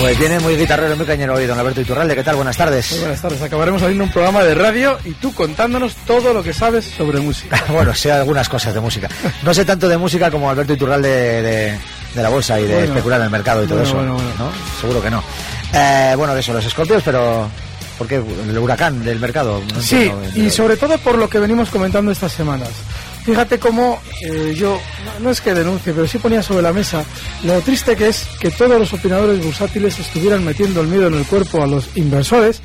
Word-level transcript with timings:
Pues 0.00 0.18
viene 0.18 0.40
muy 0.40 0.56
guitarrero, 0.56 0.96
muy 0.96 1.04
cañero 1.04 1.34
hoy, 1.34 1.44
don 1.44 1.58
Alberto 1.58 1.82
Iturralde. 1.82 2.14
¿Qué 2.14 2.24
tal? 2.24 2.36
Buenas 2.36 2.56
tardes. 2.56 2.90
Muy 2.92 3.00
buenas 3.00 3.20
tardes. 3.20 3.42
Acabaremos 3.42 3.82
haciendo 3.82 4.04
un 4.04 4.10
programa 4.10 4.42
de 4.42 4.54
radio 4.54 4.98
y 5.04 5.12
tú 5.12 5.34
contándonos 5.34 5.94
todo 6.06 6.32
lo 6.32 6.42
que 6.42 6.54
sabes 6.54 6.86
sobre 6.86 7.20
música. 7.20 7.62
bueno, 7.68 7.94
sé 7.94 8.10
algunas 8.10 8.48
cosas 8.48 8.72
de 8.72 8.80
música. 8.80 9.10
No 9.42 9.52
sé 9.52 9.66
tanto 9.66 9.88
de 9.88 9.98
música 9.98 10.30
como 10.30 10.48
Alberto 10.48 10.72
Iturralde 10.72 11.08
de, 11.08 11.78
de, 12.14 12.22
la 12.22 12.30
bolsa 12.30 12.58
y 12.58 12.64
de 12.64 12.84
especular 12.84 13.20
en 13.20 13.26
el 13.26 13.30
mercado 13.30 13.62
y 13.62 13.66
todo 13.66 13.82
eso. 13.82 14.02
¿no? 14.02 14.18
Seguro 14.80 15.02
que 15.02 15.10
no. 15.10 15.22
Eh, 15.74 16.14
bueno, 16.16 16.34
eso, 16.34 16.54
los 16.54 16.64
escorpios, 16.64 17.02
pero 17.04 17.50
¿por 17.98 18.08
qué? 18.08 18.14
El 18.14 18.58
huracán 18.58 19.04
del 19.04 19.20
mercado. 19.20 19.60
sí, 19.80 20.10
y 20.34 20.48
sobre 20.48 20.78
todo 20.78 20.96
por 20.96 21.18
lo 21.18 21.28
que 21.28 21.38
venimos 21.38 21.68
comentando 21.68 22.10
estas 22.10 22.32
semanas. 22.32 22.70
Fíjate 23.30 23.60
cómo 23.60 24.02
eh, 24.28 24.54
yo, 24.56 24.80
no, 25.20 25.30
es 25.30 25.40
que 25.40 25.54
denuncie, 25.54 25.92
pero 25.92 26.04
sí 26.08 26.18
ponía 26.18 26.42
sobre 26.42 26.62
la 26.62 26.72
mesa 26.72 27.04
lo 27.44 27.60
triste 27.60 27.94
que 27.94 28.08
es 28.08 28.26
que 28.40 28.50
todos 28.50 28.76
los 28.76 28.92
opinadores 28.92 29.40
bursátiles 29.44 30.00
estuvieran 30.00 30.44
metiendo 30.44 30.80
el 30.80 30.88
miedo 30.88 31.06
en 31.06 31.14
el 31.14 31.24
cuerpo 31.24 31.62
a 31.62 31.68
los 31.68 31.96
inversores 31.96 32.60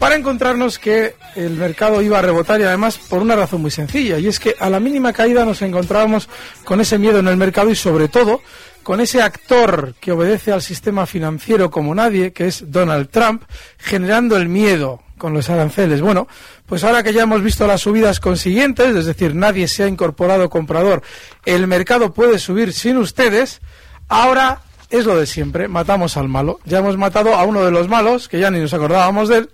para 0.00 0.16
encontrarnos 0.16 0.80
que 0.80 1.14
el 1.36 1.50
mercado 1.50 2.02
iba 2.02 2.18
a 2.18 2.22
rebotar 2.22 2.60
y 2.60 2.64
además 2.64 2.98
por 2.98 3.22
una 3.22 3.36
razón 3.36 3.62
muy 3.62 3.70
sencilla, 3.70 4.18
y 4.18 4.26
es 4.26 4.40
que 4.40 4.56
a 4.58 4.68
la 4.68 4.80
mínima 4.80 5.12
caída 5.12 5.44
nos 5.44 5.62
encontrábamos 5.62 6.28
con 6.64 6.80
ese 6.80 6.98
miedo 6.98 7.20
en 7.20 7.28
el 7.28 7.36
mercado 7.36 7.70
y 7.70 7.76
sobre 7.76 8.08
todo 8.08 8.42
con 8.82 9.00
ese 9.00 9.22
actor 9.22 9.94
que 10.00 10.10
obedece 10.10 10.50
al 10.50 10.62
sistema 10.62 11.06
financiero 11.06 11.70
como 11.70 11.94
nadie, 11.94 12.32
que 12.32 12.48
es 12.48 12.72
Donald 12.72 13.08
Trump, 13.08 13.44
generando 13.78 14.36
el 14.36 14.48
miedo 14.48 15.00
con 15.22 15.32
los 15.32 15.48
aranceles. 15.50 16.00
Bueno, 16.00 16.26
pues 16.66 16.82
ahora 16.82 17.04
que 17.04 17.12
ya 17.12 17.22
hemos 17.22 17.42
visto 17.44 17.64
las 17.64 17.82
subidas 17.82 18.18
consiguientes, 18.18 18.96
es 18.96 19.06
decir, 19.06 19.36
nadie 19.36 19.68
se 19.68 19.84
ha 19.84 19.86
incorporado 19.86 20.50
comprador, 20.50 21.00
el 21.44 21.68
mercado 21.68 22.12
puede 22.12 22.40
subir 22.40 22.72
sin 22.72 22.96
ustedes, 22.96 23.60
ahora 24.08 24.62
es 24.90 25.04
lo 25.06 25.16
de 25.16 25.26
siempre, 25.26 25.68
matamos 25.68 26.16
al 26.16 26.28
malo. 26.28 26.58
Ya 26.64 26.78
hemos 26.78 26.98
matado 26.98 27.36
a 27.36 27.44
uno 27.44 27.64
de 27.64 27.70
los 27.70 27.88
malos, 27.88 28.28
que 28.28 28.40
ya 28.40 28.50
ni 28.50 28.58
nos 28.58 28.74
acordábamos 28.74 29.28
de 29.28 29.38
él, 29.38 29.50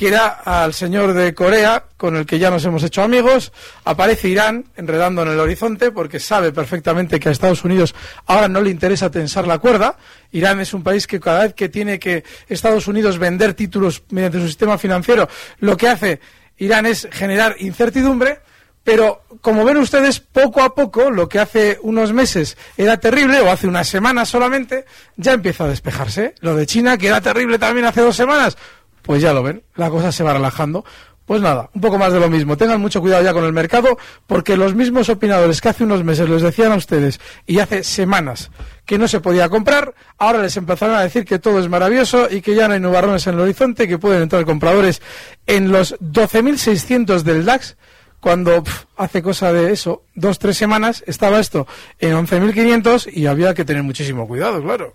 que 0.00 0.16
al 0.16 0.72
señor 0.72 1.12
de 1.12 1.34
Corea, 1.34 1.84
con 1.98 2.16
el 2.16 2.24
que 2.24 2.38
ya 2.38 2.48
nos 2.48 2.64
hemos 2.64 2.82
hecho 2.82 3.02
amigos. 3.02 3.52
Aparece 3.84 4.30
Irán 4.30 4.64
enredando 4.74 5.20
en 5.20 5.28
el 5.28 5.38
horizonte 5.38 5.90
porque 5.90 6.18
sabe 6.18 6.52
perfectamente 6.52 7.20
que 7.20 7.28
a 7.28 7.32
Estados 7.32 7.64
Unidos 7.64 7.94
ahora 8.24 8.48
no 8.48 8.62
le 8.62 8.70
interesa 8.70 9.10
tensar 9.10 9.46
la 9.46 9.58
cuerda. 9.58 9.98
Irán 10.32 10.58
es 10.58 10.72
un 10.72 10.82
país 10.82 11.06
que 11.06 11.20
cada 11.20 11.42
vez 11.42 11.52
que 11.52 11.68
tiene 11.68 11.98
que 11.98 12.24
Estados 12.48 12.88
Unidos 12.88 13.18
vender 13.18 13.52
títulos 13.52 14.02
mediante 14.08 14.40
su 14.40 14.46
sistema 14.46 14.78
financiero, 14.78 15.28
lo 15.58 15.76
que 15.76 15.88
hace 15.88 16.20
Irán 16.56 16.86
es 16.86 17.06
generar 17.12 17.56
incertidumbre. 17.58 18.40
Pero, 18.82 19.24
como 19.42 19.66
ven 19.66 19.76
ustedes, 19.76 20.20
poco 20.20 20.62
a 20.62 20.74
poco, 20.74 21.10
lo 21.10 21.28
que 21.28 21.38
hace 21.38 21.78
unos 21.82 22.14
meses 22.14 22.56
era 22.78 22.96
terrible, 22.96 23.38
o 23.40 23.50
hace 23.50 23.68
unas 23.68 23.86
semanas 23.86 24.30
solamente, 24.30 24.86
ya 25.16 25.34
empieza 25.34 25.64
a 25.64 25.68
despejarse. 25.68 26.34
Lo 26.40 26.56
de 26.56 26.64
China, 26.64 26.96
que 26.96 27.08
era 27.08 27.20
terrible 27.20 27.58
también 27.58 27.84
hace 27.84 28.00
dos 28.00 28.16
semanas, 28.16 28.56
pues 29.02 29.22
ya 29.22 29.32
lo 29.32 29.42
ven, 29.42 29.62
la 29.74 29.90
cosa 29.90 30.12
se 30.12 30.22
va 30.22 30.32
relajando. 30.32 30.84
Pues 31.30 31.40
nada, 31.40 31.70
un 31.74 31.80
poco 31.80 31.96
más 31.96 32.12
de 32.12 32.18
lo 32.18 32.28
mismo. 32.28 32.56
Tengan 32.56 32.80
mucho 32.80 33.00
cuidado 33.00 33.22
ya 33.22 33.32
con 33.32 33.44
el 33.44 33.52
mercado, 33.52 33.96
porque 34.26 34.56
los 34.56 34.74
mismos 34.74 35.08
opinadores 35.08 35.60
que 35.60 35.68
hace 35.68 35.84
unos 35.84 36.02
meses 36.02 36.28
les 36.28 36.42
decían 36.42 36.72
a 36.72 36.74
ustedes 36.74 37.20
y 37.46 37.60
hace 37.60 37.84
semanas 37.84 38.50
que 38.84 38.98
no 38.98 39.06
se 39.06 39.20
podía 39.20 39.48
comprar, 39.48 39.94
ahora 40.18 40.42
les 40.42 40.56
empezaron 40.56 40.96
a 40.96 41.02
decir 41.02 41.24
que 41.24 41.38
todo 41.38 41.60
es 41.60 41.68
maravilloso 41.68 42.28
y 42.28 42.40
que 42.40 42.56
ya 42.56 42.66
no 42.66 42.74
hay 42.74 42.80
nubarrones 42.80 43.28
en 43.28 43.34
el 43.34 43.40
horizonte, 43.42 43.86
que 43.86 43.96
pueden 43.96 44.22
entrar 44.22 44.44
compradores 44.44 45.02
en 45.46 45.70
los 45.70 45.96
12.600 46.00 47.22
del 47.22 47.44
DAX, 47.44 47.76
cuando 48.18 48.64
hace 48.96 49.22
cosa 49.22 49.52
de 49.52 49.72
eso, 49.72 50.02
dos, 50.16 50.40
tres 50.40 50.56
semanas, 50.56 51.04
estaba 51.06 51.38
esto 51.38 51.68
en 52.00 52.14
11.500 52.14 53.08
y 53.12 53.26
había 53.26 53.54
que 53.54 53.64
tener 53.64 53.84
muchísimo 53.84 54.26
cuidado, 54.26 54.60
claro 54.60 54.94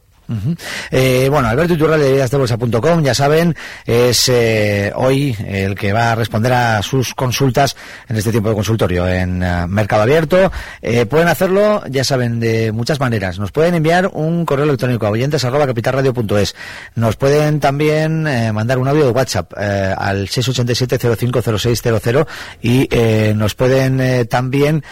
eh, 0.92 1.28
bueno, 1.30 1.48
Alberto 1.48 1.74
Iturralde 1.74 2.28
de 2.28 2.38
Bolsa.com, 2.38 3.04
ya 3.04 3.14
saben, 3.14 3.56
es 3.86 4.30
eh, 4.30 4.92
hoy 4.96 5.36
el 5.46 5.76
que 5.76 5.94
va 5.94 6.12
a 6.12 6.16
responder 6.16 6.54
a 6.54 6.82
sus 6.82 7.14
consultas 7.14 7.76
en 8.08 8.18
este 8.18 8.32
tiempo 8.32 8.50
de 8.50 8.56
consultorio 8.56 9.08
en 9.08 9.44
uh, 9.44 9.68
Mercado 9.68 10.04
Abierto. 10.04 10.52
Eh, 10.82 11.06
pueden 11.06 11.28
hacerlo, 11.28 11.84
ya 11.90 12.04
saben, 12.04 12.40
de 12.40 12.72
muchas 12.72 13.00
maneras. 13.00 13.40
Nos 13.40 13.52
pueden 13.52 13.76
enviar 13.76 14.10
un 14.14 14.46
correo 14.46 14.66
electrónico 14.66 15.06
a 15.06 15.10
oyentes 15.10 15.44
arroba 15.46 15.68
capitalradio.es. 15.68 16.56
Nos 16.96 17.16
pueden 17.16 17.60
también 17.60 18.28
eh, 18.28 18.52
mandar 18.52 18.78
un 18.78 18.88
audio 18.88 19.06
de 19.06 19.12
WhatsApp 19.12 19.54
eh, 19.58 19.94
al 19.98 20.28
687-050600 20.28 22.28
y 22.62 22.90
nos 23.36 23.56
pueden 23.56 24.28
también 24.28 24.84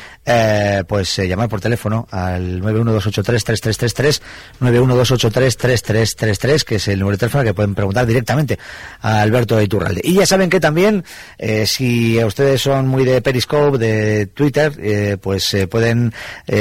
pues 0.87 1.17
llamar 1.17 1.49
por 1.49 1.61
teléfono 1.61 2.07
al 2.11 2.61
91283-3333, 2.61 4.21
91283 4.59 5.22
3333 5.29 6.63
que 6.63 6.75
es 6.75 6.87
el 6.87 6.99
número 6.99 7.15
de 7.15 7.19
teléfono 7.19 7.43
que 7.43 7.53
pueden 7.53 7.75
preguntar 7.75 8.05
directamente 8.05 8.57
a 9.01 9.21
Alberto 9.21 9.61
Iturralde. 9.61 10.01
Y 10.03 10.15
ya 10.15 10.25
saben 10.25 10.49
que 10.49 10.59
también, 10.59 11.03
eh, 11.37 11.65
si 11.65 12.23
ustedes 12.23 12.61
son 12.61 12.87
muy 12.87 13.05
de 13.05 13.21
Periscope, 13.21 13.77
de 13.77 14.27
Twitter, 14.27 14.73
eh, 14.79 15.17
pues 15.21 15.53
eh, 15.53 15.67
pueden 15.67 16.13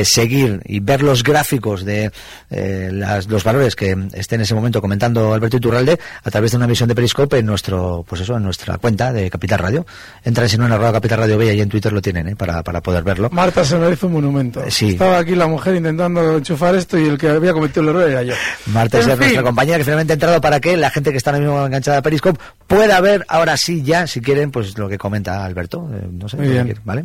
seguir 0.05 0.61
y 0.65 0.81
ver 0.81 1.03
los 1.03 1.23
gráficos 1.23 1.85
de 1.85 2.11
los 2.51 3.45
valores 3.45 3.77
que 3.77 3.97
esté 4.13 4.35
en 4.37 4.43
ese 4.43 4.55
momento 4.55 4.81
comentando 4.81 5.33
Alberto 5.33 5.57
Iturralde 5.57 5.99
a 6.23 6.31
través 6.31 6.51
de 6.51 6.57
una 6.57 6.67
emisión 6.67 6.89
de 6.89 6.95
Periscope 6.95 7.39
en 7.39 7.47
nuestro, 7.47 8.05
pues 8.09 8.23
eso, 8.23 8.37
en 8.37 8.43
nuestra 8.43 8.79
cuenta 8.79 9.13
de 9.13 9.31
Capital 9.31 9.59
Radio. 9.59 9.87
Entran 10.25 10.49
si 10.49 10.59
no 10.59 10.67
en 10.67 10.73
arroba 10.73 10.93
Capital 10.93 11.21
Radio 11.21 11.39
B 11.39 11.55
y 11.55 11.61
en 11.61 11.69
Twitter 11.69 11.93
lo 11.93 12.01
tienen, 12.01 12.37
para, 12.37 12.63
para 12.63 12.81
poder 12.81 13.03
verlo. 13.03 13.31
Marta 13.31 13.65
se 13.65 13.77
me 13.77 13.91
hizo 13.91 14.07
un 14.07 14.15
monumento. 14.15 14.63
Sí. 14.69 14.91
Estaba 14.91 15.19
aquí 15.19 15.35
la 15.35 15.47
mujer 15.47 15.77
intentando 15.77 16.39
enchufar 16.39 16.75
esto 16.75 16.99
y 16.99 17.07
el 17.07 17.19
que 17.19 17.29
había 17.29 17.53
cometido 17.53 17.83
el 17.83 17.89
error 17.89 18.11
era 18.11 18.23
yo. 18.23 18.35
Marta 18.67 18.99
es 18.99 19.07
nuestra 19.07 19.43
compañera 19.43 19.79
que 19.79 19.85
finalmente 19.85 20.13
ha 20.13 20.15
entrado 20.15 20.41
para 20.41 20.61
que 20.61 20.77
la 20.77 20.91
gente 20.91 21.11
que 21.11 21.17
está 21.17 21.31
ahora 21.31 21.41
mismo 21.41 21.67
enganchada 21.67 21.99
a 21.99 22.03
Periscope 22.03 22.41
pueda 22.67 23.01
ver 23.01 23.25
ahora 23.29 23.57
sí 23.57 23.83
ya, 23.83 24.07
si 24.07 24.21
quieren, 24.21 24.51
pues 24.51 24.77
lo 24.79 24.89
que 24.89 24.99
comenta 24.99 25.45
Alberto. 25.45 25.89
Eh, 25.93 26.09
no 26.11 26.29
sé, 26.29 26.37
bien. 26.37 26.81
¿vale? 26.85 27.05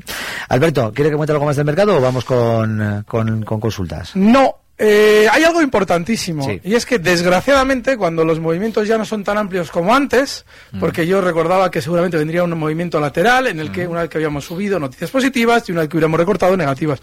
Alberto, 0.49 0.91
¿quiere 0.93 1.09
que 1.09 1.15
cuente 1.15 1.33
algo 1.33 1.45
más 1.45 1.55
del 1.55 1.65
mercado 1.65 1.97
o 1.97 2.01
vamos 2.01 2.25
con, 2.25 3.03
con, 3.07 3.41
consultas? 3.43 4.15
No, 4.15 4.55
eh, 4.77 5.27
hay 5.31 5.43
algo 5.43 5.61
importantísimo 5.61 6.47
y 6.63 6.75
es 6.75 6.85
que 6.85 6.99
desgraciadamente 6.99 7.97
cuando 7.97 8.23
los 8.23 8.39
movimientos 8.39 8.87
ya 8.87 8.97
no 8.97 9.05
son 9.05 9.23
tan 9.23 9.37
amplios 9.37 9.71
como 9.71 9.95
antes, 9.95 10.45
mm. 10.71 10.79
porque 10.79 11.07
yo 11.07 11.19
recordaba 11.19 11.71
que 11.71 11.81
seguramente 11.81 12.17
vendría 12.17 12.43
un 12.43 12.57
movimiento 12.57 12.99
lateral 12.99 13.47
en 13.47 13.59
el 13.59 13.71
que 13.71 13.87
mm. 13.87 13.91
una 13.91 14.01
vez 14.01 14.09
que 14.09 14.17
habíamos 14.19 14.45
subido 14.45 14.79
noticias 14.79 15.09
positivas 15.09 15.67
y 15.67 15.71
una 15.71 15.81
vez 15.81 15.89
que 15.89 15.97
hubiéramos 15.97 16.19
recortado 16.19 16.55
negativas, 16.55 17.01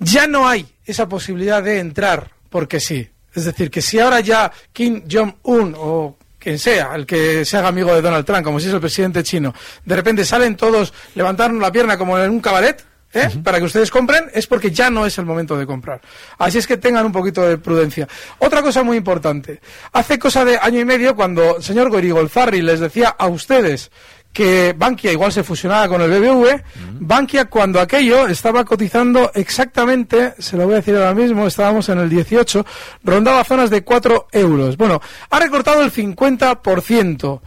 ya 0.00 0.26
no 0.26 0.48
hay 0.48 0.66
esa 0.84 1.08
posibilidad 1.08 1.62
de 1.62 1.78
entrar 1.78 2.32
porque 2.50 2.80
sí. 2.80 3.08
Es 3.38 3.44
decir, 3.44 3.70
que 3.70 3.80
si 3.80 3.98
ahora 3.98 4.20
ya 4.20 4.50
Kim 4.72 5.04
Jong-un 5.10 5.74
o 5.76 6.16
quien 6.38 6.58
sea, 6.58 6.94
el 6.94 7.06
que 7.06 7.44
se 7.44 7.56
haga 7.56 7.68
amigo 7.68 7.94
de 7.94 8.00
Donald 8.00 8.24
Trump, 8.24 8.44
como 8.44 8.60
si 8.60 8.68
es 8.68 8.74
el 8.74 8.80
presidente 8.80 9.22
chino, 9.22 9.54
de 9.84 9.96
repente 9.96 10.24
salen 10.24 10.56
todos, 10.56 10.92
levantaron 11.14 11.60
la 11.60 11.72
pierna 11.72 11.98
como 11.98 12.18
en 12.18 12.30
un 12.30 12.40
cabaret, 12.40 12.84
¿eh? 13.12 13.28
para 13.42 13.58
que 13.58 13.64
ustedes 13.64 13.90
compren, 13.90 14.30
es 14.32 14.46
porque 14.46 14.70
ya 14.70 14.90
no 14.90 15.06
es 15.06 15.18
el 15.18 15.24
momento 15.24 15.56
de 15.56 15.66
comprar. 15.66 16.00
Así 16.38 16.58
es 16.58 16.66
que 16.66 16.76
tengan 16.76 17.06
un 17.06 17.12
poquito 17.12 17.42
de 17.42 17.58
prudencia. 17.58 18.08
Otra 18.38 18.62
cosa 18.62 18.82
muy 18.82 18.96
importante. 18.96 19.60
Hace 19.92 20.18
cosa 20.18 20.44
de 20.44 20.58
año 20.58 20.80
y 20.80 20.84
medio, 20.84 21.14
cuando 21.14 21.56
el 21.56 21.62
señor 21.62 21.90
Gorigolzarri 21.90 22.62
les 22.62 22.80
decía 22.80 23.08
a 23.08 23.26
ustedes 23.26 23.90
que 24.32 24.74
Bankia 24.76 25.12
igual 25.12 25.32
se 25.32 25.42
fusionaba 25.42 25.88
con 25.88 26.00
el 26.00 26.10
BBV. 26.10 26.62
Bankia 27.00 27.46
cuando 27.46 27.80
aquello 27.80 28.28
estaba 28.28 28.64
cotizando 28.64 29.32
exactamente, 29.34 30.34
se 30.38 30.56
lo 30.56 30.64
voy 30.64 30.74
a 30.74 30.76
decir 30.76 30.96
ahora 30.96 31.14
mismo, 31.14 31.46
estábamos 31.46 31.88
en 31.88 31.98
el 31.98 32.08
18, 32.08 32.64
rondaba 33.04 33.44
zonas 33.44 33.70
de 33.70 33.82
4 33.82 34.28
euros. 34.32 34.76
Bueno, 34.76 35.00
ha 35.30 35.40
recortado 35.40 35.82
el 35.82 35.92
50%. 35.92 37.40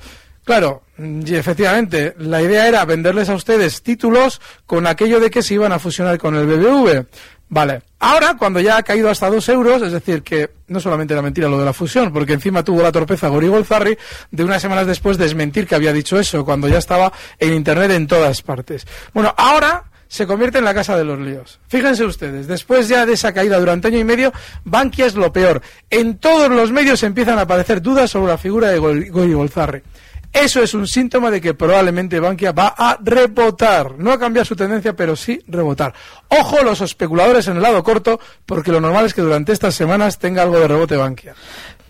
Claro, 0.44 0.84
y 0.98 1.36
efectivamente, 1.36 2.16
la 2.18 2.42
idea 2.42 2.68
era 2.68 2.84
venderles 2.86 3.30
a 3.30 3.36
ustedes 3.36 3.84
títulos 3.84 4.42
con 4.66 4.88
aquello 4.88 5.20
de 5.20 5.30
que 5.30 5.44
se 5.44 5.54
iban 5.54 5.72
a 5.72 5.80
fusionar 5.80 6.18
con 6.18 6.36
el 6.36 6.46
BBV. 6.46 7.06
Vale, 7.54 7.82
ahora 8.00 8.38
cuando 8.40 8.62
ya 8.62 8.78
ha 8.78 8.84
caído 8.84 9.10
hasta 9.10 9.30
dos 9.30 9.50
euros, 9.50 9.82
es 9.82 9.92
decir, 9.92 10.24
que 10.24 10.52
no 10.68 10.80
solamente 10.80 11.14
era 11.14 11.22
mentira 11.22 11.50
lo 11.50 11.60
de 11.60 11.66
la 11.66 11.74
fusión, 11.74 12.14
porque 12.14 12.32
encima 12.32 12.64
tuvo 12.64 12.82
la 12.82 12.94
torpeza 12.94 13.28
Gori 13.28 13.50
Golzarri 13.50 13.98
de 14.32 14.44
unas 14.46 14.62
semanas 14.62 14.88
después 14.88 15.18
desmentir 15.18 15.68
que 15.68 15.76
había 15.76 15.92
dicho 15.92 16.18
eso, 16.18 16.46
cuando 16.46 16.70
ya 16.70 16.78
estaba 16.78 17.12
en 17.40 17.54
Internet 17.54 17.92
en 17.92 18.08
todas 18.08 18.42
partes. 18.42 18.88
Bueno, 19.14 19.36
ahora 19.36 19.84
se 20.08 20.26
convierte 20.26 20.60
en 20.60 20.64
la 20.64 20.74
casa 20.74 20.96
de 20.96 21.04
los 21.04 21.20
líos. 21.20 21.60
Fíjense 21.68 22.06
ustedes, 22.06 22.48
después 22.48 22.88
ya 22.88 23.06
de 23.06 23.14
esa 23.14 23.34
caída 23.34 23.60
durante 23.60 23.90
año 23.90 24.00
y 24.00 24.06
medio, 24.06 24.32
Bankia 24.64 25.06
es 25.06 25.16
lo 25.16 25.34
peor. 25.34 25.62
En 25.90 26.20
todos 26.20 26.50
los 26.50 26.72
medios 26.72 27.04
empiezan 27.04 27.38
a 27.38 27.42
aparecer 27.42 27.82
dudas 27.82 28.12
sobre 28.12 28.32
la 28.32 28.38
figura 28.38 28.70
de 28.70 28.80
Gori 28.80 29.34
Golzarri. 29.34 29.84
Eso 30.34 30.62
es 30.62 30.74
un 30.74 30.88
síntoma 30.88 31.30
de 31.30 31.42
que 31.42 31.54
probablemente 31.54 32.20
Bankia 32.20 32.54
va 32.54 32.74
a 32.78 32.98
rebotar. 33.02 33.98
No 33.98 34.12
a 34.12 34.20
cambiar 34.20 34.46
su 34.46 34.56
tendencia, 34.56 34.96
pero 34.96 35.16
sí 35.16 35.42
rebotar. 35.48 35.94
Ojo 36.30 36.64
los 36.64 36.80
especuladores 36.82 37.48
en 37.48 37.58
el 37.58 37.62
lado 37.62 37.84
corto, 37.84 38.20
porque 38.46 38.72
lo 38.72 38.80
normal 38.80 39.06
es 39.06 39.14
que 39.14 39.22
durante 39.22 39.52
estas 39.52 39.76
semanas 39.76 40.20
tenga 40.20 40.44
algo 40.44 40.60
de 40.60 40.68
rebote 40.68 40.96
Bankia. 40.96 41.36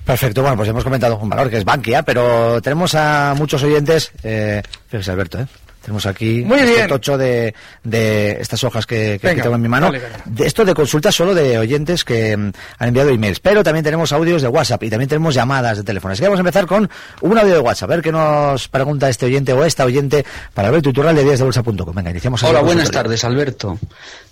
Perfecto, 0.04 0.42
bueno, 0.42 0.58
pues 0.58 0.68
hemos 0.68 0.84
comentado 0.84 1.18
un 1.18 1.30
valor 1.30 1.50
que 1.50 1.58
es 1.58 1.66
Bankia, 1.66 2.02
pero 2.02 2.60
tenemos 2.62 2.96
a 2.96 3.36
muchos 3.38 3.62
oyentes. 3.64 4.12
Eh, 4.24 4.62
fíjese, 4.88 5.12
Alberto, 5.12 5.40
¿eh? 5.40 5.46
Tenemos 5.82 6.06
aquí 6.06 6.44
Muy 6.46 6.60
este 6.60 6.76
bien. 6.76 6.88
tocho 6.88 7.18
de, 7.18 7.56
de 7.84 8.34
estas 8.40 8.64
hojas 8.64 8.86
que, 8.86 9.18
que 9.20 9.28
aquí 9.28 9.28
Venga, 9.28 9.44
tengo 9.44 9.56
en 9.56 9.62
mi 9.62 9.68
mano. 9.68 9.92
de 10.26 10.46
esto 10.46 10.64
de 10.64 10.76
consultas 10.76 11.16
solo 11.16 11.34
de 11.34 11.58
oyentes 11.58 12.04
que 12.04 12.38
mm, 12.38 12.52
han 12.78 12.88
enviado 12.88 13.10
emails. 13.10 13.40
Pero 13.40 13.64
también 13.64 13.84
tenemos 13.84 14.12
audios 14.12 14.42
de 14.44 14.48
WhatsApp 14.48 14.84
y 14.84 14.90
también 14.92 15.10
tenemos 15.10 15.34
llamadas 15.34 15.78
de 15.78 15.84
teléfono. 15.84 16.12
Así 16.14 16.22
que 16.22 16.28
vamos 16.28 16.40
a 16.40 16.42
empezar 16.42 16.68
con 16.68 16.88
un 17.22 17.38
audio 17.38 17.54
de 17.56 17.60
WhatsApp. 17.60 17.90
A 17.90 17.96
ver 17.96 18.04
qué 18.04 18.12
nos 18.12 18.68
pregunta 18.68 19.10
este 19.10 19.26
oyente 19.26 19.54
o 19.54 19.66
esta 19.66 19.84
oyente 19.86 20.24
para 20.54 20.70
ver 20.70 20.82
tutorial 20.84 21.16
de 21.16 21.24
díasdebolsa.com. 21.24 21.96
Venga, 21.96 22.12
iniciamos. 22.12 22.44
Hola, 22.44 22.62
buenas 22.62 22.92
tardes, 22.92 23.24
Alberto. 23.24 23.80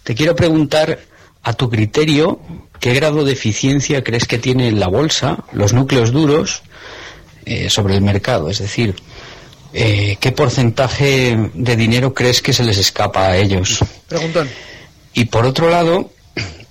Te 0.03 0.13
quiero 0.13 0.35
preguntar, 0.35 0.99
a 1.41 1.53
tu 1.53 1.69
criterio, 1.69 2.39
¿qué 2.79 2.93
grado 2.93 3.23
de 3.25 3.31
eficiencia 3.33 4.03
crees 4.03 4.25
que 4.25 4.37
tiene 4.37 4.71
la 4.71 4.87
bolsa, 4.87 5.45
los 5.53 5.73
núcleos 5.73 6.11
duros, 6.11 6.61
eh, 7.45 7.69
sobre 7.69 7.95
el 7.95 8.01
mercado? 8.01 8.49
Es 8.49 8.59
decir, 8.59 8.95
eh, 9.73 10.17
¿qué 10.19 10.31
porcentaje 10.31 11.37
de 11.53 11.75
dinero 11.75 12.13
crees 12.13 12.41
que 12.41 12.53
se 12.53 12.63
les 12.63 12.77
escapa 12.77 13.27
a 13.27 13.37
ellos? 13.37 13.79
Preguntón. 14.07 14.49
Y 15.13 15.25
por 15.25 15.45
otro 15.45 15.69
lado, 15.69 16.11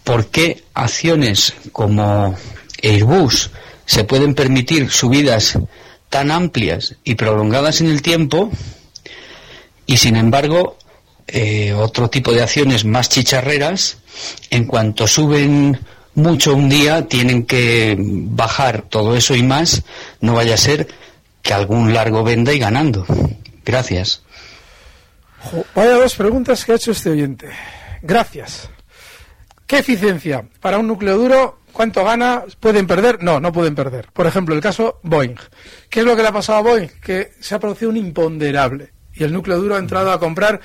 ¿por 0.05 0.27
qué 0.27 0.65
acciones 0.75 1.55
como 1.73 2.37
Airbus 2.83 3.50
se 3.87 4.05
pueden 4.05 4.35
permitir 4.35 4.91
subidas 4.91 5.59
tan 6.11 6.31
amplias 6.31 6.97
y 7.05 7.15
prolongadas 7.15 7.81
en 7.81 7.89
el 7.89 8.03
tiempo 8.03 8.50
y 9.87 9.99
sin 9.99 10.17
embargo 10.17 10.79
eh, 11.31 11.75
otro 11.75 12.09
tipo 12.09 12.33
de 12.33 12.43
acciones 12.43 12.87
más 12.87 13.11
chicharreras, 13.11 13.99
en 14.49 14.65
cuanto 14.65 15.06
suben 15.06 15.79
mucho 16.15 16.55
un 16.55 16.71
día, 16.71 17.06
tienen 17.06 17.45
que 17.45 17.97
bajar 17.99 18.87
todo 18.89 19.15
eso 19.15 19.35
y 19.35 19.43
más, 19.43 19.83
no 20.23 20.35
vaya 20.35 20.55
a 20.55 20.59
ser 20.59 20.89
que 21.49 21.55
algún 21.55 21.95
largo 21.95 22.23
venda 22.23 22.53
y 22.53 22.59
ganando. 22.59 23.06
Gracias. 23.65 24.23
Vaya 25.75 25.95
dos 25.95 26.15
preguntas 26.15 26.62
que 26.62 26.73
ha 26.73 26.75
hecho 26.75 26.91
este 26.91 27.09
oyente. 27.09 27.49
Gracias. 28.03 28.69
¿Qué 29.67 29.79
eficiencia? 29.79 30.45
Para 30.61 30.77
un 30.77 30.87
núcleo 30.87 31.17
duro, 31.17 31.61
¿cuánto 31.73 32.05
gana? 32.05 32.45
¿Pueden 32.61 32.87
perder? 32.87 33.23
No, 33.23 33.41
no 33.41 33.50
pueden 33.50 33.75
perder. 33.75 34.09
Por 34.12 34.27
ejemplo, 34.27 34.55
el 34.55 34.61
caso 34.61 35.00
Boeing. 35.03 35.37
¿Qué 35.89 36.00
es 36.00 36.06
lo 36.06 36.15
que 36.15 36.21
le 36.21 36.29
ha 36.29 36.33
pasado 36.33 36.59
a 36.59 36.62
Boeing? 36.62 36.89
Que 37.00 37.33
se 37.41 37.55
ha 37.55 37.59
producido 37.59 37.93
un 37.93 37.97
imponderable. 37.97 38.93
Y 39.15 39.25
el 39.25 39.33
núcleo 39.33 39.56
duro 39.56 39.77
ha 39.77 39.79
entrado 39.79 40.12
a 40.12 40.21
comprar 40.21 40.61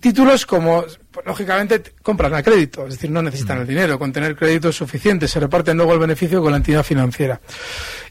títulos 0.00 0.46
como, 0.46 0.84
pues, 1.10 1.26
lógicamente, 1.26 1.82
compran 2.00 2.32
a 2.34 2.44
crédito. 2.44 2.86
Es 2.86 2.94
decir, 2.94 3.10
no 3.10 3.22
necesitan 3.22 3.58
el 3.58 3.66
dinero. 3.66 3.98
Con 3.98 4.12
tener 4.12 4.36
crédito 4.36 4.68
es 4.68 4.76
suficiente. 4.76 5.26
Se 5.26 5.40
reparten 5.40 5.76
luego 5.76 5.94
el 5.94 5.98
beneficio 5.98 6.40
con 6.40 6.52
la 6.52 6.58
entidad 6.58 6.84
financiera. 6.84 7.40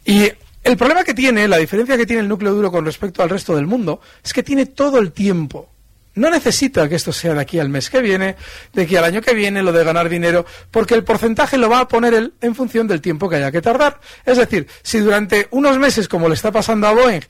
Y 0.04 0.30
el 0.63 0.78
problema 0.78 1.04
que 1.04 1.13
tiene, 1.13 1.48
la 1.48 1.58
diferencia 1.58 1.98
que 1.98 2.06
tiene 2.06 2.22
el 2.22 2.28
núcleo 2.28 2.54
duro 2.54 2.72
con 2.72 2.86
respecto 2.86 3.24
al 3.24 3.30
resto 3.30 3.56
del 3.56 3.68
mundo, 3.68 4.02
es 4.24 4.34
que 4.34 4.44
tiene 4.44 4.68
todo 4.68 5.00
el 5.00 5.12
tiempo. 5.12 5.69
No 6.13 6.30
necesita 6.30 6.90
que 6.90 6.96
esto 6.96 7.13
sea 7.13 7.34
de 7.34 7.40
aquí 7.40 7.58
al 7.58 7.69
mes 7.69 7.90
que 7.90 8.02
viene, 8.02 8.36
de 8.74 8.81
aquí 8.81 8.98
al 8.98 9.06
año 9.06 9.22
que 9.22 9.34
viene, 9.34 9.63
lo 9.63 9.72
de 9.72 9.84
ganar 9.84 10.10
dinero, 10.10 10.46
porque 10.69 10.94
el 10.94 11.06
porcentaje 11.06 11.58
lo 11.58 11.69
va 11.69 11.80
a 11.80 11.88
poner 11.88 12.13
él 12.13 12.34
en 12.42 12.54
función 12.54 12.86
del 12.86 13.00
tiempo 13.00 13.30
que 13.30 13.38
haya 13.38 13.52
que 13.52 13.62
tardar. 13.62 14.02
Es 14.25 14.38
decir, 14.38 14.68
si 14.84 15.00
durante 15.00 15.48
unos 15.52 15.80
meses, 15.80 16.10
como 16.10 16.28
le 16.28 16.36
está 16.36 16.52
pasando 16.52 16.88
a 16.88 16.94
Boeing, 16.94 17.22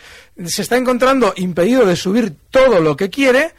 se 0.46 0.64
está 0.64 0.78
encontrando 0.78 1.34
impedido 1.38 1.86
de 1.86 1.96
subir 1.96 2.34
todo 2.50 2.82
lo 2.82 2.98
que 2.98 3.12
quiere, 3.12 3.54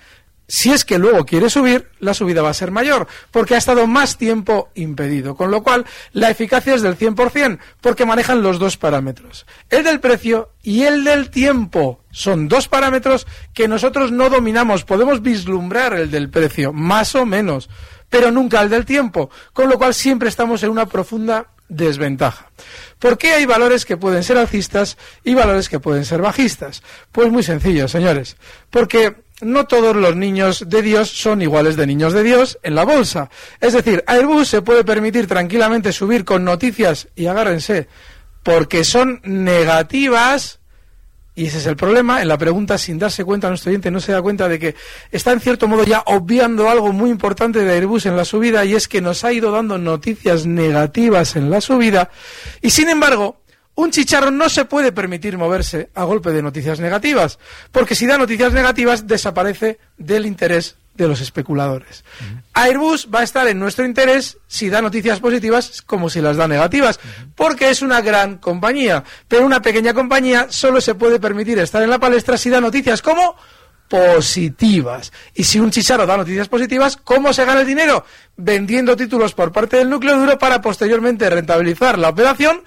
si 0.54 0.70
es 0.70 0.84
que 0.84 0.98
luego 0.98 1.24
quiere 1.24 1.48
subir, 1.48 1.88
la 1.98 2.12
subida 2.12 2.42
va 2.42 2.50
a 2.50 2.54
ser 2.54 2.70
mayor, 2.70 3.06
porque 3.30 3.54
ha 3.54 3.58
estado 3.58 3.86
más 3.86 4.18
tiempo 4.18 4.68
impedido. 4.74 5.34
Con 5.34 5.50
lo 5.50 5.62
cual, 5.62 5.86
la 6.12 6.28
eficacia 6.28 6.74
es 6.74 6.82
del 6.82 6.98
100%, 6.98 7.58
porque 7.80 8.04
manejan 8.04 8.42
los 8.42 8.58
dos 8.58 8.76
parámetros. 8.76 9.46
El 9.70 9.82
del 9.82 9.98
precio 9.98 10.50
y 10.62 10.82
el 10.82 11.04
del 11.04 11.30
tiempo. 11.30 12.04
Son 12.10 12.48
dos 12.48 12.68
parámetros 12.68 13.26
que 13.54 13.66
nosotros 13.66 14.12
no 14.12 14.28
dominamos. 14.28 14.84
Podemos 14.84 15.22
vislumbrar 15.22 15.94
el 15.94 16.10
del 16.10 16.28
precio, 16.28 16.74
más 16.74 17.14
o 17.14 17.24
menos, 17.24 17.70
pero 18.10 18.30
nunca 18.30 18.60
el 18.60 18.68
del 18.68 18.84
tiempo. 18.84 19.30
Con 19.54 19.70
lo 19.70 19.78
cual, 19.78 19.94
siempre 19.94 20.28
estamos 20.28 20.62
en 20.64 20.68
una 20.68 20.84
profunda 20.84 21.46
desventaja. 21.70 22.50
¿Por 22.98 23.16
qué 23.16 23.32
hay 23.32 23.46
valores 23.46 23.86
que 23.86 23.96
pueden 23.96 24.22
ser 24.22 24.36
alcistas 24.36 24.98
y 25.24 25.32
valores 25.32 25.70
que 25.70 25.80
pueden 25.80 26.04
ser 26.04 26.20
bajistas? 26.20 26.82
Pues 27.10 27.32
muy 27.32 27.42
sencillo, 27.42 27.88
señores. 27.88 28.36
Porque 28.68 29.16
no 29.42 29.66
todos 29.66 29.94
los 29.94 30.16
niños 30.16 30.64
de 30.68 30.82
Dios 30.82 31.10
son 31.10 31.42
iguales 31.42 31.76
de 31.76 31.86
niños 31.86 32.12
de 32.12 32.22
Dios 32.22 32.58
en 32.62 32.74
la 32.74 32.84
bolsa. 32.84 33.28
Es 33.60 33.72
decir, 33.72 34.02
Airbus 34.06 34.48
se 34.48 34.62
puede 34.62 34.84
permitir 34.84 35.26
tranquilamente 35.26 35.92
subir 35.92 36.24
con 36.24 36.44
noticias, 36.44 37.08
y 37.14 37.26
agárrense, 37.26 37.88
porque 38.42 38.84
son 38.84 39.20
negativas, 39.24 40.60
y 41.34 41.46
ese 41.46 41.58
es 41.58 41.66
el 41.66 41.76
problema, 41.76 42.20
en 42.20 42.28
la 42.28 42.36
pregunta 42.36 42.76
sin 42.76 42.98
darse 42.98 43.24
cuenta 43.24 43.48
nuestro 43.48 43.70
oyente 43.70 43.90
no 43.90 44.00
se 44.00 44.12
da 44.12 44.20
cuenta 44.20 44.48
de 44.48 44.58
que 44.58 44.74
está 45.10 45.32
en 45.32 45.40
cierto 45.40 45.66
modo 45.66 45.84
ya 45.84 46.02
obviando 46.06 46.68
algo 46.68 46.92
muy 46.92 47.10
importante 47.10 47.64
de 47.64 47.72
Airbus 47.72 48.04
en 48.04 48.16
la 48.16 48.26
subida 48.26 48.64
y 48.66 48.74
es 48.74 48.86
que 48.86 49.00
nos 49.00 49.24
ha 49.24 49.32
ido 49.32 49.50
dando 49.50 49.78
noticias 49.78 50.44
negativas 50.44 51.34
en 51.36 51.50
la 51.50 51.62
subida 51.62 52.10
y 52.60 52.68
sin 52.68 52.90
embargo 52.90 53.41
un 53.74 53.90
chicharro 53.90 54.30
no 54.30 54.48
se 54.48 54.64
puede 54.64 54.92
permitir 54.92 55.38
moverse 55.38 55.90
a 55.94 56.04
golpe 56.04 56.30
de 56.30 56.42
noticias 56.42 56.80
negativas, 56.80 57.38
porque 57.70 57.94
si 57.94 58.06
da 58.06 58.18
noticias 58.18 58.52
negativas 58.52 59.06
desaparece 59.06 59.78
del 59.96 60.26
interés 60.26 60.76
de 60.94 61.08
los 61.08 61.20
especuladores. 61.20 62.04
Airbus 62.52 63.08
va 63.12 63.20
a 63.20 63.24
estar 63.24 63.48
en 63.48 63.58
nuestro 63.58 63.86
interés 63.86 64.36
si 64.46 64.68
da 64.68 64.82
noticias 64.82 65.20
positivas 65.20 65.80
como 65.82 66.10
si 66.10 66.20
las 66.20 66.36
da 66.36 66.46
negativas, 66.46 67.00
porque 67.34 67.70
es 67.70 67.80
una 67.80 68.02
gran 68.02 68.36
compañía, 68.36 69.02
pero 69.26 69.46
una 69.46 69.62
pequeña 69.62 69.94
compañía 69.94 70.48
solo 70.50 70.80
se 70.80 70.94
puede 70.94 71.18
permitir 71.18 71.58
estar 71.58 71.82
en 71.82 71.90
la 71.90 71.98
palestra 71.98 72.36
si 72.36 72.50
da 72.50 72.60
noticias 72.60 73.00
como 73.00 73.36
positivas. 73.88 75.12
Y 75.34 75.44
si 75.44 75.60
un 75.60 75.70
chicharro 75.70 76.06
da 76.06 76.16
noticias 76.16 76.48
positivas, 76.48 76.96
¿cómo 76.96 77.32
se 77.32 77.44
gana 77.44 77.60
el 77.60 77.66
dinero? 77.66 78.04
Vendiendo 78.36 78.96
títulos 78.96 79.34
por 79.34 79.52
parte 79.52 79.78
del 79.78 79.90
núcleo 79.90 80.18
duro 80.18 80.38
para 80.38 80.60
posteriormente 80.60 81.28
rentabilizar 81.28 81.98
la 81.98 82.10
operación 82.10 82.62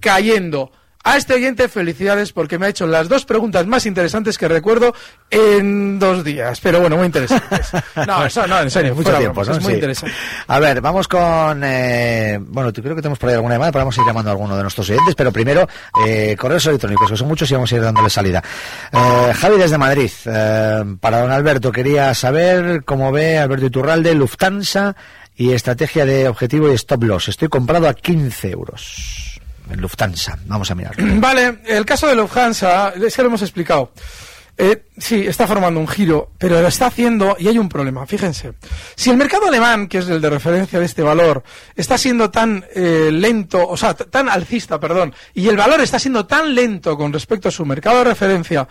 cayendo. 0.00 0.70
A 1.04 1.16
este 1.16 1.32
oyente, 1.32 1.68
felicidades 1.68 2.32
porque 2.32 2.58
me 2.58 2.66
ha 2.66 2.68
hecho 2.68 2.86
las 2.86 3.08
dos 3.08 3.24
preguntas 3.24 3.66
más 3.66 3.86
interesantes 3.86 4.36
que 4.36 4.46
recuerdo 4.46 4.92
en 5.30 5.98
dos 5.98 6.22
días. 6.22 6.60
Pero 6.60 6.80
bueno, 6.80 6.96
muy 6.98 7.06
interesantes. 7.06 7.68
No, 8.06 8.26
eso 8.26 8.46
no, 8.46 8.60
en 8.60 8.70
serio, 8.70 8.94
Mucho 8.94 9.04
fuera 9.04 9.18
tiempo, 9.20 9.40
es 9.42 9.48
muy 9.48 9.64
Sí. 9.64 9.72
interesante. 9.74 10.14
A 10.48 10.58
ver, 10.58 10.80
vamos 10.82 11.08
con. 11.08 11.62
eh, 11.64 12.38
bueno, 12.42 12.72
creo 12.72 12.94
que 12.94 13.00
tenemos 13.00 13.18
por 13.18 13.28
ahí 13.30 13.36
alguna 13.36 13.54
llamada, 13.54 13.72
pero 13.72 13.82
vamos 13.84 13.96
a 13.96 14.00
ir 14.02 14.06
llamando 14.06 14.28
a 14.30 14.32
alguno 14.32 14.54
de 14.56 14.62
nuestros 14.62 14.90
oyentes. 14.90 15.14
Pero 15.14 15.32
primero, 15.32 15.66
eh, 16.06 16.36
correos 16.38 16.66
electrónicos, 16.66 17.10
que 17.10 17.16
son 17.16 17.28
muchos 17.28 17.50
y 17.50 17.54
vamos 17.54 17.72
a 17.72 17.76
ir 17.76 17.82
dándole 17.82 18.10
salida. 18.10 18.42
Eh, 18.92 19.32
Javi 19.34 19.56
desde 19.56 19.78
Madrid. 19.78 20.10
eh, 20.26 20.84
para 21.00 21.20
don 21.20 21.30
Alberto, 21.30 21.72
quería 21.72 22.12
saber 22.12 22.84
cómo 22.84 23.12
ve 23.12 23.38
Alberto 23.38 23.66
Iturralde, 23.66 24.14
Lufthansa 24.14 24.94
y 25.36 25.52
estrategia 25.52 26.04
de 26.04 26.28
objetivo 26.28 26.70
y 26.70 26.74
stop 26.74 27.04
loss. 27.04 27.28
Estoy 27.28 27.48
comprado 27.48 27.88
a 27.88 27.94
15 27.94 28.50
euros 28.50 29.37
Lufthansa. 29.76 30.38
Vamos 30.46 30.70
a 30.70 30.74
mirarlo. 30.74 31.20
Vale, 31.20 31.58
el 31.66 31.84
caso 31.84 32.06
de 32.06 32.14
Lufthansa, 32.14 32.90
es 32.90 33.14
que 33.14 33.22
lo 33.22 33.28
hemos 33.28 33.42
explicado. 33.42 33.92
Eh, 34.58 34.82
Sí, 34.98 35.26
está 35.26 35.46
formando 35.46 35.78
un 35.78 35.86
giro, 35.86 36.32
pero 36.38 36.60
lo 36.60 36.66
está 36.66 36.86
haciendo 36.86 37.36
y 37.38 37.46
hay 37.46 37.56
un 37.58 37.68
problema. 37.68 38.04
Fíjense, 38.04 38.54
si 38.96 39.10
el 39.10 39.16
mercado 39.16 39.46
alemán, 39.46 39.86
que 39.86 39.98
es 39.98 40.08
el 40.08 40.20
de 40.20 40.28
referencia 40.28 40.80
de 40.80 40.86
este 40.86 41.02
valor, 41.02 41.44
está 41.76 41.96
siendo 41.96 42.30
tan 42.30 42.64
eh, 42.74 43.10
lento, 43.12 43.66
o 43.66 43.76
sea, 43.76 43.94
tan 43.94 44.28
alcista, 44.28 44.80
perdón, 44.80 45.14
y 45.34 45.48
el 45.48 45.56
valor 45.56 45.80
está 45.80 46.00
siendo 46.00 46.26
tan 46.26 46.52
lento 46.52 46.96
con 46.96 47.12
respecto 47.12 47.48
a 47.48 47.52
su 47.52 47.64
mercado 47.64 47.98
de 47.98 48.04
referencia, 48.04 48.66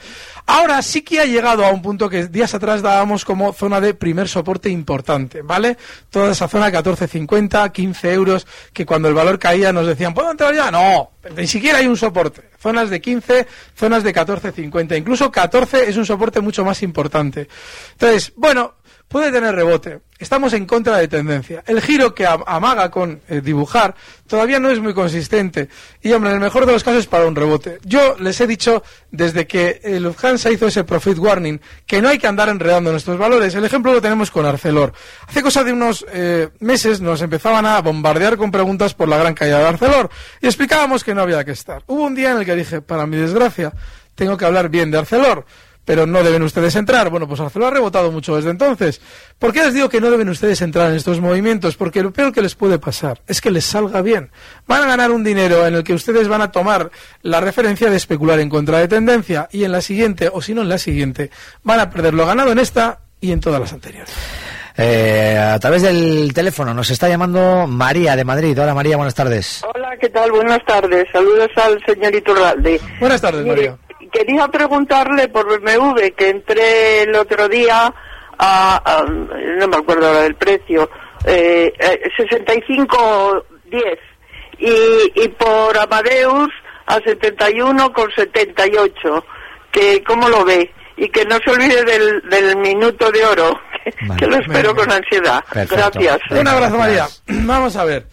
ahora 0.48 0.82
sí 0.82 1.02
que 1.02 1.22
ha 1.22 1.26
llegado 1.26 1.66
a 1.66 1.70
un 1.72 1.82
punto 1.82 2.10
que 2.10 2.28
días 2.28 2.54
atrás 2.54 2.82
dábamos 2.82 3.24
como 3.24 3.54
zona 3.54 3.80
de 3.80 3.94
primer 3.94 4.28
soporte 4.28 4.70
importante, 4.70 5.42
¿vale? 5.42 5.78
Toda 6.10 6.32
esa 6.32 6.50
zona 6.50 6.70
14.50, 6.70 7.72
15 7.72 8.14
euros, 8.14 8.48
que 8.74 8.86
cuando 8.86 9.08
el 9.08 9.14
valor 9.14 9.40
caía 9.40 9.72
nos 9.72 9.88
decían, 9.88 10.14
¿puedo 10.14 10.30
entrar 10.30 10.54
ya? 10.54 10.70
No, 10.72 11.12
ni 11.38 11.48
siquiera 11.48 11.80
hay 11.80 11.88
un 11.88 11.98
soporte. 11.98 12.50
Zonas 12.60 12.90
de 12.90 13.00
15, 13.00 13.48
zonas 13.76 14.04
de 14.04 14.14
14.50. 14.14 14.98
Incluso 14.98 15.32
14 15.32 15.77
es 15.84 15.98
un 15.98 16.06
soporte 16.06 16.42
mucho 16.42 16.64
más 16.66 16.82
importante. 16.84 17.48
Entonces, 17.94 18.34
bueno, 18.36 18.76
puede 19.08 19.32
tener 19.32 19.56
rebote. 19.56 20.00
Estamos 20.20 20.54
en 20.54 20.66
contra 20.66 20.98
de 20.98 21.08
tendencia. 21.08 21.64
El 21.68 21.82
giro 21.82 22.16
que 22.16 22.26
amaga 22.26 22.90
con 22.90 23.22
eh, 23.30 23.40
dibujar 23.42 23.96
todavía 24.26 24.60
no 24.60 24.70
es 24.70 24.80
muy 24.80 24.94
consistente. 24.94 25.70
Y, 26.02 26.12
hombre, 26.12 26.32
en 26.32 26.38
el 26.38 26.42
mejor 26.42 26.66
de 26.66 26.72
los 26.72 26.84
casos 26.84 27.06
para 27.06 27.28
un 27.28 27.36
rebote. 27.36 27.78
Yo 27.84 28.16
les 28.20 28.42
he 28.42 28.48
dicho 28.48 28.84
desde 29.12 29.46
que 29.46 29.80
el 29.84 30.04
Lufthansa 30.04 30.50
hizo 30.50 30.68
ese 30.68 30.84
profit 30.84 31.20
warning 31.20 31.62
que 31.86 32.02
no 32.02 32.10
hay 32.10 32.18
que 32.18 32.28
andar 32.28 32.50
enredando 32.50 32.92
nuestros 32.92 33.18
valores. 33.18 33.54
El 33.54 33.64
ejemplo 33.64 33.94
lo 33.94 34.02
tenemos 34.02 34.32
con 34.32 34.46
Arcelor. 34.46 34.92
Hace 35.28 35.44
cosa 35.44 35.64
de 35.64 35.72
unos 35.72 36.06
eh, 36.12 36.50
meses 36.60 37.00
nos 37.00 37.22
empezaban 37.22 37.66
a 37.66 37.80
bombardear 37.82 38.38
con 38.38 38.52
preguntas 38.52 38.96
por 38.96 39.08
la 39.08 39.18
gran 39.18 39.36
caída 39.36 39.60
de 39.60 39.66
Arcelor 39.66 40.10
y 40.42 40.48
explicábamos 40.48 41.04
que 41.04 41.14
no 41.14 41.22
había 41.22 41.44
que 41.46 41.52
estar. 41.52 41.84
Hubo 41.86 42.04
un 42.04 42.16
día 42.16 42.32
en 42.32 42.40
el 42.40 42.46
que 42.46 42.56
dije, 42.56 42.82
para 42.82 43.06
mi 43.06 43.18
desgracia, 43.18 43.72
tengo 44.18 44.36
que 44.36 44.44
hablar 44.44 44.68
bien 44.68 44.92
de 44.92 44.98
Arcelor 44.98 45.46
pero 45.88 46.06
no 46.06 46.22
deben 46.22 46.44
ustedes 46.44 46.76
entrar. 46.76 47.10
Bueno, 47.10 47.30
pues 47.30 47.40
Arcelor 47.40 47.72
ha 47.72 47.76
rebotado 47.76 48.12
mucho 48.12 48.36
desde 48.36 48.50
entonces. 48.50 49.00
¿Por 49.40 49.54
qué 49.54 49.64
les 49.64 49.74
digo 49.74 49.88
que 49.88 50.02
no 50.02 50.12
deben 50.12 50.28
ustedes 50.28 50.62
entrar 50.62 50.90
en 50.90 50.98
estos 50.98 51.22
movimientos? 51.22 51.78
Porque 51.78 52.04
lo 52.04 52.12
peor 52.12 52.34
que 52.34 52.42
les 52.42 52.56
puede 52.56 52.78
pasar 52.78 53.22
es 53.26 53.40
que 53.40 53.50
les 53.52 53.64
salga 53.64 54.02
bien. 54.02 54.30
Van 54.68 54.84
a 54.84 54.88
ganar 54.88 55.12
un 55.12 55.24
dinero 55.24 55.66
en 55.66 55.76
el 55.76 55.86
que 55.86 55.94
ustedes 55.94 56.28
van 56.28 56.42
a 56.42 56.52
tomar 56.52 56.92
la 57.22 57.40
referencia 57.40 57.90
de 57.90 57.96
especular 57.96 58.42
en 58.42 58.50
contra 58.50 58.80
de 58.80 58.90
tendencia 58.90 59.48
y 59.50 59.64
en 59.64 59.72
la 59.72 59.80
siguiente, 59.80 60.30
o 60.32 60.42
si 60.42 60.54
no 60.54 60.62
en 60.62 60.68
la 60.68 60.78
siguiente, 60.78 61.32
van 61.64 61.80
a 61.80 61.90
perder 61.90 62.14
lo 62.14 62.26
ganado 62.26 62.52
en 62.52 62.60
esta 62.60 63.00
y 63.22 63.32
en 63.32 63.40
todas 63.40 63.62
las 63.62 63.72
anteriores. 63.72 64.14
Eh, 64.76 65.40
a 65.40 65.58
través 65.58 65.84
del 65.84 66.34
teléfono 66.34 66.74
nos 66.74 66.90
está 66.90 67.08
llamando 67.08 67.66
María 67.66 68.18
de 68.18 68.26
Madrid. 68.26 68.60
Hola 68.62 68.74
María, 68.74 68.98
buenas 68.98 69.16
tardes. 69.16 69.64
Hola, 69.74 69.96
¿qué 70.02 70.10
tal? 70.10 70.32
Buenas 70.34 70.64
tardes. 70.66 71.08
Saludos 71.14 71.50
al 71.56 71.82
señor 71.86 72.14
Iturralde. 72.14 72.82
Buenas 73.00 73.22
tardes, 73.22 73.46
María 73.46 73.78
quería 74.12 74.48
preguntarle 74.48 75.28
por 75.28 75.60
BMW, 75.62 76.10
que 76.16 76.30
entré 76.30 77.04
el 77.04 77.16
otro 77.16 77.48
día 77.48 77.94
a, 78.40 79.06
no 79.58 79.68
me 79.68 79.78
acuerdo 79.78 80.08
ahora 80.08 80.22
del 80.22 80.36
precio, 80.36 80.90
eh, 81.26 81.74
65.10 82.18 83.44
eh, 83.72 84.00
y, 84.60 85.24
y 85.24 85.28
por 85.30 85.78
Amadeus 85.78 86.50
a 86.86 87.00
71 87.02 87.94
con 87.94 88.10
78, 88.12 89.26
que 89.72 90.04
cómo 90.04 90.30
lo 90.30 90.46
ve 90.46 90.72
y 90.96 91.10
que 91.10 91.26
no 91.26 91.38
se 91.44 91.52
olvide 91.52 91.84
del, 91.84 92.22
del 92.30 92.58
minuto 92.58 93.12
de 93.12 93.26
oro, 93.26 93.60
que, 94.18 94.26
lo 94.26 94.38
espero 94.38 94.76
con 94.76 94.92
ansiedad. 94.92 95.44
Gracias. 95.52 96.20
Un 96.32 96.48
abrazo 96.48 96.78
María. 96.78 97.08
Vamos 97.28 97.76
a 97.76 97.86
ver. 97.86 98.08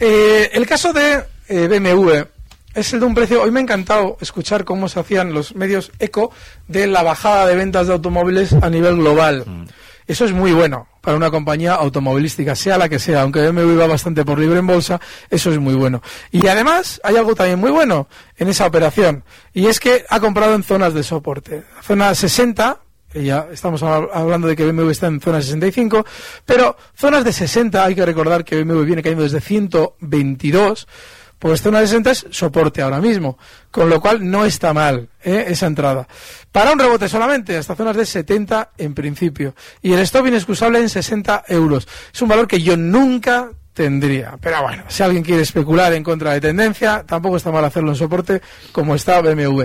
Eh, 0.00 0.50
el 0.52 0.66
caso 0.66 0.92
de 0.92 1.24
eh, 1.48 1.68
BMW 1.68 2.37
es 2.78 2.92
el 2.92 3.00
de 3.00 3.06
un 3.06 3.14
precio. 3.14 3.42
Hoy 3.42 3.50
me 3.50 3.60
ha 3.60 3.62
encantado 3.62 4.16
escuchar 4.20 4.64
cómo 4.64 4.88
se 4.88 5.00
hacían 5.00 5.32
los 5.32 5.54
medios 5.54 5.90
eco 5.98 6.30
de 6.68 6.86
la 6.86 7.02
bajada 7.02 7.46
de 7.46 7.56
ventas 7.56 7.88
de 7.88 7.92
automóviles 7.94 8.52
a 8.52 8.70
nivel 8.70 8.96
global. 8.96 9.44
Mm. 9.46 9.64
Eso 10.06 10.24
es 10.24 10.32
muy 10.32 10.52
bueno 10.52 10.86
para 11.02 11.16
una 11.16 11.30
compañía 11.30 11.74
automovilística, 11.74 12.54
sea 12.54 12.78
la 12.78 12.88
que 12.88 12.98
sea, 12.98 13.22
aunque 13.22 13.46
BMW 13.50 13.78
va 13.78 13.86
bastante 13.86 14.24
por 14.24 14.38
libre 14.38 14.58
en 14.58 14.66
bolsa, 14.66 15.00
eso 15.28 15.50
es 15.50 15.58
muy 15.58 15.74
bueno. 15.74 16.02
Y 16.30 16.46
además 16.46 17.00
hay 17.04 17.16
algo 17.16 17.34
también 17.34 17.58
muy 17.58 17.70
bueno 17.70 18.08
en 18.36 18.48
esa 18.48 18.66
operación, 18.66 19.22
y 19.52 19.66
es 19.66 19.80
que 19.80 20.04
ha 20.08 20.20
comprado 20.20 20.54
en 20.54 20.62
zonas 20.62 20.94
de 20.94 21.02
soporte. 21.02 21.62
Zona 21.82 22.14
60, 22.14 22.80
ya 23.14 23.48
estamos 23.52 23.82
hablando 23.82 24.48
de 24.48 24.56
que 24.56 24.70
BMW 24.70 24.90
está 24.90 25.06
en 25.06 25.20
zona 25.20 25.40
65, 25.40 26.04
pero 26.44 26.76
zonas 26.94 27.24
de 27.24 27.32
60, 27.32 27.84
hay 27.84 27.94
que 27.94 28.04
recordar 28.04 28.44
que 28.44 28.62
BMW 28.62 28.82
viene 28.82 29.02
cayendo 29.02 29.24
desde 29.24 29.40
122, 29.40 30.88
pues 31.38 31.62
zona 31.62 31.80
de 31.80 31.86
60 31.86 32.10
es 32.10 32.26
soporte 32.30 32.82
ahora 32.82 33.00
mismo, 33.00 33.38
con 33.70 33.88
lo 33.88 34.00
cual 34.00 34.28
no 34.28 34.44
está 34.44 34.72
mal 34.72 35.08
¿eh? 35.22 35.46
esa 35.48 35.66
entrada. 35.66 36.08
Para 36.50 36.72
un 36.72 36.78
rebote 36.78 37.08
solamente, 37.08 37.56
hasta 37.56 37.76
zonas 37.76 37.96
de 37.96 38.06
70 38.06 38.70
en 38.78 38.94
principio. 38.94 39.54
Y 39.82 39.92
el 39.92 40.00
stop 40.00 40.26
inexcusable 40.26 40.80
en 40.80 40.88
60 40.88 41.44
euros. 41.48 41.86
Es 42.12 42.20
un 42.22 42.28
valor 42.28 42.48
que 42.48 42.60
yo 42.60 42.76
nunca 42.76 43.50
tendría. 43.72 44.36
Pero 44.40 44.62
bueno, 44.62 44.82
si 44.88 45.04
alguien 45.04 45.22
quiere 45.22 45.42
especular 45.42 45.92
en 45.92 46.02
contra 46.02 46.32
de 46.32 46.40
tendencia, 46.40 47.04
tampoco 47.06 47.36
está 47.36 47.52
mal 47.52 47.64
hacerlo 47.64 47.90
en 47.90 47.96
soporte 47.96 48.42
como 48.72 48.96
está 48.96 49.20
BMW. 49.20 49.62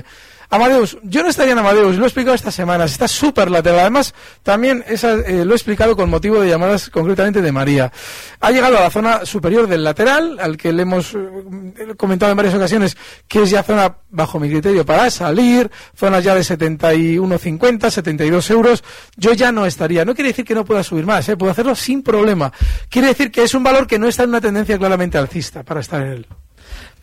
Amadeus, 0.54 1.00
yo 1.02 1.24
no 1.24 1.30
estaría 1.30 1.54
en 1.54 1.58
Amadeus, 1.58 1.96
lo 1.96 2.04
he 2.04 2.08
explicado 2.08 2.36
estas 2.36 2.54
semanas, 2.54 2.92
está 2.92 3.08
súper 3.08 3.50
lateral. 3.50 3.80
Además, 3.80 4.14
también 4.44 4.84
esa, 4.88 5.14
eh, 5.14 5.44
lo 5.46 5.54
he 5.54 5.56
explicado 5.56 5.96
con 5.96 6.12
motivo 6.12 6.40
de 6.40 6.48
llamadas 6.48 6.92
concretamente 6.92 7.42
de 7.42 7.52
María. 7.52 7.92
Ha 8.40 8.52
llegado 8.52 8.78
a 8.78 8.82
la 8.82 8.92
zona 8.92 9.26
superior 9.26 9.66
del 9.66 9.84
lateral, 9.84 10.38
al 10.40 10.56
que 10.56 10.72
le 10.72 10.84
hemos 10.84 11.16
eh, 11.16 11.96
comentado 11.98 12.32
en 12.32 12.38
varias 12.38 12.54
ocasiones 12.54 12.96
que 13.28 13.42
es 13.42 13.50
ya 13.50 13.64
zona, 13.64 13.98
bajo 14.12 14.40
mi 14.40 14.48
criterio, 14.48 14.86
para 14.86 15.10
salir, 15.10 15.72
zonas 15.96 16.24
ya 16.24 16.36
de 16.36 16.42
71,50, 16.42 17.90
72 17.90 18.52
euros. 18.52 18.84
Yo 19.16 19.34
ya 19.34 19.52
no 19.52 19.66
estaría. 19.66 20.06
No 20.06 20.14
quiere 20.14 20.28
decir 20.28 20.46
que 20.46 20.54
no 20.54 20.66
pueda 20.66 20.84
subir 20.84 21.08
más, 21.08 21.28
¿eh? 21.30 21.36
puedo 21.36 21.52
hacerlo 21.52 21.74
sin 21.74 22.04
problema. 22.04 22.54
Quiere 22.90 23.08
decir 23.08 23.32
que 23.32 23.42
es 23.42 23.56
un 23.56 23.64
valor 23.64 23.88
que 23.88 23.98
no 23.98 24.08
está 24.08 24.22
en 24.22 24.30
una 24.30 24.42
tendencia 24.42 24.78
claramente 24.78 25.18
alcista 25.18 25.64
para 25.64 25.80
estar 25.80 26.00
en 26.04 26.08
él. 26.10 26.28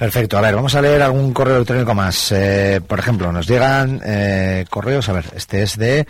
Perfecto. 0.00 0.38
A 0.38 0.40
ver, 0.40 0.54
vamos 0.54 0.74
a 0.74 0.80
leer 0.80 1.02
algún 1.02 1.34
correo 1.34 1.56
electrónico 1.56 1.94
más. 1.94 2.32
Eh, 2.32 2.80
por 2.86 2.98
ejemplo, 2.98 3.30
nos 3.32 3.46
llegan 3.46 4.00
eh, 4.02 4.64
correos. 4.70 5.06
A 5.10 5.12
ver, 5.12 5.26
este 5.36 5.62
es 5.62 5.76
de 5.76 6.06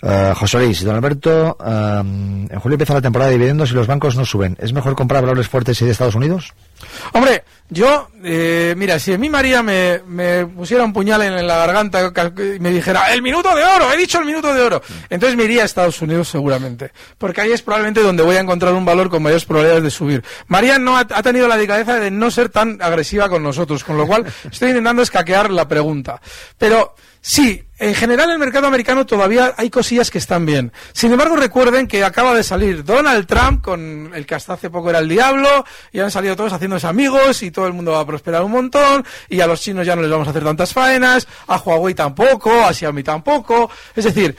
uh, 0.00 0.32
José 0.36 0.58
Luis. 0.58 0.84
Don 0.84 0.94
Alberto, 0.94 1.56
en 1.60 2.60
julio 2.60 2.74
empieza 2.76 2.94
la 2.94 3.00
temporada 3.00 3.32
de 3.32 3.38
dividendos 3.38 3.72
y 3.72 3.74
los 3.74 3.88
bancos 3.88 4.14
no 4.14 4.24
suben. 4.24 4.56
¿Es 4.60 4.72
mejor 4.72 4.94
comprar 4.94 5.22
valores 5.22 5.48
fuertes 5.48 5.82
y 5.82 5.84
de 5.84 5.90
Estados 5.90 6.14
Unidos? 6.14 6.54
Hombre, 7.12 7.44
yo, 7.72 8.08
eh, 8.22 8.74
mira, 8.76 8.98
si 8.98 9.14
a 9.14 9.18
mí 9.18 9.30
María 9.30 9.62
me, 9.62 10.46
pusiera 10.46 10.84
un 10.84 10.92
puñal 10.92 11.22
en, 11.22 11.46
la 11.46 11.56
garganta 11.56 12.12
y 12.36 12.60
me 12.60 12.70
dijera, 12.70 13.12
el 13.14 13.22
minuto 13.22 13.54
de 13.56 13.64
oro, 13.64 13.90
he 13.90 13.96
dicho 13.96 14.18
el 14.18 14.26
minuto 14.26 14.52
de 14.52 14.60
oro, 14.60 14.82
entonces 15.08 15.38
me 15.38 15.44
iría 15.44 15.62
a 15.62 15.64
Estados 15.64 16.02
Unidos 16.02 16.28
seguramente, 16.28 16.92
porque 17.16 17.40
ahí 17.40 17.52
es 17.52 17.62
probablemente 17.62 18.02
donde 18.02 18.22
voy 18.22 18.36
a 18.36 18.40
encontrar 18.40 18.74
un 18.74 18.84
valor 18.84 19.08
con 19.08 19.22
mayores 19.22 19.46
probabilidades 19.46 19.84
de 19.84 19.90
subir. 19.90 20.22
María 20.48 20.78
no 20.78 20.98
ha, 20.98 21.00
ha 21.00 21.22
tenido 21.22 21.48
la 21.48 21.56
delicadeza 21.56 21.98
de 21.98 22.10
no 22.10 22.30
ser 22.30 22.50
tan 22.50 22.80
agresiva 22.82 23.30
con 23.30 23.42
nosotros, 23.42 23.84
con 23.84 23.96
lo 23.96 24.06
cual 24.06 24.26
estoy 24.50 24.68
intentando 24.68 25.00
escaquear 25.00 25.50
la 25.50 25.66
pregunta. 25.66 26.20
Pero 26.58 26.94
Sí, 27.24 27.64
en 27.78 27.94
general 27.94 28.26
en 28.26 28.32
el 28.32 28.38
mercado 28.40 28.66
americano 28.66 29.06
todavía 29.06 29.54
hay 29.56 29.70
cosillas 29.70 30.10
que 30.10 30.18
están 30.18 30.44
bien. 30.44 30.72
Sin 30.92 31.12
embargo, 31.12 31.36
recuerden 31.36 31.86
que 31.86 32.02
acaba 32.02 32.34
de 32.34 32.42
salir 32.42 32.84
Donald 32.84 33.28
Trump, 33.28 33.62
con 33.62 34.10
el 34.12 34.26
que 34.26 34.34
hasta 34.34 34.54
hace 34.54 34.70
poco 34.70 34.90
era 34.90 34.98
el 34.98 35.08
diablo, 35.08 35.64
y 35.92 36.00
han 36.00 36.10
salido 36.10 36.34
todos 36.34 36.52
haciéndose 36.52 36.88
amigos, 36.88 37.44
y 37.44 37.52
todo 37.52 37.68
el 37.68 37.74
mundo 37.74 37.92
va 37.92 38.00
a 38.00 38.06
prosperar 38.06 38.42
un 38.42 38.50
montón, 38.50 39.04
y 39.28 39.40
a 39.40 39.46
los 39.46 39.60
chinos 39.60 39.86
ya 39.86 39.94
no 39.94 40.02
les 40.02 40.10
vamos 40.10 40.26
a 40.26 40.30
hacer 40.30 40.42
tantas 40.42 40.72
faenas, 40.72 41.28
a 41.46 41.58
Huawei 41.58 41.94
tampoco, 41.94 42.64
a 42.64 42.74
Xiaomi 42.74 43.04
tampoco. 43.04 43.70
Es 43.94 44.04
decir, 44.04 44.36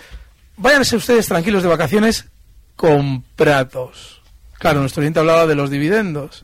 váyanse 0.58 0.98
ustedes 0.98 1.26
tranquilos 1.26 1.64
de 1.64 1.70
vacaciones 1.70 2.28
comprados. 2.76 4.22
Claro, 4.60 4.82
nuestro 4.82 5.00
oyente 5.00 5.20
hablaba 5.20 5.48
de 5.48 5.56
los 5.56 5.70
dividendos. 5.70 6.44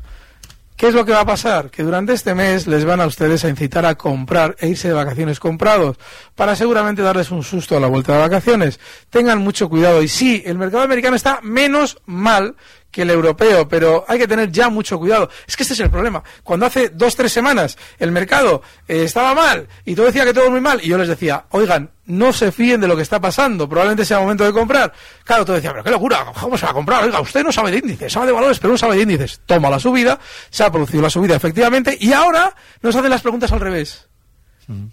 ¿Qué 0.79 0.87
es 0.87 0.93
lo 0.93 1.03
que 1.03 1.11
va 1.11 1.19
a 1.19 1.25
pasar? 1.25 1.69
Que 1.69 1.83
durante 1.83 2.13
este 2.13 2.33
mes 2.33 2.65
les 2.65 2.85
van 2.85 3.01
a 3.01 3.05
ustedes 3.05 3.43
a 3.43 3.49
incitar 3.49 3.85
a 3.85 3.95
comprar 3.95 4.55
e 4.59 4.69
irse 4.69 4.87
de 4.87 4.93
vacaciones 4.93 5.37
comprados 5.37 5.97
para 6.35 6.55
seguramente 6.55 7.01
darles 7.01 7.31
un 7.31 7.43
susto 7.43 7.75
a 7.75 7.81
la 7.81 7.87
vuelta 7.87 8.13
de 8.13 8.19
vacaciones. 8.19 8.79
Tengan 9.09 9.39
mucho 9.39 9.67
cuidado. 9.67 10.01
Y 10.01 10.07
sí, 10.07 10.41
el 10.45 10.57
mercado 10.57 10.83
americano 10.83 11.17
está 11.17 11.41
menos 11.43 11.97
mal 12.05 12.55
que 12.91 13.03
el 13.03 13.09
europeo, 13.09 13.67
pero 13.67 14.05
hay 14.07 14.19
que 14.19 14.27
tener 14.27 14.51
ya 14.51 14.69
mucho 14.69 14.97
cuidado. 14.97 15.29
Es 15.47 15.55
que 15.55 15.63
este 15.63 15.73
es 15.73 15.79
el 15.79 15.89
problema. 15.89 16.23
Cuando 16.43 16.65
hace 16.65 16.89
dos, 16.89 17.15
tres 17.15 17.31
semanas 17.31 17.77
el 17.97 18.11
mercado 18.11 18.61
eh, 18.87 19.03
estaba 19.03 19.33
mal 19.33 19.67
y 19.85 19.95
todo 19.95 20.07
decía 20.07 20.25
que 20.25 20.33
todo 20.33 20.49
muy 20.49 20.61
mal, 20.61 20.79
y 20.83 20.87
yo 20.87 20.97
les 20.97 21.07
decía, 21.07 21.45
oigan, 21.51 21.91
no 22.05 22.33
se 22.33 22.51
fíen 22.51 22.81
de 22.81 22.87
lo 22.87 22.95
que 22.95 23.03
está 23.03 23.21
pasando, 23.21 23.69
probablemente 23.69 24.03
sea 24.03 24.19
momento 24.19 24.43
de 24.43 24.51
comprar. 24.51 24.91
Claro, 25.23 25.45
todo 25.45 25.55
decía, 25.55 25.71
pero 25.71 25.83
qué 25.83 25.91
locura, 25.91 26.25
¿cómo 26.39 26.57
se 26.57 26.65
va 26.65 26.71
a 26.71 26.75
comprar? 26.75 27.03
Oiga, 27.03 27.21
usted 27.21 27.43
no 27.43 27.51
sabe 27.51 27.71
de 27.71 27.77
índices, 27.77 28.11
sabe 28.11 28.27
de 28.27 28.31
valores, 28.33 28.59
pero 28.59 28.73
no 28.73 28.77
sabe 28.77 28.95
de 28.95 29.03
índices. 29.03 29.41
Toma 29.45 29.69
la 29.69 29.79
subida, 29.79 30.19
se 30.49 30.63
ha 30.63 30.71
producido 30.71 31.03
la 31.03 31.09
subida 31.09 31.35
efectivamente, 31.35 31.95
y 31.99 32.11
ahora 32.13 32.55
nos 32.81 32.95
hacen 32.95 33.11
las 33.11 33.21
preguntas 33.21 33.51
al 33.51 33.59
revés 33.59 34.08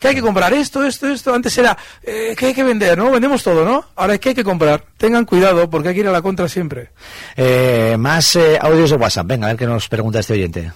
que 0.00 0.08
hay 0.08 0.14
que 0.14 0.22
comprar 0.22 0.52
esto, 0.54 0.84
esto, 0.84 1.06
esto. 1.08 1.34
Antes 1.34 1.56
era 1.58 1.76
eh, 2.02 2.34
que 2.36 2.46
hay 2.46 2.54
que 2.54 2.64
vender, 2.64 2.96
¿no? 2.96 3.10
Vendemos 3.10 3.42
todo, 3.42 3.64
¿no? 3.64 3.84
Ahora 3.96 4.14
es 4.14 4.20
que 4.20 4.30
hay 4.30 4.34
que 4.34 4.44
comprar. 4.44 4.84
Tengan 4.96 5.24
cuidado 5.26 5.68
porque 5.68 5.90
hay 5.90 5.94
que 5.94 6.00
ir 6.00 6.08
a 6.08 6.12
la 6.12 6.22
contra 6.22 6.48
siempre. 6.48 6.90
Eh, 7.36 7.96
más 7.98 8.36
eh, 8.36 8.58
audios 8.60 8.90
de 8.90 8.96
WhatsApp. 8.96 9.26
Venga, 9.26 9.46
a 9.46 9.50
ver 9.50 9.58
qué 9.58 9.66
nos 9.66 9.88
pregunta 9.88 10.20
este 10.20 10.32
oyente. 10.32 10.72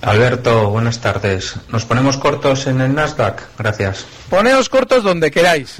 Alberto, 0.00 0.70
buenas 0.70 1.00
tardes. 1.00 1.54
¿Nos 1.68 1.84
ponemos 1.84 2.16
cortos 2.16 2.66
en 2.66 2.80
el 2.80 2.94
Nasdaq? 2.94 3.42
Gracias. 3.58 4.06
Poneos 4.30 4.68
cortos 4.68 5.04
donde 5.04 5.30
queráis. 5.30 5.76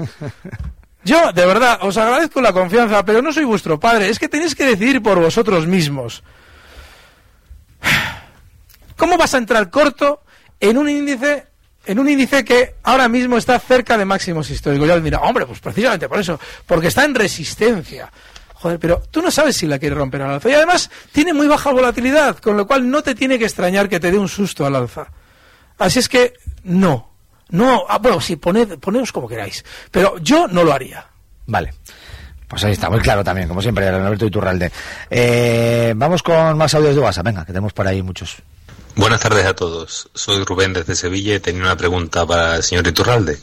Yo, 1.04 1.32
de 1.32 1.46
verdad, 1.46 1.78
os 1.82 1.96
agradezco 1.96 2.40
la 2.40 2.52
confianza, 2.52 3.04
pero 3.04 3.22
no 3.22 3.32
soy 3.32 3.44
vuestro 3.44 3.80
padre. 3.80 4.10
Es 4.10 4.18
que 4.18 4.28
tenéis 4.28 4.54
que 4.54 4.64
decidir 4.64 5.02
por 5.02 5.18
vosotros 5.18 5.66
mismos. 5.66 6.22
¿Cómo 8.96 9.16
vas 9.16 9.34
a 9.34 9.38
entrar 9.38 9.70
corto 9.70 10.20
en 10.60 10.78
un 10.78 10.88
índice 10.88 11.51
en 11.84 11.98
un 11.98 12.08
índice 12.08 12.44
que 12.44 12.74
ahora 12.82 13.08
mismo 13.08 13.36
está 13.36 13.58
cerca 13.58 13.98
de 13.98 14.04
máximos 14.04 14.50
históricos? 14.50 14.88
Ya 14.88 14.96
mira, 14.96 15.20
hombre, 15.20 15.46
pues 15.46 15.60
precisamente 15.60 16.08
por 16.08 16.18
eso, 16.18 16.38
porque 16.66 16.88
está 16.88 17.04
en 17.04 17.14
resistencia. 17.14 18.10
Joder, 18.54 18.78
pero 18.78 19.02
tú 19.10 19.20
no 19.20 19.30
sabes 19.30 19.56
si 19.56 19.66
la 19.66 19.78
quiere 19.78 19.96
romper 19.96 20.22
al 20.22 20.30
alza. 20.30 20.48
Y 20.48 20.54
además 20.54 20.88
tiene 21.10 21.32
muy 21.32 21.48
baja 21.48 21.72
volatilidad, 21.72 22.38
con 22.38 22.56
lo 22.56 22.66
cual 22.66 22.88
no 22.88 23.02
te 23.02 23.14
tiene 23.14 23.38
que 23.38 23.44
extrañar 23.44 23.88
que 23.88 23.98
te 23.98 24.12
dé 24.12 24.18
un 24.18 24.28
susto 24.28 24.64
al 24.64 24.76
alza. 24.76 25.08
Así 25.78 25.98
es 25.98 26.08
que 26.08 26.34
no. 26.62 27.10
No, 27.48 27.84
ah, 27.88 27.98
bueno, 27.98 28.20
sí, 28.20 28.36
poned, 28.36 28.78
ponedos 28.78 29.10
como 29.10 29.28
queráis. 29.28 29.64
Pero 29.90 30.16
yo 30.18 30.46
no 30.46 30.62
lo 30.62 30.72
haría. 30.72 31.06
Vale. 31.46 31.74
Pues 32.46 32.64
ahí 32.64 32.72
está, 32.72 32.88
muy 32.88 33.00
claro 33.00 33.24
también, 33.24 33.48
como 33.48 33.62
siempre, 33.62 33.88
Alberto 33.88 34.26
Iturralde. 34.26 34.70
Eh, 35.10 35.94
vamos 35.96 36.22
con 36.22 36.56
más 36.56 36.74
audios 36.74 36.94
de 36.94 37.00
WhatsApp, 37.00 37.24
venga, 37.24 37.40
que 37.46 37.52
tenemos 37.52 37.72
por 37.72 37.86
ahí 37.86 38.02
muchos. 38.02 38.36
Buenas 38.94 39.20
tardes 39.20 39.46
a 39.46 39.54
todos. 39.54 40.10
Soy 40.14 40.44
Rubén 40.44 40.72
desde 40.72 40.94
Sevilla 40.94 41.34
y 41.34 41.40
tenía 41.40 41.62
una 41.62 41.76
pregunta 41.76 42.26
para 42.26 42.56
el 42.56 42.62
señor 42.62 42.86
Iturralde. 42.86 43.38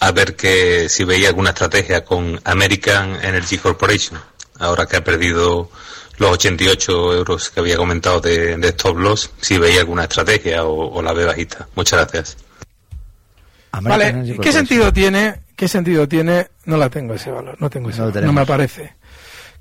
A 0.00 0.12
ver 0.12 0.36
que 0.36 0.88
si 0.88 1.04
veía 1.04 1.28
alguna 1.28 1.50
estrategia 1.50 2.04
con 2.04 2.40
American 2.44 3.16
Energy 3.22 3.58
Corporation 3.58 4.18
ahora 4.58 4.86
que 4.86 4.96
ha 4.96 5.04
perdido 5.04 5.70
los 6.18 6.30
88 6.30 7.14
euros 7.14 7.50
que 7.50 7.60
había 7.60 7.76
comentado 7.76 8.20
de, 8.20 8.56
de 8.56 8.68
stop 8.68 8.98
loss, 8.98 9.30
si 9.40 9.58
veía 9.58 9.80
alguna 9.80 10.04
estrategia 10.04 10.64
o, 10.64 11.02
la 11.02 11.12
ve 11.12 11.26
bajita. 11.26 11.68
Muchas 11.74 12.00
gracias. 12.00 12.36
Vale, 13.82 14.38
¿qué 14.40 14.52
sentido 14.52 14.92
tiene? 14.92 15.40
¿Qué 15.54 15.68
sentido 15.68 16.08
tiene? 16.08 16.48
No 16.64 16.78
la 16.78 16.88
tengo 16.88 17.14
ese 17.14 17.30
valor, 17.30 17.56
no 17.60 17.68
tengo 17.68 17.90
ese 17.90 18.00
no, 18.00 18.06
valor, 18.06 18.24
no 18.24 18.32
me 18.32 18.40
aparece. 18.40 18.94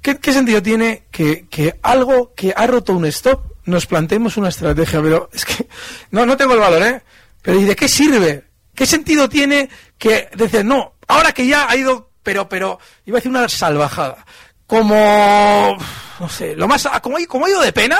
¿Qué, 0.01 0.31
sentido 0.31 0.61
tiene 0.61 1.03
que, 1.11 1.47
que, 1.49 1.79
algo 1.81 2.33
que 2.35 2.53
ha 2.55 2.67
roto 2.67 2.93
un 2.93 3.05
stop 3.05 3.54
nos 3.65 3.85
planteemos 3.85 4.37
una 4.37 4.49
estrategia? 4.49 5.01
Pero 5.01 5.29
es 5.33 5.45
que 5.45 5.67
no, 6.11 6.25
no 6.25 6.37
tengo 6.37 6.53
el 6.53 6.59
valor, 6.59 6.81
¿eh? 6.83 7.01
Pero 7.41 7.59
¿y 7.59 7.63
de 7.63 7.75
qué 7.75 7.87
sirve? 7.87 8.45
¿Qué 8.73 8.85
sentido 8.85 9.29
tiene 9.29 9.69
que 9.97 10.29
decir, 10.35 10.65
no, 10.65 10.93
ahora 11.07 11.31
que 11.31 11.47
ya 11.47 11.69
ha 11.69 11.75
ido, 11.75 12.11
pero, 12.23 12.49
pero, 12.49 12.79
iba 13.05 13.17
a 13.17 13.19
decir 13.19 13.31
una 13.31 13.47
salvajada, 13.47 14.25
como, 14.67 15.77
no 16.19 16.29
sé, 16.29 16.55
lo 16.55 16.67
más, 16.67 16.87
como, 17.01 17.17
como 17.27 17.45
ha 17.45 17.49
ido 17.49 17.61
de 17.61 17.71
pena, 17.71 17.99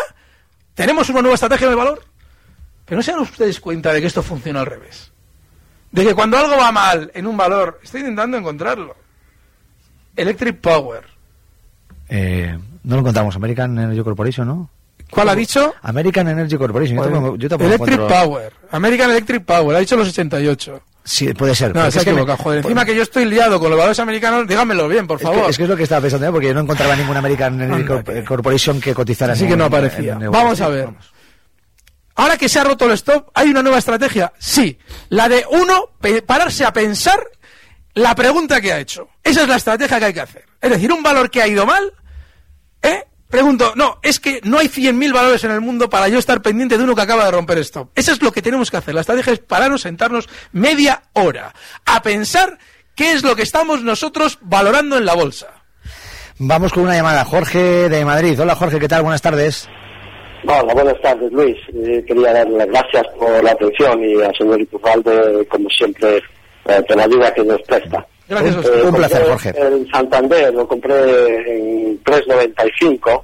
tenemos 0.73 1.09
una 1.09 1.21
nueva 1.21 1.35
estrategia 1.35 1.69
de 1.69 1.75
valor. 1.75 2.03
Pero 2.85 2.97
no 2.97 3.03
se 3.03 3.11
dan 3.11 3.21
ustedes 3.21 3.59
cuenta 3.59 3.91
de 3.91 4.01
que 4.01 4.07
esto 4.07 4.21
funciona 4.21 4.59
al 4.59 4.67
revés. 4.67 5.11
De 5.91 6.03
que 6.03 6.13
cuando 6.13 6.37
algo 6.37 6.55
va 6.57 6.71
mal 6.71 7.11
en 7.15 7.25
un 7.25 7.35
valor, 7.35 7.79
estoy 7.81 8.01
intentando 8.01 8.37
encontrarlo. 8.37 8.95
Electric 10.15 10.59
Power. 10.59 11.03
Eh, 12.09 12.57
no 12.83 12.95
lo 12.95 12.99
encontramos, 12.99 13.35
American 13.35 13.77
Energy 13.77 14.03
Corporation, 14.03 14.47
¿no? 14.47 14.69
¿Cuál 15.09 15.29
ha 15.29 15.35
dicho? 15.35 15.73
American 15.81 16.27
Energy 16.27 16.57
Corporation. 16.57 17.37
yo 17.37 17.49
tampoco, 17.49 17.73
Electric 17.73 18.07
Power. 18.07 18.53
American 18.71 19.11
Electric 19.11 19.45
Power. 19.45 19.75
Ha 19.77 19.79
dicho 19.79 19.95
los 19.95 20.09
88. 20.09 20.81
Sí, 21.03 21.31
puede 21.33 21.53
ser. 21.53 21.73
No, 21.73 21.89
se 21.91 21.99
ha 21.99 22.01
equivocado, 22.01 22.37
joder. 22.37 22.59
Encima 22.59 22.83
que 22.83 22.95
yo 22.95 23.03
estoy 23.03 23.25
liado 23.25 23.59
con 23.59 23.69
los 23.69 23.77
valores 23.77 23.99
americanos, 23.99 24.47
dígamelo 24.47 24.87
bien, 24.87 25.05
por 25.05 25.19
favor. 25.19 25.49
Es 25.49 25.57
que 25.57 25.63
es, 25.63 25.69
lo 25.69 25.77
que 25.77 25.83
estaba 25.83 26.01
pensando, 26.01 26.27
¿eh? 26.27 26.31
porque 26.31 26.47
yo 26.47 26.53
no 26.55 26.61
encontraba 26.61 26.95
ninguna 26.95 27.19
American 27.19 27.85
Corporation 28.25 28.81
que 28.81 28.93
cotizara 28.93 29.33
Así 29.33 29.47
que 29.47 29.55
no 29.55 29.65
aparecía. 29.65 30.17
Vamos 30.17 30.59
a 30.61 30.69
ver. 30.69 30.89
Ahora 32.15 32.37
que 32.37 32.49
se 32.49 32.59
ha 32.59 32.63
roto 32.63 32.85
el 32.85 32.93
stop, 32.93 33.29
¿hay 33.33 33.49
una 33.49 33.61
nueva 33.61 33.77
estrategia? 33.77 34.33
Sí. 34.39 34.79
La 35.09 35.27
de 35.29 35.45
uno, 35.51 35.91
pararse 36.25 36.65
a 36.65 36.71
pensar 36.71 37.19
la 37.93 38.15
pregunta 38.15 38.61
que 38.61 38.71
ha 38.71 38.79
hecho. 38.79 39.09
Esa 39.23 39.43
es 39.43 39.47
la 39.47 39.57
estrategia 39.57 39.99
que 39.99 40.05
hay 40.05 40.13
que 40.13 40.21
hacer. 40.21 40.45
Es 40.61 40.69
decir, 40.71 40.91
un 40.91 41.03
valor 41.03 41.29
que 41.29 41.41
ha 41.41 41.47
ido 41.47 41.65
mal, 41.65 41.93
¿eh? 42.81 43.05
Pregunto, 43.35 43.73
no, 43.75 43.99
es 44.01 44.21
que 44.21 44.39
no 44.45 44.59
hay 44.59 44.67
100.000 44.67 45.11
valores 45.11 45.43
en 45.43 45.51
el 45.51 45.59
mundo 45.59 45.89
para 45.89 46.07
yo 46.07 46.19
estar 46.19 46.41
pendiente 46.41 46.77
de 46.77 46.85
uno 46.85 46.95
que 46.95 47.01
acaba 47.01 47.25
de 47.25 47.31
romper 47.31 47.57
esto. 47.57 47.89
Eso 47.93 48.13
es 48.13 48.21
lo 48.21 48.31
que 48.31 48.41
tenemos 48.41 48.71
que 48.71 48.77
hacer. 48.77 48.95
La 48.95 49.01
estrategia 49.01 49.33
es 49.33 49.39
pararnos, 49.39 49.81
sentarnos 49.81 50.29
media 50.53 51.03
hora 51.11 51.53
a 51.85 52.01
pensar 52.01 52.57
qué 52.95 53.11
es 53.11 53.23
lo 53.23 53.35
que 53.35 53.41
estamos 53.41 53.83
nosotros 53.83 54.39
valorando 54.39 54.97
en 54.97 55.03
la 55.03 55.15
bolsa. 55.15 55.47
Vamos 56.39 56.71
con 56.71 56.83
una 56.83 56.95
llamada. 56.95 57.25
Jorge 57.25 57.89
de 57.89 58.05
Madrid. 58.05 58.39
Hola 58.39 58.55
Jorge, 58.55 58.79
¿qué 58.79 58.87
tal? 58.87 59.01
Buenas 59.01 59.21
tardes. 59.21 59.67
Hola, 60.47 60.73
buenas 60.73 61.01
tardes 61.01 61.29
Luis. 61.33 61.57
Eh, 61.73 62.05
quería 62.07 62.31
darle 62.31 62.59
las 62.59 62.67
gracias 62.67 63.05
por 63.19 63.43
la 63.43 63.51
atención 63.51 64.01
y 64.01 64.21
al 64.21 64.33
señor 64.33 64.61
Iturralde, 64.61 65.45
como 65.49 65.69
siempre, 65.71 66.19
eh, 66.69 66.81
por 66.87 66.95
la 66.95 67.03
ayuda 67.03 67.33
que 67.33 67.43
nos 67.43 67.61
presta. 67.63 68.07
Gracias, 68.27 68.65
eh, 68.65 68.83
un 68.83 68.95
placer, 68.95 69.23
Jorge. 69.27 69.53
En 69.55 69.87
Santander 69.87 70.53
lo 70.53 70.67
compré 70.67 70.95
en 71.57 72.03
3.95 72.03 73.23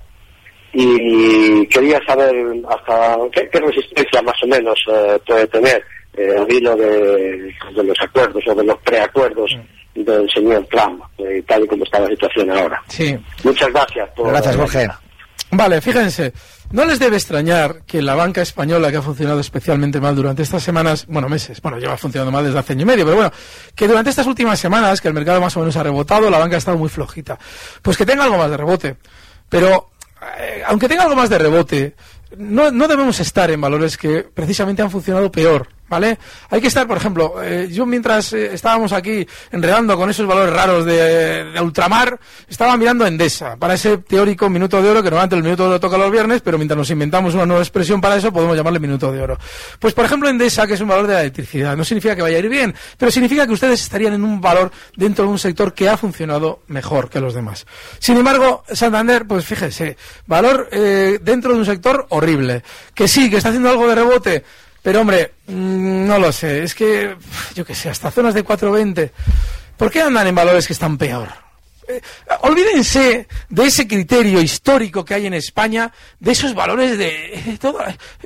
y 0.74 1.68
quería 1.68 2.00
saber 2.06 2.34
hasta 2.70 3.18
qué, 3.32 3.60
resistencia 3.60 4.22
más 4.22 4.42
o 4.44 4.48
menos 4.48 4.80
eh, 4.88 5.20
puede 5.26 5.48
tener 5.48 5.84
eh, 6.16 6.36
al 6.38 6.52
hilo 6.52 6.76
de, 6.76 7.54
los 7.76 8.02
acuerdos 8.02 8.44
o 8.48 8.56
de 8.56 8.64
los 8.64 8.78
preacuerdos 8.80 9.52
mm. 9.96 10.04
del 10.04 10.30
señor 10.30 10.66
Trump, 10.70 11.04
eh, 11.18 11.44
tal 11.48 11.64
y 11.64 11.68
como 11.68 11.84
está 11.84 12.00
la 12.00 12.08
situación 12.08 12.52
ahora. 12.52 12.82
Sí. 12.88 13.18
Muchas 13.44 13.72
gracias. 13.72 14.10
Por 14.16 14.30
gracias, 14.30 14.56
Jorge. 14.56 14.90
Vale, 15.52 15.82
fíjense, 15.82 16.32
no 16.72 16.86
les 16.86 17.00
debe 17.00 17.18
extrañar 17.18 17.84
que 17.86 18.02
la 18.02 18.16
banca 18.16 18.42
española, 18.42 18.92
que 18.92 18.98
ha 18.98 19.02
funcionado 19.02 19.40
especialmente 19.40 20.00
mal 20.00 20.16
durante 20.16 20.42
estas 20.42 20.64
semanas, 20.64 21.06
bueno, 21.08 21.30
meses, 21.30 21.62
bueno, 21.62 21.78
lleva 21.78 21.98
funcionando 21.98 22.32
mal 22.32 22.44
desde 22.44 22.60
hace 22.60 22.74
año 22.74 22.84
y 22.84 22.86
medio, 22.86 23.06
pero 23.06 23.18
bueno, 23.18 23.32
que 23.76 23.88
durante 23.88 24.10
estas 24.10 24.28
últimas 24.28 24.60
semanas, 24.60 25.02
que 25.02 25.08
el 25.08 25.14
mercado 25.14 25.42
más 25.42 25.56
o 25.58 25.60
menos 25.60 25.76
ha 25.76 25.84
rebotado, 25.84 26.30
la 26.30 26.38
banca 26.38 26.56
ha 26.56 26.60
estado 26.60 26.78
muy 26.78 26.90
flojita. 26.90 27.38
Pues 27.82 27.98
que 27.98 28.06
tenga 28.06 28.24
algo 28.24 28.38
más 28.38 28.50
de 28.50 28.58
rebote. 28.58 28.98
Pero, 29.50 29.92
eh, 30.40 30.64
aunque 30.66 30.88
tenga 30.88 31.04
algo 31.04 31.16
más 31.16 31.30
de 31.30 31.38
rebote, 31.38 31.96
no, 32.38 32.72
no 32.72 32.88
debemos 32.88 33.20
estar 33.20 33.52
en 33.52 33.60
valores 33.60 33.98
que 33.98 34.24
precisamente 34.24 34.82
han 34.82 34.92
funcionado 34.92 35.32
peor 35.32 35.68
¿vale? 35.92 36.18
Hay 36.50 36.62
que 36.62 36.70
estar, 36.70 36.88
por 36.88 36.96
ejemplo, 36.96 37.36
eh, 37.44 37.68
yo 37.70 37.86
mientras 37.86 38.32
eh, 38.32 38.54
estábamos 38.54 38.94
aquí 38.94 39.28
enredando 39.52 39.98
con 39.98 40.10
esos 40.10 40.26
valores 40.26 40.54
raros 40.54 40.86
de, 40.86 41.54
ultramar, 41.62 42.18
estaba 42.48 42.78
mirando 42.78 43.06
Endesa, 43.06 43.58
para 43.58 43.74
ese 43.74 43.98
teórico 43.98 44.50
minuto 44.50 44.82
de 44.82 44.90
oro, 44.90 45.04
que 45.04 45.10
normalmente 45.10 45.36
el 45.36 45.44
minuto 45.44 45.64
de 45.64 45.70
oro 45.70 45.80
toca 45.82 45.98
los 45.98 46.10
viernes, 46.10 46.42
pero 46.42 46.58
mientras 46.58 46.78
nos 46.78 46.90
inventamos 46.90 47.34
una 47.36 47.46
nueva 47.46 47.62
expresión 47.62 48.00
para 48.00 48.16
eso, 48.16 48.32
podemos 48.32 48.56
llamarle 48.56 48.80
minuto 48.80 49.12
de 49.12 49.22
oro. 49.22 49.38
Pues, 49.80 49.94
por 49.94 50.06
ejemplo, 50.06 50.30
Endesa, 50.30 50.66
que 50.66 50.76
es 50.76 50.82
un 50.82 50.88
valor 50.88 51.08
de 51.08 51.14
la 51.14 51.22
electricidad, 51.22 51.76
no 51.76 51.84
significa 51.84 52.16
que 52.16 52.22
vaya 52.22 52.38
a 52.38 52.40
ir 52.40 52.48
bien, 52.48 52.74
pero 52.98 53.12
significa 53.12 53.46
que 53.46 53.52
ustedes 53.52 53.82
estarían 53.82 54.14
en 54.14 54.24
un 54.24 54.40
valor 54.40 54.72
dentro 54.96 55.26
de 55.26 55.32
un 55.32 55.40
sector 55.40 55.74
que 55.74 55.90
ha 55.90 55.98
funcionado 55.98 56.62
mejor 56.68 57.10
que 57.10 57.20
los 57.20 57.34
demás. 57.34 57.66
Sin 58.00 58.16
embargo, 58.16 58.64
Santander, 58.72 59.28
pues 59.28 59.44
fíjese, 59.44 59.98
valor 60.26 60.70
eh, 60.72 61.20
dentro 61.22 61.52
de 61.52 61.60
un 61.60 61.66
sector 61.66 62.06
horrible, 62.10 62.64
que 62.96 63.10
sí, 63.10 63.30
que 63.30 63.38
está 63.38 63.50
haciendo 63.50 63.70
algo 63.70 63.90
de 63.90 63.96
rebote, 63.96 64.46
pero 64.82 65.02
hombre, 65.02 65.34
mm, 65.48 66.08
no 66.08 66.18
lo 66.18 66.32
sé, 66.32 66.64
es 66.64 66.74
que, 66.76 67.16
yo 67.54 67.66
qué 67.66 67.76
sé, 67.76 67.90
hasta 67.90 68.12
zonas 68.12 68.34
de 68.34 68.44
4.20, 68.44 69.12
¿por 69.78 69.92
qué 69.92 70.02
andan 70.02 70.28
en 70.28 70.36
valores 70.36 70.66
que 70.66 70.74
están 70.74 70.98
peor? 70.98 71.30
Eh, 71.88 72.02
olvídense 72.42 73.28
de 73.50 73.66
ese 73.66 73.88
criterio 73.88 74.42
histórico 74.42 75.04
que 75.04 75.14
hay 75.14 75.26
en 75.26 75.34
España, 75.34 75.92
de 76.20 76.32
esos 76.32 76.54
valores 76.54 76.98
de, 76.98 77.58
todo, 77.60 77.80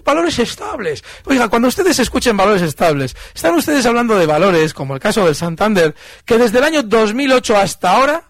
valores 0.04 0.40
estables. 0.40 1.04
Oiga, 1.26 1.50
cuando 1.50 1.68
ustedes 1.68 2.00
escuchen 2.00 2.38
valores 2.38 2.62
estables, 2.62 3.16
están 3.34 3.56
ustedes 3.56 3.86
hablando 3.86 4.18
de 4.18 4.26
valores, 4.26 4.74
como 4.74 4.94
el 4.94 5.00
caso 5.00 5.26
del 5.26 5.36
Santander, 5.36 5.96
que 6.26 6.38
desde 6.38 6.60
el 6.60 6.64
año 6.64 6.84
2008 6.84 7.58
hasta 7.58 7.92
ahora, 7.92 8.30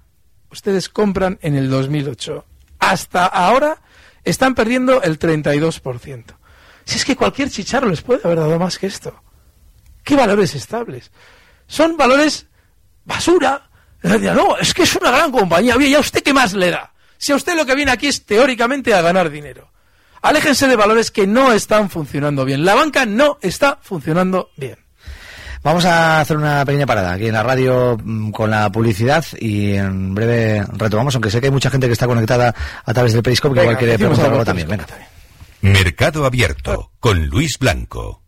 ustedes 0.51 0.89
compran 0.89 1.37
en 1.41 1.55
el 1.55 1.69
2008. 1.69 2.45
Hasta 2.79 3.25
ahora 3.25 3.81
están 4.23 4.55
perdiendo 4.55 5.01
el 5.01 5.19
32%. 5.19 6.35
Si 6.85 6.97
es 6.97 7.05
que 7.05 7.15
cualquier 7.15 7.49
chicharro 7.49 7.89
les 7.89 8.01
puede 8.01 8.21
haber 8.23 8.39
dado 8.39 8.59
más 8.59 8.77
que 8.77 8.87
esto. 8.87 9.21
¿Qué 10.03 10.15
valores 10.15 10.53
estables? 10.55 11.11
Son 11.67 11.97
valores 11.97 12.45
basura. 13.03 13.69
No, 14.03 14.57
es 14.57 14.73
que 14.73 14.83
es 14.83 14.95
una 14.95 15.09
gran 15.09 15.31
compañía. 15.31 15.75
¿y 15.79 15.95
a 15.95 15.99
usted 15.99 16.21
qué 16.21 16.33
más 16.33 16.53
le 16.53 16.69
da? 16.69 16.93
Si 17.17 17.31
a 17.31 17.35
usted 17.35 17.55
lo 17.55 17.65
que 17.65 17.75
viene 17.75 17.91
aquí 17.91 18.07
es 18.07 18.25
teóricamente 18.25 18.93
a 18.93 19.01
ganar 19.01 19.31
dinero. 19.31 19.71
Aléjense 20.21 20.67
de 20.67 20.75
valores 20.75 21.11
que 21.11 21.25
no 21.25 21.51
están 21.51 21.89
funcionando 21.89 22.45
bien. 22.45 22.65
La 22.65 22.75
banca 22.75 23.05
no 23.05 23.37
está 23.41 23.79
funcionando 23.81 24.49
bien. 24.57 24.77
Vamos 25.63 25.83
a 25.85 26.21
hacer 26.21 26.37
una 26.37 26.63
pequeña 26.63 26.85
parada 26.85 27.13
aquí 27.13 27.25
en 27.25 27.33
la 27.33 27.41
radio 27.41 27.97
mm, 28.03 28.29
con 28.29 28.51
la 28.51 28.71
publicidad 28.71 29.25
y 29.39 29.73
en 29.73 30.13
breve 30.13 30.63
retomamos, 30.73 31.15
aunque 31.15 31.31
sé 31.31 31.39
que 31.39 31.47
hay 31.47 31.51
mucha 31.51 31.71
gente 31.71 31.87
que 31.87 31.93
está 31.93 32.05
conectada 32.05 32.53
a 32.85 32.93
través 32.93 33.13
del 33.13 33.23
Periscope 33.23 33.55
que 33.55 33.61
igual 33.61 33.77
quiere 33.77 33.97
preguntar 33.97 34.29
algo 34.31 34.45
también. 34.45 34.67
Venga. 34.67 34.85
Mercado 35.65 36.25
Abierto 36.27 36.91
con 36.99 37.25
Luis 37.25 37.57
Blanco. 37.57 38.24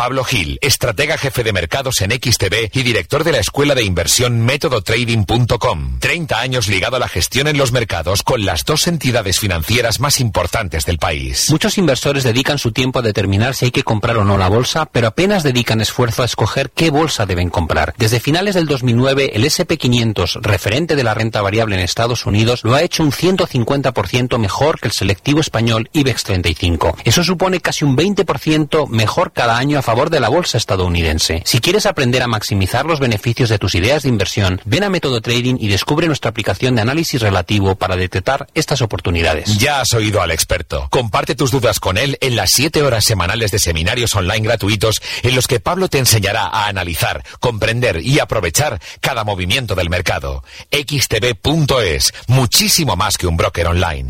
Pablo 0.00 0.24
Gil, 0.24 0.58
estratega 0.62 1.18
jefe 1.18 1.44
de 1.44 1.52
mercados 1.52 2.00
en 2.00 2.10
XTB 2.10 2.70
y 2.72 2.82
director 2.82 3.22
de 3.22 3.32
la 3.32 3.38
escuela 3.38 3.74
de 3.74 3.84
inversión 3.84 4.40
métodotrading.com. 4.46 5.98
30 5.98 6.40
años 6.40 6.68
ligado 6.68 6.96
a 6.96 6.98
la 6.98 7.06
gestión 7.06 7.48
en 7.48 7.58
los 7.58 7.72
mercados 7.72 8.22
con 8.22 8.46
las 8.46 8.64
dos 8.64 8.86
entidades 8.86 9.38
financieras 9.38 10.00
más 10.00 10.18
importantes 10.18 10.86
del 10.86 10.96
país. 10.96 11.50
Muchos 11.50 11.76
inversores 11.76 12.24
dedican 12.24 12.56
su 12.56 12.72
tiempo 12.72 13.00
a 13.00 13.02
determinar 13.02 13.54
si 13.54 13.66
hay 13.66 13.72
que 13.72 13.82
comprar 13.82 14.16
o 14.16 14.24
no 14.24 14.38
la 14.38 14.48
bolsa, 14.48 14.86
pero 14.86 15.08
apenas 15.08 15.42
dedican 15.42 15.82
esfuerzo 15.82 16.22
a 16.22 16.24
escoger 16.24 16.70
qué 16.70 16.88
bolsa 16.88 17.26
deben 17.26 17.50
comprar. 17.50 17.92
Desde 17.98 18.20
finales 18.20 18.54
del 18.54 18.64
2009, 18.64 19.32
el 19.34 19.44
SP500, 19.44 20.40
referente 20.40 20.96
de 20.96 21.04
la 21.04 21.12
renta 21.12 21.42
variable 21.42 21.76
en 21.76 21.82
Estados 21.82 22.24
Unidos, 22.24 22.60
lo 22.64 22.74
ha 22.74 22.80
hecho 22.80 23.02
un 23.02 23.12
150% 23.12 24.38
mejor 24.38 24.80
que 24.80 24.88
el 24.88 24.94
selectivo 24.94 25.40
español 25.40 25.90
IBEX 25.92 26.24
35. 26.24 26.96
Eso 27.04 27.22
supone 27.22 27.60
casi 27.60 27.84
un 27.84 27.98
20% 27.98 28.88
mejor 28.88 29.34
cada 29.34 29.58
año 29.58 29.78
a 29.78 29.89
favor 29.90 30.08
de 30.08 30.20
la 30.20 30.28
bolsa 30.28 30.56
estadounidense. 30.56 31.42
Si 31.44 31.58
quieres 31.58 31.84
aprender 31.84 32.22
a 32.22 32.28
maximizar 32.28 32.86
los 32.86 33.00
beneficios 33.00 33.48
de 33.48 33.58
tus 33.58 33.74
ideas 33.74 34.04
de 34.04 34.08
inversión, 34.08 34.60
ven 34.64 34.84
a 34.84 34.88
Método 34.88 35.20
Trading 35.20 35.56
y 35.58 35.66
descubre 35.66 36.06
nuestra 36.06 36.30
aplicación 36.30 36.76
de 36.76 36.82
análisis 36.82 37.20
relativo 37.20 37.74
para 37.74 37.96
detectar 37.96 38.46
estas 38.54 38.82
oportunidades. 38.82 39.58
Ya 39.58 39.80
has 39.80 39.92
oído 39.92 40.22
al 40.22 40.30
experto. 40.30 40.86
Comparte 40.90 41.34
tus 41.34 41.50
dudas 41.50 41.80
con 41.80 41.98
él 41.98 42.18
en 42.20 42.36
las 42.36 42.52
7 42.52 42.82
horas 42.82 43.04
semanales 43.04 43.50
de 43.50 43.58
seminarios 43.58 44.14
online 44.14 44.46
gratuitos 44.46 45.02
en 45.24 45.34
los 45.34 45.48
que 45.48 45.58
Pablo 45.58 45.88
te 45.88 45.98
enseñará 45.98 46.44
a 46.44 46.68
analizar, 46.68 47.24
comprender 47.40 48.00
y 48.00 48.20
aprovechar 48.20 48.80
cada 49.00 49.24
movimiento 49.24 49.74
del 49.74 49.90
mercado. 49.90 50.44
xtb.es, 50.70 52.14
muchísimo 52.28 52.94
más 52.94 53.18
que 53.18 53.26
un 53.26 53.36
broker 53.36 53.66
online. 53.66 54.06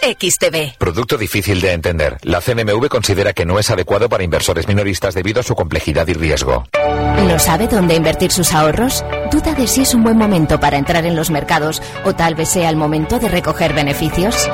XTV. 0.00 0.76
Producto 0.78 1.16
difícil 1.16 1.60
de 1.60 1.72
entender. 1.72 2.18
La 2.22 2.40
CNMV 2.40 2.88
considera 2.88 3.32
que 3.32 3.46
no 3.46 3.58
es 3.58 3.70
adecuado 3.70 4.08
para 4.08 4.24
inversores 4.24 4.68
minoristas 4.68 5.14
debido 5.14 5.40
a 5.40 5.42
su 5.42 5.54
complejidad 5.54 6.06
y 6.08 6.14
riesgo. 6.14 6.64
¿No 6.74 7.38
sabe 7.38 7.68
dónde 7.68 7.94
invertir 7.94 8.30
sus 8.30 8.52
ahorros? 8.52 9.04
¿Duda 9.30 9.54
de 9.54 9.66
si 9.66 9.82
es 9.82 9.94
un 9.94 10.04
buen 10.04 10.18
momento 10.18 10.60
para 10.60 10.76
entrar 10.76 11.06
en 11.06 11.16
los 11.16 11.30
mercados 11.30 11.80
o 12.04 12.14
tal 12.14 12.34
vez 12.34 12.50
sea 12.50 12.68
el 12.68 12.76
momento 12.76 13.18
de 13.18 13.28
recoger 13.28 13.72
beneficios? 13.72 14.48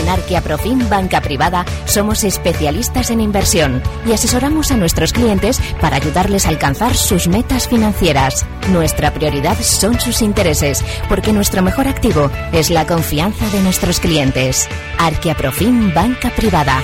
En 0.00 0.08
Arquia 0.08 0.40
Profim 0.40 0.88
Banca 0.88 1.20
Privada 1.20 1.64
somos 1.84 2.24
especialistas 2.24 3.10
en 3.10 3.20
inversión 3.20 3.82
y 4.06 4.12
asesoramos 4.12 4.70
a 4.70 4.76
nuestros 4.76 5.12
clientes 5.12 5.60
para 5.80 5.96
ayudarles 5.96 6.46
a 6.46 6.48
alcanzar 6.48 6.96
sus 6.96 7.28
metas 7.28 7.68
financieras. 7.68 8.46
Nuestra 8.70 9.12
prioridad 9.12 9.58
son 9.60 10.00
sus 10.00 10.22
intereses, 10.22 10.84
porque 11.08 11.32
nuestro 11.32 11.62
mejor 11.62 11.86
activo 11.86 12.30
es 12.52 12.70
la 12.70 12.86
confianza 12.86 13.48
de 13.50 13.60
nuestros 13.60 14.00
clientes. 14.00 14.59
Arquia 14.98 15.36
Profim 15.36 15.92
Banca 15.94 16.30
Privada. 16.30 16.82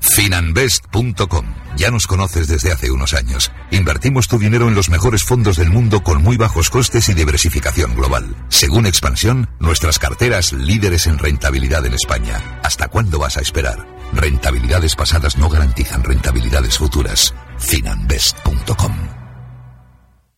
Finanbest.com. 0.00 1.46
Ya 1.76 1.92
nos 1.92 2.08
conoces 2.08 2.48
desde 2.48 2.72
hace 2.72 2.90
unos 2.90 3.14
años. 3.14 3.52
Invertimos 3.70 4.26
tu 4.26 4.36
dinero 4.36 4.66
en 4.68 4.74
los 4.74 4.90
mejores 4.90 5.22
fondos 5.22 5.56
del 5.56 5.70
mundo 5.70 6.02
con 6.02 6.22
muy 6.22 6.36
bajos 6.36 6.70
costes 6.70 7.08
y 7.08 7.14
diversificación 7.14 7.94
global. 7.94 8.34
Según 8.48 8.86
Expansión, 8.86 9.48
nuestras 9.60 10.00
carteras 10.00 10.52
líderes 10.52 11.06
en 11.06 11.18
rentabilidad 11.18 11.86
en 11.86 11.94
España. 11.94 12.60
¿Hasta 12.64 12.88
cuándo 12.88 13.20
vas 13.20 13.36
a 13.36 13.42
esperar? 13.42 13.86
Rentabilidades 14.12 14.96
pasadas 14.96 15.36
no 15.38 15.48
garantizan 15.48 16.02
rentabilidades 16.02 16.78
futuras. 16.78 17.32
Finanbest.com. 17.58 18.96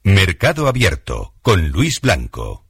Mercado 0.03 0.69
Abierto 0.69 1.35
con 1.41 1.69
Luis 1.69 2.01
Blanco. 2.03 2.70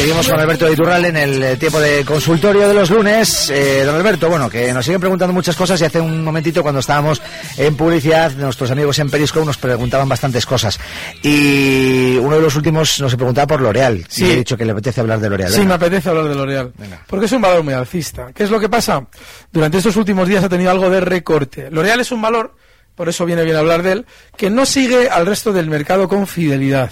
Seguimos 0.00 0.30
con 0.30 0.40
Alberto 0.40 0.64
de 0.64 0.72
Iturral 0.72 1.04
en 1.04 1.16
el 1.18 1.42
eh, 1.42 1.56
tiempo 1.58 1.78
de 1.78 2.06
consultorio 2.06 2.66
de 2.66 2.72
los 2.72 2.88
lunes. 2.88 3.50
Eh, 3.50 3.82
don 3.84 3.94
Alberto, 3.94 4.30
bueno, 4.30 4.48
que 4.48 4.72
nos 4.72 4.82
siguen 4.82 4.98
preguntando 4.98 5.34
muchas 5.34 5.54
cosas 5.54 5.78
y 5.78 5.84
hace 5.84 6.00
un 6.00 6.24
momentito 6.24 6.62
cuando 6.62 6.80
estábamos 6.80 7.20
en 7.58 7.76
publicidad, 7.76 8.32
nuestros 8.32 8.70
amigos 8.70 8.98
en 8.98 9.10
Periscope 9.10 9.44
nos 9.44 9.58
preguntaban 9.58 10.08
bastantes 10.08 10.46
cosas. 10.46 10.80
Y 11.22 12.16
uno 12.16 12.36
de 12.36 12.40
los 12.40 12.56
últimos 12.56 12.98
nos 12.98 13.14
preguntaba 13.14 13.46
por 13.46 13.60
L'Oreal. 13.60 14.06
Sí. 14.08 14.24
Y 14.24 14.30
he 14.30 14.36
dicho 14.36 14.56
que 14.56 14.64
le 14.64 14.72
apetece 14.72 15.02
hablar 15.02 15.20
de 15.20 15.28
L'Oreal. 15.28 15.52
Sí, 15.52 15.66
me 15.66 15.74
apetece 15.74 16.08
hablar 16.08 16.28
de 16.28 16.34
L'Oreal. 16.34 16.72
Porque 17.06 17.26
es 17.26 17.32
un 17.32 17.42
valor 17.42 17.62
muy 17.62 17.74
alcista. 17.74 18.28
¿Qué 18.34 18.44
es 18.44 18.50
lo 18.50 18.58
que 18.58 18.70
pasa? 18.70 19.06
Durante 19.52 19.76
estos 19.76 19.96
últimos 19.96 20.26
días 20.26 20.42
ha 20.42 20.48
tenido 20.48 20.70
algo 20.70 20.88
de 20.88 21.02
recorte. 21.02 21.70
L'Oreal 21.70 22.00
es 22.00 22.10
un 22.10 22.22
valor, 22.22 22.54
por 23.00 23.08
eso 23.08 23.24
viene 23.24 23.44
bien 23.44 23.56
hablar 23.56 23.82
de 23.82 23.92
él, 23.92 24.04
que 24.36 24.50
no 24.50 24.66
sigue 24.66 25.08
al 25.08 25.24
resto 25.24 25.54
del 25.54 25.70
mercado 25.70 26.06
con 26.06 26.26
fidelidad. 26.26 26.90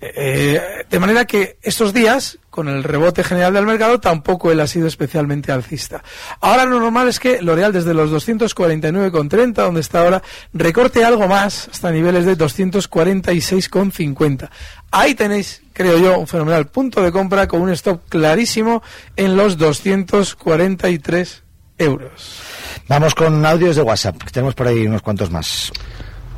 Eh, 0.00 0.60
de 0.90 0.98
manera 0.98 1.26
que 1.26 1.58
estos 1.62 1.94
días, 1.94 2.40
con 2.50 2.66
el 2.66 2.82
rebote 2.82 3.22
general 3.22 3.54
del 3.54 3.64
mercado, 3.64 4.00
tampoco 4.00 4.50
él 4.50 4.58
ha 4.58 4.66
sido 4.66 4.88
especialmente 4.88 5.52
alcista. 5.52 6.02
Ahora 6.40 6.64
lo 6.64 6.80
normal 6.80 7.06
es 7.06 7.20
que 7.20 7.40
L'Oreal 7.40 7.72
desde 7.72 7.94
los 7.94 8.10
249,30, 8.10 9.52
donde 9.52 9.80
está 9.80 10.00
ahora, 10.00 10.24
recorte 10.52 11.04
algo 11.04 11.28
más 11.28 11.68
hasta 11.68 11.92
niveles 11.92 12.24
de 12.24 12.36
246,50. 12.36 14.50
Ahí 14.90 15.14
tenéis, 15.14 15.62
creo 15.72 15.98
yo, 15.98 16.18
un 16.18 16.26
fenomenal 16.26 16.66
punto 16.66 17.00
de 17.00 17.12
compra 17.12 17.46
con 17.46 17.60
un 17.60 17.70
stop 17.70 18.08
clarísimo 18.08 18.82
en 19.14 19.36
los 19.36 19.56
243 19.56 21.43
euros. 21.78 22.42
Vamos 22.88 23.14
con 23.14 23.44
audios 23.44 23.76
de 23.76 23.82
WhatsApp, 23.82 24.22
que 24.22 24.30
tenemos 24.30 24.54
por 24.54 24.66
ahí 24.66 24.86
unos 24.86 25.02
cuantos 25.02 25.30
más. 25.30 25.72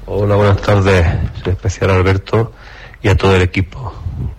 Hola, 0.06 0.36
buenas 0.36 0.62
tardes, 0.62 1.04
en 1.44 1.50
especial 1.50 1.90
Alberto 1.90 2.52
y 3.02 3.08
a 3.08 3.16
todo 3.16 3.34
el 3.34 3.42
equipo, 3.42 3.92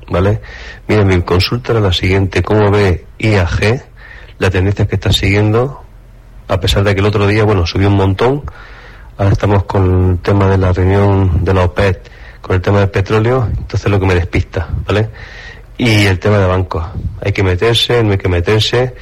¿vale? 0.09 0.41
Miren, 0.87 1.07
mi 1.07 1.21
consulta 1.21 1.73
era 1.73 1.81
la 1.81 1.93
siguiente, 1.93 2.41
¿cómo 2.41 2.71
ve 2.71 3.05
IAG 3.19 3.85
la 4.39 4.49
tendencia 4.49 4.87
que 4.87 4.95
está 4.95 5.11
siguiendo? 5.11 5.83
A 6.47 6.59
pesar 6.59 6.83
de 6.83 6.93
que 6.95 7.01
el 7.01 7.05
otro 7.05 7.27
día, 7.27 7.43
bueno, 7.43 7.65
subió 7.65 7.89
un 7.89 7.97
montón, 7.97 8.43
ahora 9.17 9.33
estamos 9.33 9.65
con 9.65 10.11
el 10.11 10.19
tema 10.19 10.47
de 10.47 10.57
la 10.57 10.71
reunión 10.71 11.43
de 11.43 11.53
la 11.53 11.65
OPEP, 11.65 12.07
con 12.41 12.55
el 12.55 12.61
tema 12.61 12.79
del 12.79 12.89
petróleo, 12.89 13.49
entonces 13.57 13.91
lo 13.91 13.99
que 13.99 14.05
me 14.05 14.15
despista, 14.15 14.69
¿vale? 14.85 15.09
Y 15.77 16.05
el 16.05 16.17
tema 16.17 16.37
de 16.37 16.47
bancos, 16.47 16.85
hay 17.21 17.33
que 17.33 17.43
meterse, 17.43 18.01
no 18.03 18.11
hay 18.11 18.17
que 18.17 18.29
meterse, 18.29 18.95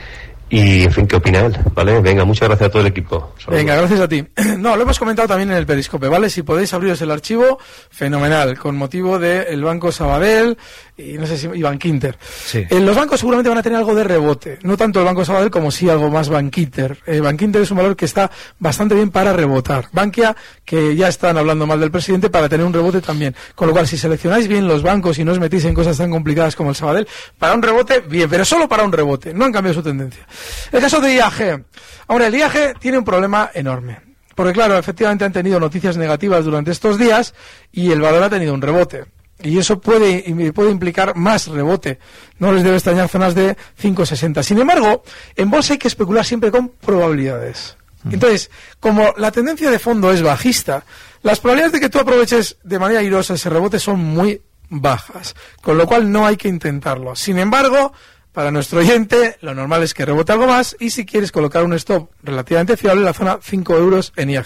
y 0.49 0.83
en 0.83 0.91
fin, 0.91 1.07
¿qué 1.07 1.15
opina 1.15 1.39
él? 1.39 1.57
¿Vale? 1.73 1.99
Venga, 2.01 2.23
muchas 2.23 2.47
gracias 2.47 2.67
a 2.67 2.71
todo 2.71 2.81
el 2.81 2.87
equipo. 2.87 3.33
Saludos. 3.37 3.63
Venga, 3.63 3.75
gracias 3.75 3.99
a 3.99 4.07
ti. 4.07 4.25
No, 4.55 4.75
lo 4.75 4.83
hemos 4.83 4.97
comentado 4.97 5.27
también 5.27 5.51
en 5.51 5.57
el 5.57 5.65
Periscope, 5.65 6.07
¿vale? 6.07 6.29
Si 6.29 6.41
podéis 6.41 6.73
abriros 6.73 6.99
el 7.01 7.11
archivo, 7.11 7.59
fenomenal, 7.89 8.57
con 8.57 8.75
motivo 8.75 9.19
del 9.19 9.63
Banco 9.63 9.91
Sabadell 9.91 10.57
y 10.97 11.13
no 11.13 11.27
sé 11.27 11.37
si 11.37 11.47
Bankinter. 11.47 12.17
Sí. 12.21 12.65
Eh, 12.69 12.79
los 12.79 12.95
bancos 12.95 13.19
seguramente 13.19 13.49
van 13.49 13.57
a 13.57 13.63
tener 13.63 13.77
algo 13.77 13.93
de 13.93 14.03
rebote, 14.03 14.59
no 14.63 14.77
tanto 14.77 14.99
el 14.99 15.05
Banco 15.05 15.25
Sabadell 15.25 15.51
como 15.51 15.69
sí 15.69 15.89
algo 15.89 16.09
más 16.09 16.29
Bankinter. 16.29 16.97
Eh, 17.05 17.19
Bankinter 17.19 17.61
es 17.61 17.71
un 17.71 17.77
valor 17.77 17.95
que 17.95 18.05
está 18.05 18.31
bastante 18.59 18.95
bien 18.95 19.11
para 19.11 19.33
rebotar. 19.33 19.89
Bankia, 19.91 20.35
que 20.63 20.95
ya 20.95 21.09
están 21.09 21.37
hablando 21.37 21.67
mal 21.67 21.79
del 21.79 21.91
presidente, 21.91 22.29
para 22.29 22.47
tener 22.47 22.65
un 22.65 22.73
rebote 22.73 23.01
también. 23.01 23.35
Con 23.55 23.67
lo 23.67 23.73
cual, 23.73 23.87
si 23.87 23.97
seleccionáis 23.97 24.47
bien 24.47 24.67
los 24.67 24.83
bancos 24.83 25.19
y 25.19 25.25
no 25.25 25.33
os 25.33 25.39
metís 25.39 25.65
en 25.65 25.73
cosas 25.73 25.97
tan 25.97 26.11
complicadas 26.11 26.55
como 26.55 26.69
el 26.69 26.75
Sabadell, 26.75 27.07
para 27.37 27.53
un 27.53 27.61
rebote, 27.61 27.99
bien, 27.99 28.29
pero 28.29 28.45
solo 28.45 28.69
para 28.69 28.83
un 28.83 28.91
rebote, 28.91 29.33
no 29.33 29.45
han 29.45 29.51
cambiado 29.51 29.75
su 29.75 29.83
tendencia. 29.83 30.25
El 30.71 30.81
caso 30.81 30.99
de 30.99 31.15
IAG. 31.15 31.65
Ahora, 32.07 32.27
el 32.27 32.35
IAG 32.35 32.79
tiene 32.79 32.97
un 32.97 33.05
problema 33.05 33.51
enorme. 33.53 33.99
Porque 34.35 34.53
claro, 34.53 34.77
efectivamente 34.77 35.23
han 35.23 35.31
tenido 35.31 35.59
noticias 35.59 35.95
negativas 35.95 36.43
durante 36.43 36.71
estos 36.71 36.99
días 36.99 37.33
y 37.71 37.91
el 37.91 38.01
valor 38.01 38.23
ha 38.23 38.29
tenido 38.29 38.53
un 38.53 38.61
rebote. 38.61 39.05
Y 39.41 39.57
eso 39.57 39.79
puede, 39.79 40.23
puede 40.53 40.71
implicar 40.71 41.15
más 41.15 41.47
rebote. 41.47 41.99
No 42.39 42.51
les 42.51 42.63
debe 42.63 42.75
extrañar 42.75 43.09
zonas 43.09 43.35
de 43.35 43.55
5,60. 43.81 44.43
Sin 44.43 44.59
embargo, 44.59 45.03
en 45.35 45.49
bolsa 45.49 45.73
hay 45.73 45.79
que 45.79 45.87
especular 45.87 46.25
siempre 46.25 46.51
con 46.51 46.69
probabilidades. 46.69 47.77
Entonces, 48.09 48.51
como 48.79 49.13
la 49.17 49.31
tendencia 49.31 49.71
de 49.71 49.79
fondo 49.79 50.11
es 50.11 50.21
bajista, 50.21 50.85
las 51.23 51.39
probabilidades 51.39 51.73
de 51.73 51.79
que 51.79 51.89
tú 51.89 51.99
aproveches 51.99 52.57
de 52.63 52.77
manera 52.77 53.01
irosa 53.01 53.33
ese 53.33 53.49
rebote 53.49 53.79
son 53.79 53.99
muy 53.99 54.41
bajas. 54.69 55.35
Con 55.61 55.77
lo 55.77 55.87
cual 55.87 56.11
no 56.11 56.25
hay 56.25 56.37
que 56.37 56.47
intentarlo. 56.47 57.15
Sin 57.15 57.39
embargo, 57.39 57.93
para 58.35 58.51
nuestro 58.51 58.79
oyente, 58.79 59.37
lo 59.41 59.55
normal 59.55 59.81
es 59.81 59.93
que 59.93 60.05
rebote 60.05 60.33
algo 60.33 60.45
más 60.45 60.75
y 60.79 60.89
si 60.91 61.05
quieres 61.05 61.31
colocar 61.31 61.63
un 61.63 61.73
stop 61.73 62.09
relativamente 62.21 62.77
fiable, 62.77 63.03
la 63.03 63.13
zona 63.13 63.39
5 63.41 63.77
euros 63.77 64.13
en 64.17 64.29
IAG. 64.29 64.45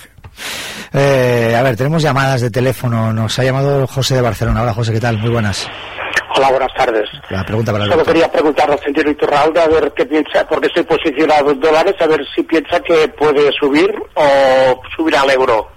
Eh, 0.94 1.56
a 1.58 1.64
ver, 1.64 1.76
tenemos 1.76 2.02
llamadas 2.02 2.42
de 2.42 2.52
teléfono. 2.52 3.12
Nos 3.12 3.38
ha 3.40 3.44
llamado 3.44 3.88
José 3.88 4.16
de 4.16 4.22
Barcelona. 4.22 4.62
Hola, 4.62 4.74
José, 4.74 4.94
¿qué 4.94 5.00
tal? 5.00 5.18
Muy 5.18 5.32
buenas. 5.32 5.68
Hola, 6.36 6.52
buenas 6.52 6.74
tardes. 6.78 7.10
La 7.30 7.44
pregunta 7.44 7.72
para 7.72 7.84
el 7.84 7.90
Solo 7.90 7.98
doctor. 7.98 8.14
quería 8.14 8.32
preguntar 8.32 8.72
al 8.72 8.80
señor 8.80 9.08
Iturralde 9.08 9.60
a 9.60 9.68
ver 9.68 9.92
qué 9.96 10.06
piensa, 10.06 10.48
porque 10.48 10.68
estoy 10.68 10.84
posicionado 10.84 11.52
en 11.52 11.60
dólares, 11.60 11.96
a 12.00 12.08
ver 12.08 12.22
si 12.34 12.44
piensa 12.44 12.80
que 12.80 13.08
puede 13.10 13.52
subir 13.60 13.92
o 14.14 14.82
subir 14.96 15.16
al 15.18 15.30
euro. 15.32 15.68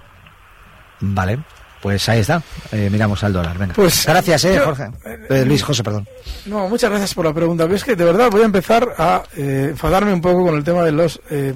Vale, 1.01 1.39
pues 1.83 2.07
ahí 2.07 2.21
está. 2.21 2.41
Eh, 2.71 2.87
miramos 2.89 3.21
al 3.25 3.33
dólar. 3.33 3.57
Venga. 3.57 3.73
Pues, 3.73 4.05
Gracias, 4.05 4.45
eh, 4.45 4.55
yo- 4.55 4.63
Jorge. 4.63 4.87
Eh, 5.29 5.43
Luis, 5.45 5.61
José, 5.61 5.83
perdón. 5.83 6.07
No, 6.45 6.69
muchas 6.69 6.89
gracias 6.89 7.13
por 7.13 7.25
la 7.25 7.33
pregunta. 7.33 7.65
Pero 7.65 7.75
es 7.75 7.83
que 7.83 7.97
de 7.97 8.05
verdad 8.05 8.29
voy 8.31 8.41
a 8.41 8.45
empezar 8.45 8.95
a 8.97 9.21
eh, 9.35 9.67
enfadarme 9.71 10.13
un 10.13 10.21
poco 10.21 10.45
con 10.45 10.55
el 10.55 10.63
tema 10.63 10.83
de 10.85 10.93
los 10.93 11.19
eh, 11.29 11.53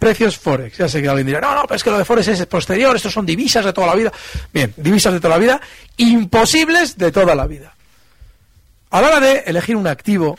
precios 0.00 0.36
Forex. 0.36 0.76
Ya 0.78 0.88
sé 0.88 1.00
que 1.00 1.08
alguien 1.08 1.28
dirá, 1.28 1.40
no, 1.40 1.54
no, 1.54 1.62
pero 1.62 1.76
es 1.76 1.84
que 1.84 1.90
lo 1.90 1.98
de 1.98 2.04
Forex 2.04 2.26
es 2.26 2.44
posterior, 2.46 2.96
estos 2.96 3.12
son 3.12 3.24
divisas 3.24 3.64
de 3.64 3.72
toda 3.72 3.86
la 3.86 3.94
vida. 3.94 4.12
Bien, 4.52 4.74
divisas 4.76 5.12
de 5.12 5.20
toda 5.20 5.34
la 5.36 5.40
vida, 5.40 5.60
imposibles 5.96 6.98
de 6.98 7.12
toda 7.12 7.34
la 7.36 7.46
vida. 7.46 7.72
A 8.90 9.00
la 9.00 9.06
hora 9.08 9.20
de 9.20 9.44
elegir 9.46 9.76
un 9.76 9.86
activo, 9.86 10.36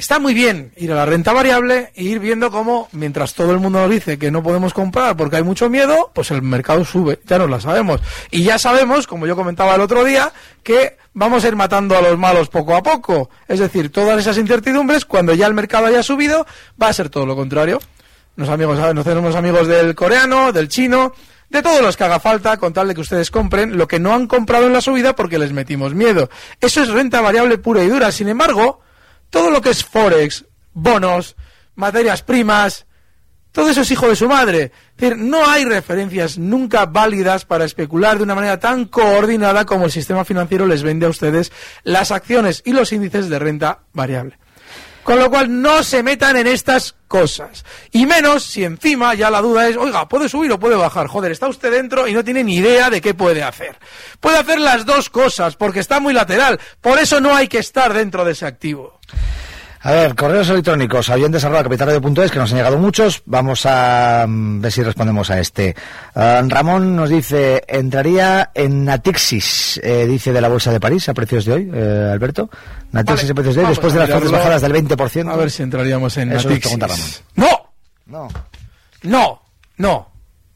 está 0.00 0.18
muy 0.18 0.32
bien 0.32 0.72
ir 0.76 0.90
a 0.92 0.94
la 0.94 1.04
renta 1.04 1.34
variable 1.34 1.92
e 1.94 2.04
ir 2.04 2.20
viendo 2.20 2.50
cómo, 2.50 2.88
mientras 2.92 3.34
todo 3.34 3.52
el 3.52 3.58
mundo 3.58 3.80
nos 3.82 3.90
dice 3.90 4.18
que 4.18 4.30
no 4.30 4.42
podemos 4.42 4.72
comprar 4.72 5.14
porque 5.14 5.36
hay 5.36 5.42
mucho 5.42 5.68
miedo, 5.68 6.10
pues 6.14 6.30
el 6.30 6.40
mercado 6.40 6.86
sube, 6.86 7.20
ya 7.26 7.36
nos 7.36 7.50
la 7.50 7.60
sabemos. 7.60 8.00
Y 8.30 8.42
ya 8.42 8.58
sabemos, 8.58 9.06
como 9.06 9.26
yo 9.26 9.36
comentaba 9.36 9.74
el 9.74 9.82
otro 9.82 10.02
día, 10.02 10.32
que 10.62 10.96
vamos 11.12 11.44
a 11.44 11.48
ir 11.48 11.54
matando 11.54 11.98
a 11.98 12.00
los 12.00 12.16
malos 12.18 12.48
poco 12.48 12.74
a 12.74 12.82
poco. 12.82 13.28
Es 13.46 13.60
decir, 13.60 13.92
todas 13.92 14.18
esas 14.18 14.38
incertidumbres, 14.38 15.04
cuando 15.04 15.34
ya 15.34 15.46
el 15.46 15.52
mercado 15.52 15.84
haya 15.84 16.02
subido, 16.02 16.46
va 16.82 16.88
a 16.88 16.94
ser 16.94 17.10
todo 17.10 17.26
lo 17.26 17.36
contrario. 17.36 17.78
Nos, 18.36 18.48
amigos, 18.48 18.78
nos 18.94 19.04
tenemos 19.04 19.36
amigos 19.36 19.68
del 19.68 19.94
coreano, 19.94 20.50
del 20.50 20.68
chino, 20.68 21.12
de 21.50 21.60
todos 21.60 21.82
los 21.82 21.98
que 21.98 22.04
haga 22.04 22.20
falta, 22.20 22.56
con 22.56 22.72
tal 22.72 22.88
de 22.88 22.94
que 22.94 23.02
ustedes 23.02 23.30
compren 23.30 23.76
lo 23.76 23.86
que 23.86 24.00
no 24.00 24.14
han 24.14 24.26
comprado 24.26 24.66
en 24.66 24.72
la 24.72 24.80
subida 24.80 25.14
porque 25.14 25.38
les 25.38 25.52
metimos 25.52 25.94
miedo. 25.94 26.30
Eso 26.58 26.82
es 26.82 26.88
renta 26.88 27.20
variable 27.20 27.58
pura 27.58 27.84
y 27.84 27.88
dura. 27.88 28.10
Sin 28.12 28.30
embargo, 28.30 28.80
todo 29.30 29.50
lo 29.50 29.60
que 29.60 29.70
es 29.70 29.84
Forex, 29.84 30.44
bonos, 30.72 31.36
materias 31.74 32.22
primas, 32.22 32.86
todo 33.52 33.68
eso 33.68 33.80
es 33.80 33.90
hijo 33.90 34.08
de 34.08 34.16
su 34.16 34.28
madre. 34.28 34.72
Es 34.96 34.96
decir, 34.96 35.16
no 35.16 35.48
hay 35.48 35.64
referencias 35.64 36.38
nunca 36.38 36.86
válidas 36.86 37.44
para 37.44 37.64
especular 37.64 38.18
de 38.18 38.24
una 38.24 38.34
manera 38.34 38.60
tan 38.60 38.84
coordinada 38.84 39.64
como 39.66 39.86
el 39.86 39.90
sistema 39.90 40.24
financiero 40.24 40.66
les 40.66 40.82
vende 40.82 41.06
a 41.06 41.10
ustedes 41.10 41.50
las 41.82 42.12
acciones 42.12 42.62
y 42.64 42.72
los 42.72 42.92
índices 42.92 43.28
de 43.28 43.38
renta 43.38 43.80
variable. 43.92 44.38
Con 45.02 45.18
lo 45.18 45.30
cual 45.30 45.62
no 45.62 45.82
se 45.82 46.02
metan 46.02 46.36
en 46.36 46.46
estas 46.46 46.94
cosas. 47.08 47.64
Y 47.90 48.06
menos 48.06 48.44
si 48.44 48.64
encima 48.64 49.14
ya 49.14 49.30
la 49.30 49.40
duda 49.40 49.68
es, 49.68 49.76
oiga, 49.76 50.08
¿puede 50.08 50.28
subir 50.28 50.52
o 50.52 50.60
puede 50.60 50.76
bajar? 50.76 51.08
Joder, 51.08 51.32
está 51.32 51.48
usted 51.48 51.72
dentro 51.72 52.06
y 52.06 52.12
no 52.12 52.22
tiene 52.22 52.44
ni 52.44 52.56
idea 52.56 52.90
de 52.90 53.00
qué 53.00 53.14
puede 53.14 53.42
hacer. 53.42 53.76
Puede 54.20 54.38
hacer 54.38 54.60
las 54.60 54.86
dos 54.86 55.10
cosas 55.10 55.56
porque 55.56 55.80
está 55.80 56.00
muy 56.00 56.12
lateral. 56.12 56.60
Por 56.80 56.98
eso 56.98 57.20
no 57.20 57.34
hay 57.34 57.48
que 57.48 57.58
estar 57.58 57.92
dentro 57.92 58.24
de 58.24 58.32
ese 58.32 58.46
activo. 58.46 59.00
A 59.82 59.92
ver, 59.92 60.14
correos 60.14 60.48
electrónicos, 60.50 61.08
oyentes 61.08 61.42
arroba 61.42 61.62
capitalradio.es, 61.62 62.30
que 62.30 62.38
nos 62.38 62.50
han 62.52 62.58
llegado 62.58 62.76
muchos. 62.76 63.22
Vamos 63.24 63.64
a 63.64 64.26
mm, 64.28 64.60
ver 64.60 64.70
si 64.70 64.82
respondemos 64.82 65.30
a 65.30 65.40
este. 65.40 65.74
Ah, 66.14 66.42
Ramón 66.46 66.94
nos 66.94 67.08
dice, 67.08 67.64
entraría 67.66 68.50
en 68.52 68.84
Natixis, 68.84 69.80
eh, 69.82 70.06
dice 70.06 70.34
de 70.34 70.40
la 70.42 70.48
Bolsa 70.48 70.70
de 70.70 70.80
París, 70.80 71.08
a 71.08 71.14
precios 71.14 71.46
de 71.46 71.52
hoy, 71.54 71.70
eh, 71.72 72.10
Alberto. 72.12 72.50
Natixis 72.92 73.30
Vale, 73.30 73.32
a 73.32 73.34
precios 73.36 73.54
de 73.56 73.62
hoy, 73.62 73.68
después 73.68 73.92
de 73.94 73.98
las 74.00 74.10
fuertes 74.10 74.30
bajadas 74.30 74.60
del 74.60 74.72
20%. 74.74 75.32
A 75.32 75.36
ver 75.36 75.50
si 75.50 75.62
entraríamos 75.62 76.14
en 76.18 76.32
Eso 76.32 76.48
Natixis. 76.48 76.76
pregunta 76.78 76.86
Ramón. 76.86 77.08
¡No! 77.36 77.70
No. 78.06 78.28
No, 79.02 79.42
no. 79.78 80.09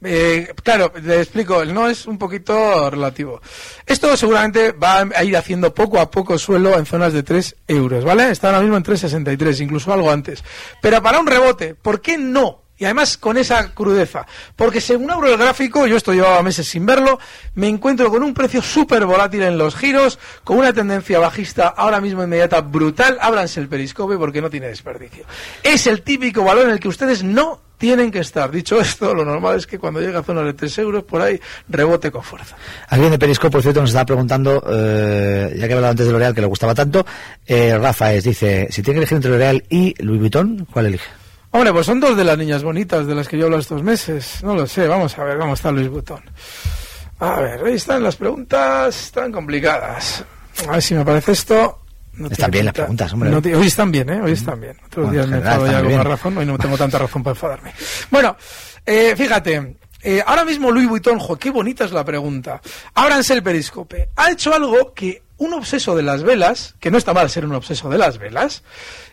Eh, 0.04 0.52
claro, 0.62 0.92
le 1.02 1.20
explico, 1.20 1.62
el 1.62 1.72
no 1.72 1.88
es 1.88 2.06
un 2.06 2.18
poquito 2.18 2.90
relativo. 2.90 3.40
Esto 3.86 4.16
seguramente 4.16 4.72
va 4.72 5.08
a 5.14 5.24
ir 5.24 5.36
haciendo 5.36 5.74
poco 5.74 5.98
a 5.98 6.10
poco 6.10 6.38
suelo 6.38 6.78
en 6.78 6.84
zonas 6.84 7.14
de 7.14 7.22
3 7.22 7.56
euros, 7.68 8.04
¿vale? 8.04 8.30
Está 8.30 8.48
ahora 8.48 8.60
mismo 8.60 8.76
en 8.76 8.84
3,63, 8.84 9.62
incluso 9.62 9.92
algo 9.92 10.10
antes. 10.10 10.44
Pero 10.82 11.02
para 11.02 11.18
un 11.18 11.26
rebote, 11.26 11.74
¿por 11.74 12.02
qué 12.02 12.18
no? 12.18 12.64
Y 12.76 12.84
además 12.84 13.16
con 13.16 13.38
esa 13.38 13.72
crudeza. 13.72 14.26
Porque 14.56 14.80
según 14.80 15.10
abro 15.10 15.28
el 15.28 15.38
gráfico, 15.38 15.86
yo 15.86 15.96
esto 15.96 16.12
llevaba 16.12 16.42
meses 16.42 16.68
sin 16.68 16.84
verlo, 16.84 17.18
me 17.54 17.68
encuentro 17.68 18.10
con 18.10 18.22
un 18.22 18.34
precio 18.34 18.60
súper 18.60 19.06
volátil 19.06 19.42
en 19.42 19.56
los 19.56 19.76
giros, 19.76 20.18
con 20.42 20.58
una 20.58 20.72
tendencia 20.72 21.20
bajista 21.20 21.68
ahora 21.68 22.00
mismo 22.00 22.24
inmediata 22.24 22.60
brutal. 22.60 23.16
Ábranse 23.20 23.60
el 23.60 23.68
periscope 23.68 24.18
porque 24.18 24.42
no 24.42 24.50
tiene 24.50 24.66
desperdicio. 24.66 25.24
Es 25.62 25.86
el 25.86 26.02
típico 26.02 26.42
valor 26.42 26.64
en 26.64 26.72
el 26.72 26.80
que 26.80 26.88
ustedes 26.88 27.22
no 27.22 27.63
tienen 27.78 28.10
que 28.10 28.20
estar. 28.20 28.50
Dicho 28.50 28.80
esto, 28.80 29.14
lo 29.14 29.24
normal 29.24 29.56
es 29.56 29.66
que 29.66 29.78
cuando 29.78 30.00
llega 30.00 30.20
a 30.20 30.22
zonas 30.22 30.44
de 30.44 30.54
3 30.54 30.78
euros, 30.78 31.04
por 31.04 31.20
ahí 31.20 31.40
rebote 31.68 32.10
con 32.10 32.22
fuerza. 32.22 32.56
Alguien 32.88 33.10
de 33.10 33.18
Periscope, 33.18 33.50
por 33.50 33.62
cierto, 33.62 33.80
nos 33.80 33.90
estaba 33.90 34.06
preguntando, 34.06 34.62
eh, 34.68 35.54
ya 35.56 35.66
que 35.66 35.74
hablaba 35.74 35.90
antes 35.90 36.06
de 36.06 36.12
L'Oreal, 36.12 36.34
que 36.34 36.40
le 36.40 36.46
gustaba 36.46 36.74
tanto, 36.74 37.04
eh, 37.46 37.76
Rafa 37.78 38.12
es, 38.12 38.24
dice, 38.24 38.68
si 38.70 38.82
tiene 38.82 38.94
que 38.94 39.00
elegir 39.00 39.16
entre 39.16 39.30
L'Oreal 39.30 39.64
y 39.68 39.94
Louis 40.02 40.20
Vuitton, 40.20 40.66
¿cuál 40.72 40.86
elige? 40.86 41.08
Hombre, 41.50 41.72
pues 41.72 41.86
son 41.86 42.00
dos 42.00 42.16
de 42.16 42.24
las 42.24 42.36
niñas 42.36 42.64
bonitas 42.64 43.06
de 43.06 43.14
las 43.14 43.28
que 43.28 43.38
yo 43.38 43.44
hablo 43.44 43.58
estos 43.58 43.80
meses. 43.82 44.42
No 44.42 44.56
lo 44.56 44.66
sé, 44.66 44.88
vamos 44.88 45.16
a 45.16 45.22
ver 45.22 45.38
cómo 45.38 45.54
está 45.54 45.70
Luis 45.70 45.88
Butón. 45.88 46.22
A 47.20 47.40
ver, 47.40 47.64
ahí 47.64 47.74
están 47.74 48.02
las 48.02 48.16
preguntas, 48.16 49.04
están 49.04 49.30
complicadas. 49.30 50.24
A 50.66 50.72
ver 50.72 50.82
si 50.82 50.94
me 50.94 51.02
aparece 51.02 51.30
esto. 51.30 51.83
No 52.16 52.28
Están 52.28 52.50
bien 52.50 52.64
las 52.64 52.74
preguntas, 52.74 53.12
hombre. 53.12 53.30
No 53.30 53.38
hoy 53.38 53.66
están 53.66 53.90
bien, 53.90 54.08
¿eh? 54.10 54.20
Hoy 54.22 54.32
están 54.32 54.60
bien. 54.60 54.76
Otros 54.86 55.06
Bueno, 55.06 55.12
días 55.12 55.28
me 55.28 55.36
enfado 55.38 55.66
ya 55.66 55.82
con 55.82 55.94
más 55.94 56.06
razón, 56.06 56.38
hoy 56.38 56.46
no 56.46 56.58
tengo 56.58 56.76
tanta 56.76 56.98
razón 56.98 57.22
para 57.22 57.32
enfadarme. 57.32 57.72
Bueno, 58.10 58.36
eh, 58.86 59.14
fíjate, 59.16 59.76
eh, 60.02 60.22
ahora 60.24 60.44
mismo 60.44 60.70
Louis 60.70 60.88
Vuitton, 60.88 61.18
jo, 61.18 61.36
qué 61.36 61.50
bonita 61.50 61.84
es 61.84 61.92
la 61.92 62.04
pregunta. 62.04 62.60
Ábranse 62.94 63.34
el 63.34 63.42
periscope. 63.42 64.10
Ha 64.16 64.30
hecho 64.30 64.54
algo 64.54 64.92
que 64.92 65.22
un 65.38 65.52
obseso 65.54 65.96
de 65.96 66.02
las 66.02 66.22
velas, 66.22 66.74
que 66.78 66.90
no 66.90 66.98
está 66.98 67.12
mal 67.12 67.28
ser 67.30 67.44
un 67.44 67.54
obseso 67.54 67.88
de 67.88 67.98
las 67.98 68.18
velas, 68.18 68.62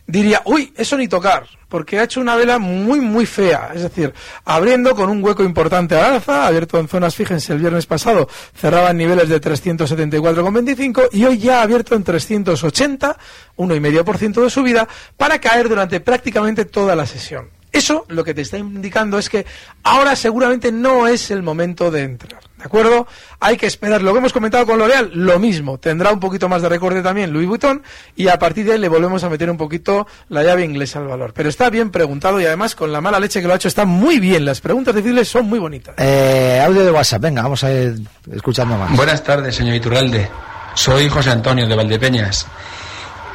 diría, 0.07 0.41
uy, 0.45 0.73
eso 0.75 0.97
ni 0.97 1.07
tocar, 1.07 1.45
porque 1.69 1.99
ha 1.99 2.03
hecho 2.03 2.21
una 2.21 2.35
vela 2.35 2.59
muy, 2.59 2.99
muy 2.99 3.25
fea. 3.25 3.71
Es 3.73 3.83
decir, 3.83 4.13
abriendo 4.45 4.95
con 4.95 5.09
un 5.09 5.23
hueco 5.23 5.43
importante 5.43 5.95
al 5.95 6.15
alza, 6.15 6.47
abierto 6.47 6.79
en 6.79 6.87
zonas, 6.87 7.15
fíjense, 7.15 7.53
el 7.53 7.59
viernes 7.59 7.85
pasado 7.85 8.27
cerraba 8.55 8.91
en 8.91 8.97
niveles 8.97 9.29
de 9.29 9.39
374,25 9.39 11.09
y 11.11 11.25
hoy 11.25 11.37
ya 11.37 11.59
ha 11.59 11.63
abierto 11.63 11.95
en 11.95 12.03
380, 12.03 13.17
1,5% 13.57 14.43
de 14.43 14.49
subida, 14.49 14.87
para 15.17 15.39
caer 15.39 15.69
durante 15.69 15.99
prácticamente 15.99 16.65
toda 16.65 16.95
la 16.95 17.05
sesión. 17.05 17.60
Eso 17.71 18.05
lo 18.09 18.23
que 18.23 18.33
te 18.33 18.41
está 18.41 18.57
indicando 18.57 19.17
es 19.17 19.29
que 19.29 19.45
ahora 19.83 20.15
seguramente 20.15 20.71
no 20.71 21.07
es 21.07 21.31
el 21.31 21.41
momento 21.41 21.89
de 21.89 22.03
entrar. 22.03 22.41
¿De 22.57 22.65
acuerdo? 22.65 23.07
Hay 23.39 23.57
que 23.57 23.65
esperar. 23.65 24.03
Lo 24.03 24.11
que 24.11 24.19
hemos 24.19 24.33
comentado 24.33 24.67
con 24.67 24.77
L'Oreal, 24.77 25.09
lo 25.15 25.39
mismo. 25.39 25.79
Tendrá 25.79 26.11
un 26.11 26.19
poquito 26.19 26.47
más 26.47 26.61
de 26.61 26.69
recorte 26.69 27.01
también 27.01 27.33
Louis 27.33 27.47
Vuitton 27.47 27.81
y 28.15 28.27
a 28.27 28.37
partir 28.37 28.65
de 28.65 28.73
ahí 28.73 28.77
le 28.77 28.87
volvemos 28.87 29.23
a 29.23 29.29
meter 29.29 29.49
un 29.49 29.57
poquito 29.57 30.05
la 30.29 30.43
llave 30.43 30.63
inglesa 30.63 30.99
al 30.99 31.07
valor. 31.07 31.33
Pero 31.33 31.49
está 31.49 31.71
bien 31.71 31.89
preguntado 31.89 32.39
y 32.39 32.45
además 32.45 32.75
con 32.75 32.91
la 32.91 33.01
mala 33.01 33.19
leche 33.19 33.41
que 33.41 33.47
lo 33.47 33.53
ha 33.53 33.55
hecho 33.55 33.67
está 33.67 33.85
muy 33.85 34.19
bien. 34.19 34.45
Las 34.45 34.61
preguntas 34.61 34.93
difíciles 34.93 35.27
son 35.27 35.47
muy 35.47 35.57
bonitas. 35.57 35.95
Eh, 35.97 36.61
audio 36.63 36.83
de 36.83 36.91
WhatsApp, 36.91 37.21
venga, 37.21 37.41
vamos 37.41 37.63
a 37.63 37.71
ir 37.73 37.95
escuchando 38.31 38.77
más. 38.77 38.95
Buenas 38.95 39.23
tardes, 39.23 39.55
señor 39.55 39.75
Iturralde. 39.75 40.29
Soy 40.75 41.09
José 41.09 41.31
Antonio 41.31 41.67
de 41.67 41.75
Valdepeñas. 41.75 42.45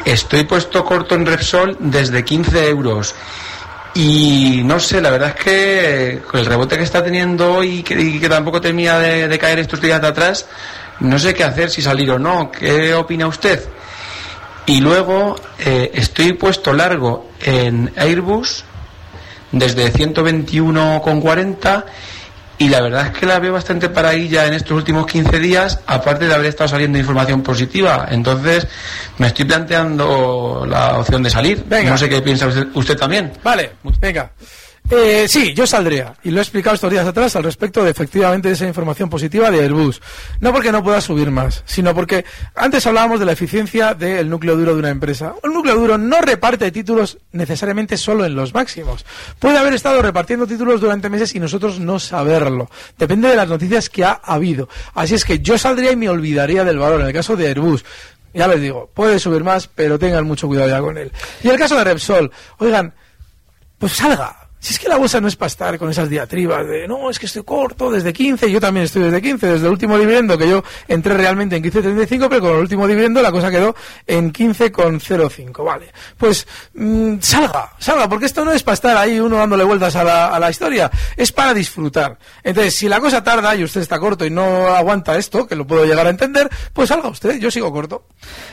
Estoy 0.05 0.45
puesto 0.45 0.85
corto 0.85 1.17
en 1.17 1.27
Repsol 1.27 1.77
desde 1.81 2.25
15 2.25 2.69
euros. 2.69 3.15
Y 3.97 4.61
no 4.63 4.79
sé, 4.79 5.01
la 5.01 5.11
verdad 5.11 5.35
es 5.37 5.43
que 5.43 6.21
con 6.31 6.39
el 6.39 6.45
rebote 6.45 6.77
que 6.77 6.85
está 6.85 7.03
teniendo 7.03 7.55
hoy 7.55 7.79
y 7.79 7.83
que, 7.83 8.29
tampoco 8.29 8.61
de, 8.61 9.27
de 9.27 9.39
caer 9.39 9.59
estos 9.59 9.81
días 9.81 10.03
de 10.03 10.07
atrás, 10.07 10.45
no 11.01 11.19
sé 11.19 11.33
qué 11.33 11.45
hacer, 11.45 11.71
si 11.71 11.81
salir 11.81 12.11
o 12.11 12.19
no. 12.19 12.51
¿Qué 12.51 12.93
opina 12.93 13.27
usted? 13.27 13.67
Y 14.67 14.81
luego 14.81 15.37
eh, 15.59 15.93
estoy 15.95 16.35
puesto 16.35 16.75
largo 16.75 17.31
en 17.41 17.91
Airbus 17.97 18.65
desde 19.51 19.91
121,40 19.91 21.85
y 22.59 22.69
la 22.69 22.81
verdad 22.81 23.07
es 23.07 23.19
que 23.19 23.27
la 23.27 23.39
veo 23.39 23.53
bastante 23.53 23.89
para 23.89 24.11
ahí 24.11 24.29
ya 24.29 24.47
en 24.47 24.55
estos 24.55 24.73
últimos 24.73 25.07
15 25.07 25.39
días, 25.39 25.81
aparte 25.87 26.27
de 26.27 26.35
haber 26.35 26.47
estado 26.47 26.69
saliendo 26.69 26.99
información 26.99 27.43
positiva. 27.43 28.07
Entonces 28.11 28.67
me 29.19 29.27
estoy 29.27 29.45
planteando 29.45 30.67
la 30.69 30.99
opción 30.99 31.23
de 31.23 31.31
salir. 31.31 31.65
Venga. 31.67 31.91
No 31.91 31.99
sé 31.99 32.09
qué 32.09 32.23
piensa 32.23 32.47
usted, 32.47 32.69
usted 32.75 32.97
también. 32.97 33.33
Vale, 33.43 33.73
venga. 34.01 34.31
Eh, 34.89 35.27
sí, 35.29 35.53
yo 35.53 35.67
saldría, 35.67 36.15
y 36.23 36.31
lo 36.31 36.39
he 36.39 36.43
explicado 36.43 36.75
estos 36.75 36.91
días 36.93 37.07
atrás 37.07 37.35
al 37.35 37.43
respecto 37.43 37.83
de 37.83 37.91
efectivamente 37.91 38.51
esa 38.51 38.67
información 38.69 39.11
positiva 39.11 39.51
de 39.51 39.61
Airbus. 39.61 40.01
No 40.41 40.53
porque 40.53 40.71
no 40.71 40.83
pueda 40.85 41.01
subir 41.01 41.33
más, 41.33 41.65
sino 41.67 41.93
porque 41.93 42.25
antes 42.55 42.87
hablábamos 42.87 43.19
de 43.19 43.27
la 43.27 43.33
eficiencia 43.33 43.95
del 43.95 44.31
núcleo 44.31 44.57
duro 44.57 44.75
de 44.75 44.79
una 44.79 44.91
empresa. 44.91 45.35
Un 45.43 45.55
núcleo 45.55 45.75
duro 45.75 45.99
no 45.99 46.21
reparte 46.21 46.71
títulos 46.71 47.19
necesariamente 47.33 47.97
solo 47.97 48.25
en 48.25 48.37
los 48.37 48.55
máximos. 48.55 49.05
Puede 49.41 49.59
haber 49.59 49.75
estado 49.75 50.01
repartiendo 50.03 50.47
títulos 50.47 50.81
durante 50.81 51.09
meses 51.09 51.35
y 51.35 51.41
nosotros 51.41 51.81
no 51.81 51.99
saberlo. 51.99 52.71
Depende 52.97 53.29
de 53.29 53.37
las 53.37 53.49
noticias 53.49 53.91
que 53.91 54.05
ha 54.05 54.21
habido. 54.23 54.69
Así 54.95 55.17
es 55.17 55.25
que 55.25 55.41
yo 55.41 55.59
saldría 55.59 55.91
y 55.91 55.97
me 55.97 56.09
olvidaría 56.09 56.63
del 56.63 56.79
valor. 56.79 57.01
En 57.01 57.09
el 57.09 57.13
caso 57.13 57.35
de 57.35 57.49
Airbus, 57.49 57.85
ya 58.33 58.47
les 58.47 58.61
digo, 58.61 58.89
puede 58.95 59.19
subir 59.19 59.43
más, 59.43 59.67
pero 59.67 59.99
tengan 59.99 60.25
mucho 60.25 60.47
cuidado 60.47 60.69
ya 60.69 60.81
con 60.81 60.97
él. 60.97 61.11
Y 61.43 61.49
el 61.49 61.59
caso 61.59 61.77
de 61.77 61.83
Repsol, 61.83 62.31
oigan, 62.59 62.95
pues 63.79 63.93
salga. 63.93 64.46
Si 64.59 64.73
es 64.73 64.79
que 64.79 64.89
la 64.89 64.97
bolsa 64.97 65.21
no 65.21 65.29
es 65.29 65.37
para 65.37 65.49
estar 65.49 65.79
con 65.79 65.91
esas 65.91 66.09
diatribas 66.09 66.67
de 66.67 66.89
no, 66.89 67.11
es 67.11 67.19
que 67.19 67.27
estoy 67.27 67.45
corto 67.45 67.91
desde 67.91 68.13
15, 68.13 68.51
yo 68.51 68.61
también 68.61 68.85
estoy 68.85 69.03
desde 69.03 69.23
15, 69.23 69.47
desde 69.47 69.67
el 69.67 69.73
último 69.73 69.99
dividendo 69.99 70.37
que 70.37 70.49
yo 70.49 70.65
entré 70.89 71.15
realmente 71.15 71.57
en 71.57 71.63
15.35, 71.63 72.27
pero 72.29 72.41
con 72.41 72.51
el 72.51 72.61
último 72.61 72.89
dividendo 72.89 73.21
la 73.23 73.31
cosa 73.31 73.51
quedó 73.51 73.77
en 74.07 74.33
15,05, 74.33 75.65
vale. 75.65 75.93
Pues 76.17 76.47
mm, 76.75 77.17
salga, 77.21 77.73
salga, 77.79 78.09
porque 78.09 78.27
esto 78.27 78.45
no 78.45 78.53
es 78.53 78.63
para 78.63 78.75
estar 78.75 78.97
ahí 78.97 79.21
uno 79.21 79.37
dándole 79.37 79.63
vueltas 79.63 79.95
a 79.95 80.03
la, 80.03 80.29
a 80.29 80.41
la 80.41 80.51
historia, 80.51 80.91
es 81.17 81.31
para 81.33 81.55
disfrutar. 81.55 82.19
Entonces, 82.43 82.77
si 82.77 82.89
la 82.89 82.99
cosa 82.99 83.23
tarda 83.23 83.55
y 83.55 83.63
usted 83.63 83.83
está 83.83 83.99
corto 83.99 84.25
y 84.25 84.31
no 84.31 84.69
aguanta 84.69 85.17
esto, 85.17 85.47
que 85.47 85.55
lo 85.55 85.67
puedo 85.67 85.85
llegar 85.85 86.07
a 86.07 86.11
entender, 86.11 86.49
pues 86.73 86.89
salga 86.89 87.09
usted, 87.09 87.39
yo 87.39 87.51
sigo 87.51 87.71
corto. 87.73 88.07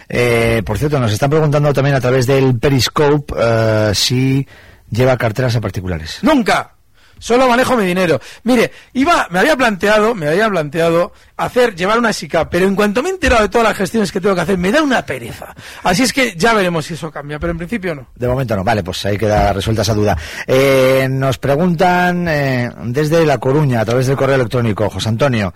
Eh, 0.09 0.61
por 0.65 0.77
cierto, 0.77 0.99
nos 0.99 1.13
están 1.13 1.29
preguntando 1.29 1.73
también 1.73 1.95
a 1.95 2.01
través 2.01 2.27
del 2.27 2.59
Periscope 2.59 3.33
eh, 3.37 3.91
si 3.93 4.45
lleva 4.93 5.17
carteras 5.17 5.55
a 5.55 5.61
particulares. 5.61 6.19
Nunca. 6.21 6.73
Solo 7.19 7.47
manejo 7.47 7.77
mi 7.77 7.85
dinero. 7.85 8.19
Mire, 8.43 8.69
iba, 8.91 9.27
me 9.29 9.39
había 9.39 9.55
planteado, 9.55 10.13
me 10.13 10.27
había 10.27 10.49
planteado 10.49 11.13
hacer, 11.37 11.73
llevar 11.73 11.97
una 11.97 12.11
SICA, 12.11 12.49
pero 12.49 12.67
en 12.67 12.75
cuanto 12.75 13.01
me 13.01 13.09
he 13.09 13.13
enterado 13.13 13.43
de 13.43 13.49
todas 13.49 13.67
las 13.69 13.77
gestiones 13.77 14.11
que 14.11 14.19
tengo 14.19 14.35
que 14.35 14.41
hacer, 14.41 14.57
me 14.57 14.73
da 14.73 14.83
una 14.83 15.05
pereza. 15.05 15.55
Así 15.83 16.03
es 16.03 16.11
que 16.11 16.35
ya 16.35 16.53
veremos 16.53 16.85
si 16.85 16.95
eso 16.95 17.09
cambia, 17.09 17.39
pero 17.39 17.51
en 17.51 17.59
principio 17.59 17.95
no. 17.95 18.07
De 18.13 18.27
momento 18.27 18.57
no, 18.57 18.63
vale, 18.65 18.83
pues 18.83 19.05
ahí 19.05 19.17
queda 19.17 19.53
resuelta 19.53 19.83
esa 19.83 19.93
duda. 19.93 20.17
Eh, 20.45 21.07
nos 21.09 21.37
preguntan 21.37 22.27
eh, 22.27 22.69
desde 22.87 23.25
La 23.25 23.37
Coruña, 23.37 23.79
a 23.79 23.85
través 23.85 24.07
del 24.07 24.17
correo 24.17 24.35
electrónico, 24.35 24.89
José 24.89 25.07
Antonio. 25.07 25.53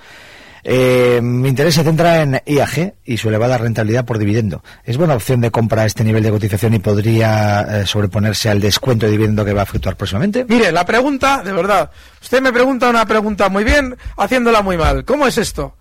Eh, 0.69 1.21
mi 1.23 1.47
interés 1.47 1.75
se 1.75 1.83
centra 1.85 2.21
en 2.21 2.41
IAG 2.45 2.95
y 3.05 3.15
su 3.15 3.29
elevada 3.29 3.57
rentabilidad 3.57 4.03
por 4.03 4.17
dividendo. 4.17 4.65
¿Es 4.83 4.97
buena 4.97 5.15
opción 5.15 5.39
de 5.39 5.49
compra 5.49 5.85
este 5.85 6.03
nivel 6.03 6.23
de 6.23 6.29
cotización 6.29 6.73
y 6.73 6.79
podría 6.79 7.61
eh, 7.61 7.85
sobreponerse 7.85 8.49
al 8.49 8.59
descuento 8.59 9.05
de 9.05 9.13
dividendo 9.13 9.45
que 9.45 9.53
va 9.53 9.61
a 9.61 9.63
efectuar 9.63 9.95
próximamente? 9.95 10.45
Mire, 10.49 10.73
la 10.73 10.85
pregunta, 10.85 11.41
de 11.41 11.53
verdad, 11.53 11.89
usted 12.21 12.41
me 12.41 12.51
pregunta 12.51 12.89
una 12.89 13.05
pregunta 13.05 13.47
muy 13.47 13.63
bien, 13.63 13.95
haciéndola 14.17 14.61
muy 14.61 14.75
mal. 14.75 15.05
¿Cómo 15.05 15.25
es 15.25 15.37
esto? 15.37 15.77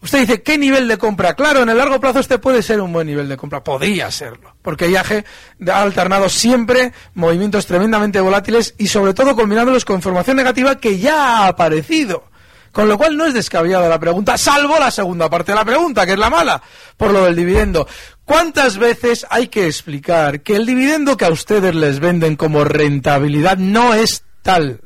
Usted 0.00 0.20
dice, 0.20 0.42
¿qué 0.44 0.56
nivel 0.56 0.86
de 0.86 0.96
compra? 0.96 1.34
Claro, 1.34 1.62
en 1.62 1.68
el 1.68 1.76
largo 1.76 1.98
plazo 1.98 2.20
este 2.20 2.38
puede 2.38 2.62
ser 2.62 2.80
un 2.80 2.92
buen 2.92 3.08
nivel 3.08 3.28
de 3.28 3.36
compra. 3.36 3.64
Podría 3.64 4.08
serlo. 4.12 4.54
Porque 4.62 4.88
IAG 4.88 5.24
ha 5.68 5.82
alternado 5.82 6.28
siempre 6.28 6.92
movimientos 7.14 7.66
tremendamente 7.66 8.20
volátiles 8.20 8.76
y 8.78 8.86
sobre 8.86 9.14
todo 9.14 9.34
combinándolos 9.34 9.84
con 9.84 9.96
información 9.96 10.36
negativa 10.36 10.76
que 10.76 11.00
ya 11.00 11.38
ha 11.38 11.48
aparecido. 11.48 12.33
Con 12.74 12.88
lo 12.88 12.98
cual 12.98 13.16
no 13.16 13.24
es 13.24 13.32
descabellada 13.32 13.88
la 13.88 14.00
pregunta, 14.00 14.36
salvo 14.36 14.76
la 14.80 14.90
segunda 14.90 15.30
parte 15.30 15.52
de 15.52 15.56
la 15.58 15.64
pregunta, 15.64 16.04
que 16.04 16.14
es 16.14 16.18
la 16.18 16.28
mala, 16.28 16.60
por 16.96 17.12
lo 17.12 17.24
del 17.24 17.36
dividendo. 17.36 17.86
¿Cuántas 18.24 18.78
veces 18.78 19.24
hay 19.30 19.46
que 19.46 19.66
explicar 19.66 20.40
que 20.40 20.56
el 20.56 20.66
dividendo 20.66 21.16
que 21.16 21.24
a 21.24 21.30
ustedes 21.30 21.72
les 21.72 22.00
venden 22.00 22.34
como 22.34 22.64
rentabilidad 22.64 23.58
no 23.58 23.94
es 23.94 24.24
tal? 24.42 24.80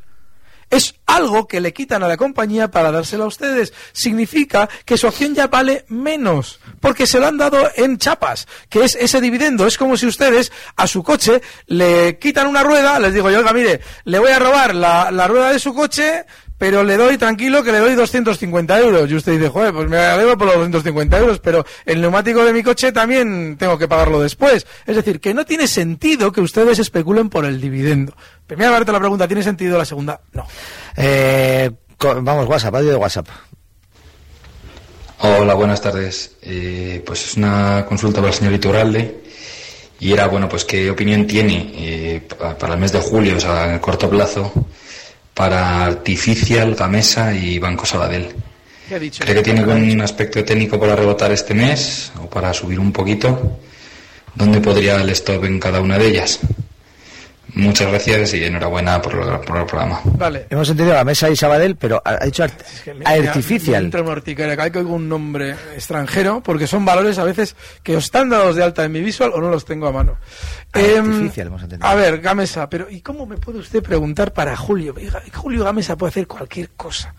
Es 0.69 0.97
algo 1.07 1.49
que 1.49 1.63
le 1.63 1.73
quitan 1.73 2.03
a 2.03 2.09
la 2.09 2.19
compañía 2.19 2.71
para 2.71 2.93
dárselo 2.93 3.25
a 3.25 3.29
ustedes. 3.29 3.73
Significa 3.93 4.69
que 4.85 4.99
su 4.99 5.07
acción 5.07 5.35
ya 5.35 5.47
vale 5.47 5.87
menos, 5.89 6.61
porque 6.81 7.07
se 7.07 7.19
lo 7.19 7.27
han 7.27 7.39
dado 7.39 7.71
en 7.75 7.97
chapas, 7.97 8.47
que 8.69 8.85
es 8.85 8.97
ese 8.97 9.23
dividendo. 9.23 9.67
Es 9.67 9.79
como 9.79 9.97
si 9.97 10.07
ustedes 10.07 10.53
a 10.77 10.87
su 10.87 11.03
coche 11.03 11.41
le 11.69 12.19
quitan 12.19 12.49
una 12.49 12.63
rueda, 12.63 12.99
les 12.99 13.15
digo 13.15 13.31
yo, 13.31 13.39
oiga, 13.39 13.55
mire, 13.55 13.81
le 14.05 14.19
voy 14.19 14.31
a 14.31 14.39
robar 14.39 14.75
la, 14.75 15.11
la 15.11 15.27
rueda 15.27 15.53
de 15.53 15.59
su 15.59 15.73
coche, 15.73 16.27
pero 16.59 16.83
le 16.83 16.97
doy 16.97 17.17
tranquilo 17.17 17.63
que 17.63 17.73
le 17.73 17.79
doy 17.79 17.95
250 17.95 18.81
euros. 18.81 19.11
Y 19.11 19.15
usted 19.15 19.33
dice, 19.33 19.49
joder, 19.49 19.73
pues 19.73 19.89
me 19.89 19.97
alegro 19.97 20.37
por 20.37 20.49
los 20.49 20.57
250 20.57 21.19
euros, 21.19 21.39
pero 21.39 21.65
el 21.87 22.01
neumático 22.01 22.45
de 22.45 22.53
mi 22.53 22.63
coche 22.63 22.93
también 22.93 23.57
tengo 23.57 23.79
que 23.79 23.89
pagarlo 23.89 24.21
después. 24.21 24.67
Es 24.85 24.97
decir, 24.97 25.21
que 25.21 25.33
no 25.33 25.45
tiene 25.47 25.69
sentido 25.69 26.33
que 26.33 26.41
ustedes 26.41 26.79
especulen 26.81 27.31
por 27.31 27.45
el 27.45 27.61
dividendo. 27.61 28.15
Primera 28.47 28.73
parte 28.73 28.93
la 28.93 28.99
pregunta, 28.99 29.29
¿tiene 29.29 29.43
sentido? 29.43 29.79
La 29.79 29.85
segunda, 29.85 30.21
no. 30.33 30.47
Eh, 30.97 31.71
vamos, 31.99 32.47
WhatsApp, 32.49 32.75
audio 32.75 32.91
de 32.91 32.97
WhatsApp. 32.97 33.29
Hola, 35.21 35.55
buenas 35.55 35.81
tardes. 35.81 36.37
Eh, 36.43 37.03
pues 37.07 37.25
es 37.25 37.37
una 37.37 37.85
consulta 37.87 38.21
para 38.21 38.33
el 38.33 38.39
señor 38.39 38.53
Iturralde 38.55 39.23
y 40.01 40.13
era, 40.13 40.29
bueno, 40.29 40.49
pues 40.49 40.65
qué 40.65 40.91
opinión 40.91 41.27
tiene 41.27 41.73
eh, 41.75 42.29
para 42.59 42.75
el 42.75 42.81
mes 42.81 42.93
de 42.93 43.01
julio, 43.01 43.37
o 43.37 43.41
sea, 43.41 43.75
a 43.75 43.81
corto 43.81 44.09
plazo, 44.09 44.53
para 45.39 45.87
Artificial, 45.87 46.75
Gamesa 46.75 47.33
y 47.33 47.61
Banco 47.61 47.87
Sabadell. 47.87 48.35
¿Cree 48.89 49.09
que 49.09 49.43
tiene 49.43 49.63
un 49.63 50.01
aspecto 50.01 50.45
técnico 50.45 50.81
para 50.81 50.97
rebotar 50.97 51.31
este 51.31 51.55
mes 51.55 52.11
o 52.21 52.29
para 52.29 52.53
subir 52.53 52.81
un 52.81 52.91
poquito? 52.91 53.61
¿Dónde 54.35 54.61
podría 54.61 55.01
el 55.01 55.11
stop 55.11 55.45
en 55.45 55.61
cada 55.61 55.81
una 55.81 55.97
de 55.97 56.09
ellas? 56.09 56.41
Muchas 57.59 57.89
gracias 57.89 58.35
y 58.35 58.45
enhorabuena 58.45 59.03
por, 59.03 59.15
el 59.15 59.41
programa. 59.41 60.01
Vale. 60.05 60.47
Hemos 60.49 60.71
entendido 60.71 60.95
la 60.95 61.03
mesa 61.03 61.29
y 61.29 61.35
Sabadell, 61.35 61.75
pero 61.75 62.01
ha 62.05 62.25
dicho 62.25 62.45
art 62.45 62.55
artificial. 63.05 63.87
Entre 63.87 64.63
hay 64.63 64.71
que 64.71 64.79
un 64.79 65.09
nombre 65.09 65.57
extranjero, 65.75 66.41
porque 66.41 66.69
son 66.69 66.85
valores 66.85 67.19
a 67.19 67.25
veces 67.25 67.57
que 67.83 67.97
os 67.97 68.05
están 68.05 68.29
dados 68.29 68.55
de 68.55 68.63
alta 68.63 68.85
en 68.85 68.93
mi 68.93 69.01
visual 69.01 69.33
o 69.35 69.41
no 69.41 69.51
los 69.51 69.65
tengo 69.65 69.89
a 69.89 69.93
mano. 69.93 70.19
Artificial, 70.73 71.49
hemos 71.49 71.63
entendido. 71.65 71.89
A 71.89 71.97
ver, 71.97 72.21
Gamesa, 72.21 72.71
pero 72.71 72.89
¿y 72.89 73.01
cómo 73.01 73.27
me 73.27 73.39
puede 73.39 73.59
usted 73.59 73.83
preguntar 73.83 74.33
para 74.33 74.57
Julio? 74.57 74.95
Julio 75.35 75.65
Gamesa 75.65 75.97
puede 75.97 76.11
hacer 76.11 76.29
cualquier 76.29 76.71
cosa. 76.71 77.13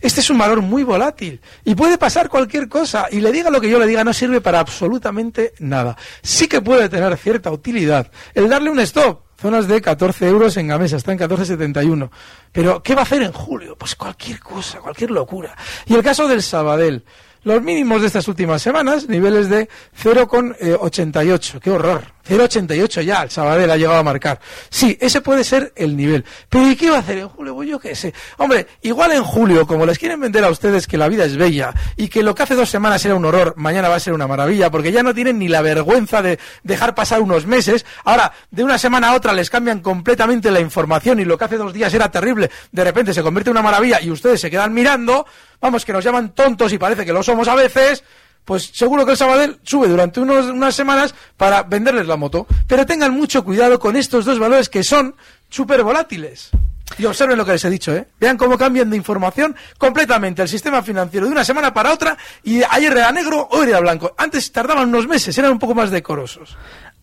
Este 0.00 0.20
es 0.20 0.30
un 0.30 0.38
valor 0.38 0.62
muy 0.62 0.84
volátil 0.84 1.38
y 1.64 1.74
puede 1.74 1.98
pasar 1.98 2.30
cualquier 2.30 2.66
cosa. 2.66 3.08
Y 3.10 3.20
le 3.20 3.30
diga 3.30 3.50
lo 3.50 3.60
que 3.60 3.68
yo 3.68 3.78
le 3.78 3.86
diga, 3.86 4.04
no 4.04 4.14
sirve 4.14 4.40
para 4.40 4.58
absolutamente 4.60 5.52
nada. 5.58 5.98
Sí 6.22 6.48
que 6.48 6.62
puede 6.62 6.88
tener 6.88 7.14
cierta 7.18 7.50
utilidad 7.50 8.10
el 8.34 8.48
darle 8.48 8.70
un 8.70 8.80
stop 8.80 9.31
Zonas 9.42 9.66
de 9.66 9.82
14 9.82 10.28
euros 10.28 10.56
en 10.56 10.68
Gamesa, 10.68 10.96
está 10.96 11.10
en 11.10 11.18
14,71. 11.18 12.10
Pero, 12.52 12.80
¿qué 12.80 12.94
va 12.94 13.00
a 13.00 13.02
hacer 13.02 13.22
en 13.22 13.32
julio? 13.32 13.74
Pues 13.76 13.96
cualquier 13.96 14.38
cosa, 14.38 14.78
cualquier 14.78 15.10
locura. 15.10 15.56
Y 15.84 15.94
el 15.94 16.02
caso 16.04 16.28
del 16.28 16.42
Sabadell. 16.42 17.02
Los 17.44 17.60
mínimos 17.60 18.00
de 18.00 18.06
estas 18.06 18.28
últimas 18.28 18.62
semanas, 18.62 19.08
niveles 19.08 19.48
de 19.48 19.68
0,88. 20.00 21.58
¡Qué 21.58 21.70
horror! 21.70 22.04
0,88 22.28 23.02
ya, 23.02 23.22
el 23.22 23.30
Sabadell 23.30 23.70
ha 23.70 23.76
llegado 23.76 23.98
a 23.98 24.02
marcar. 24.04 24.38
Sí, 24.70 24.96
ese 25.00 25.20
puede 25.22 25.42
ser 25.42 25.72
el 25.74 25.96
nivel. 25.96 26.24
Pero 26.48 26.70
¿y 26.70 26.76
qué 26.76 26.88
va 26.88 26.96
a 26.96 27.00
hacer 27.00 27.18
en 27.18 27.28
julio? 27.28 27.54
Pues 27.56 27.68
yo 27.68 27.80
qué 27.80 27.96
sé. 27.96 28.14
Hombre, 28.38 28.68
igual 28.82 29.10
en 29.10 29.24
julio, 29.24 29.66
como 29.66 29.84
les 29.86 29.98
quieren 29.98 30.20
vender 30.20 30.44
a 30.44 30.50
ustedes 30.50 30.86
que 30.86 30.96
la 30.96 31.08
vida 31.08 31.24
es 31.24 31.36
bella 31.36 31.74
y 31.96 32.08
que 32.08 32.22
lo 32.22 32.34
que 32.34 32.44
hace 32.44 32.54
dos 32.54 32.70
semanas 32.70 33.04
era 33.04 33.16
un 33.16 33.24
horror, 33.24 33.54
mañana 33.56 33.88
va 33.88 33.96
a 33.96 34.00
ser 34.00 34.12
una 34.12 34.28
maravilla, 34.28 34.70
porque 34.70 34.92
ya 34.92 35.02
no 35.02 35.12
tienen 35.12 35.40
ni 35.40 35.48
la 35.48 35.62
vergüenza 35.62 36.22
de 36.22 36.38
dejar 36.62 36.94
pasar 36.94 37.22
unos 37.22 37.46
meses. 37.46 37.84
Ahora, 38.04 38.32
de 38.52 38.62
una 38.62 38.78
semana 38.78 39.08
a 39.08 39.14
otra 39.16 39.32
les 39.32 39.50
cambian 39.50 39.80
completamente 39.80 40.52
la 40.52 40.60
información 40.60 41.18
y 41.18 41.24
lo 41.24 41.36
que 41.36 41.44
hace 41.46 41.56
dos 41.56 41.72
días 41.72 41.92
era 41.92 42.08
terrible, 42.08 42.50
de 42.70 42.84
repente 42.84 43.12
se 43.12 43.22
convierte 43.22 43.50
en 43.50 43.56
una 43.56 43.62
maravilla 43.62 44.00
y 44.00 44.12
ustedes 44.12 44.40
se 44.40 44.50
quedan 44.50 44.72
mirando. 44.72 45.26
Vamos, 45.62 45.84
que 45.84 45.92
nos 45.92 46.04
llaman 46.04 46.34
tontos 46.34 46.72
y 46.72 46.78
parece 46.78 47.06
que 47.06 47.12
lo 47.12 47.22
somos 47.22 47.48
a 47.48 47.54
veces 47.54 48.04
pues 48.44 48.70
seguro 48.74 49.04
que 49.04 49.12
el 49.12 49.16
Sabadell 49.16 49.58
sube 49.62 49.88
durante 49.88 50.20
unos, 50.20 50.46
unas 50.46 50.74
semanas 50.74 51.14
para 51.36 51.62
venderles 51.62 52.06
la 52.06 52.16
moto. 52.16 52.46
Pero 52.66 52.84
tengan 52.84 53.14
mucho 53.14 53.44
cuidado 53.44 53.78
con 53.78 53.96
estos 53.96 54.24
dos 54.24 54.38
valores 54.38 54.68
que 54.68 54.82
son 54.82 55.14
súper 55.48 55.82
volátiles. 55.82 56.50
Y 56.98 57.04
observen 57.04 57.38
lo 57.38 57.44
que 57.44 57.52
les 57.52 57.64
he 57.64 57.70
dicho, 57.70 57.94
¿eh? 57.94 58.06
Vean 58.20 58.36
cómo 58.36 58.58
cambian 58.58 58.90
de 58.90 58.96
información 58.96 59.56
completamente 59.78 60.42
el 60.42 60.48
sistema 60.48 60.82
financiero 60.82 61.26
de 61.26 61.32
una 61.32 61.44
semana 61.44 61.72
para 61.72 61.92
otra 61.92 62.18
y 62.42 62.62
ayer 62.68 62.92
era 62.92 63.12
negro, 63.12 63.48
hoy 63.50 63.68
era 63.68 63.80
blanco. 63.80 64.14
Antes 64.18 64.50
tardaban 64.52 64.88
unos 64.88 65.06
meses, 65.06 65.36
eran 65.38 65.52
un 65.52 65.58
poco 65.58 65.74
más 65.74 65.90
decorosos. 65.90 66.56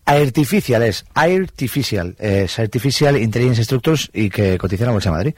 Artificial 0.04 0.82
es 0.82 1.04
Artificial, 1.14 2.14
es 2.18 2.58
Artificial 2.58 3.16
Intelligence 3.16 3.64
Structures 3.64 4.10
y 4.12 4.30
que 4.30 4.58
cotiza 4.58 4.84
en 4.84 4.88
la 4.88 4.92
Bolsa 4.92 5.10
de 5.10 5.16
Madrid. 5.16 5.34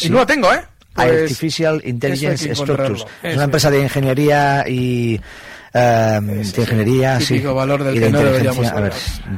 Y 0.00 0.08
no 0.08 0.18
lo 0.18 0.26
tengo, 0.26 0.52
¿eh? 0.52 0.64
Pues 1.06 1.22
Artificial 1.22 1.82
Intelligence 1.84 2.54
Structures. 2.54 3.04
Es 3.22 3.34
una 3.34 3.44
empresa 3.44 3.70
de 3.70 3.82
ingeniería 3.82 4.64
y 4.68 5.20
Um, 5.74 6.26
de 6.26 6.62
ingeniería, 6.62 7.20
sí. 7.20 7.40
valor 7.40 7.84
del 7.84 8.00
que 8.00 8.10
no 8.10 8.20
deberíamos 8.20 8.66
a 8.68 8.80
ver, 8.80 8.92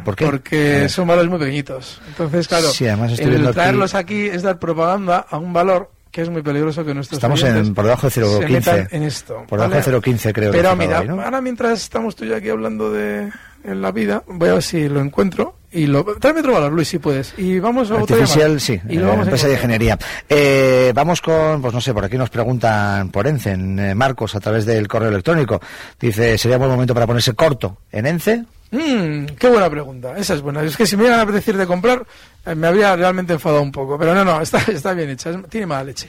¿por 0.05 0.15
qué? 0.15 0.25
Porque 0.25 0.89
son 0.89 1.09
valores 1.09 1.29
muy 1.29 1.41
pequeñitos. 1.41 2.01
Entonces, 2.07 2.47
claro, 2.47 2.69
sí, 2.69 2.85
el 2.87 3.51
traerlos 3.53 3.95
aquí... 3.97 4.27
es 4.27 4.43
dar 4.43 4.61
propaganda 4.61 5.27
a 5.29 5.39
un 5.39 5.53
valor 5.53 5.91
que 6.11 6.23
es 6.23 6.29
muy 6.29 6.43
peligroso 6.43 6.85
que 6.85 6.95
nuestros 6.95 7.19
Estamos 7.19 7.43
en, 7.43 7.75
por 7.75 7.85
debajo 7.85 8.09
de 8.09 8.23
0,15. 8.23 8.89
en 8.93 9.03
esto. 9.03 9.45
Por 9.49 9.61
debajo 9.61 9.91
de 9.91 9.99
0,15 9.99 10.33
creo. 10.33 10.53
Pero 10.53 10.77
mira, 10.77 10.99
ahora 10.99 11.41
mientras 11.41 11.83
estamos 11.83 12.15
tú 12.15 12.25
y 12.25 12.29
yo 12.29 12.37
aquí 12.37 12.49
hablando 12.49 12.93
de 12.93 13.31
en 13.65 13.83
la 13.83 13.93
vida, 13.93 14.23
voy 14.27 14.49
a 14.49 14.55
ver 14.55 14.63
si 14.63 14.89
lo 14.89 15.01
encuentro 15.01 15.57
y 15.73 15.87
lo 15.87 16.05
tráeme 16.05 16.41
otro 16.41 16.55
valor, 16.55 16.73
Luis, 16.73 16.89
si 16.89 16.99
puedes. 16.99 17.35
Y 17.37 17.61
vamos 17.61 17.91
a 17.91 17.99
Artificial, 17.99 18.61
sí, 18.61 18.81
y 18.89 18.97
lo 18.97 19.13
empresa 19.13 19.47
de 19.47 19.55
ingeniería. 19.55 19.99
Eh, 20.29 20.93
vamos 20.95 21.21
con, 21.21 21.63
pues 21.63 21.73
no 21.73 21.81
sé, 21.81 21.95
por 21.95 22.05
aquí 22.05 22.19
nos 22.19 22.31
preguntan 22.31 23.11
por 23.11 23.27
ENCE, 23.27 23.53
en, 23.53 23.79
eh, 23.79 23.95
Marcos, 23.95 24.35
a 24.35 24.41
través 24.41 24.67
del 24.67 24.89
correo 24.89 25.11
electrónico. 25.11 25.61
Dice, 25.99 26.37
¿sería 26.39 26.59
buen 26.59 26.71
momento 26.71 26.95
para 26.95 27.07
ponerse 27.07 27.35
corto 27.35 27.79
en 27.93 28.07
ENCE? 28.07 28.45
Mm, 28.73 29.27
qué 29.39 29.49
buena 29.49 29.71
pregunta, 29.71 30.17
esa 30.17 30.35
es 30.35 30.43
buena. 30.43 30.63
Es 30.63 30.77
que 30.77 30.87
si 30.87 30.97
me 30.97 31.05
iban 31.05 31.21
a 31.21 31.25
decir 31.25 31.57
de 31.57 31.67
comprar, 31.67 32.05
eh, 32.45 32.55
me 32.55 32.67
habría 32.67 32.97
realmente 32.97 33.35
enfadado 33.35 33.63
un 33.63 33.73
poco. 33.73 33.97
Pero 33.97 34.15
no, 34.15 34.25
no, 34.25 34.41
está, 34.41 34.59
está 34.73 34.93
bien 34.93 35.11
hecha, 35.11 35.41
tiene 35.49 35.67
mala 35.67 35.85
leche. 35.85 36.09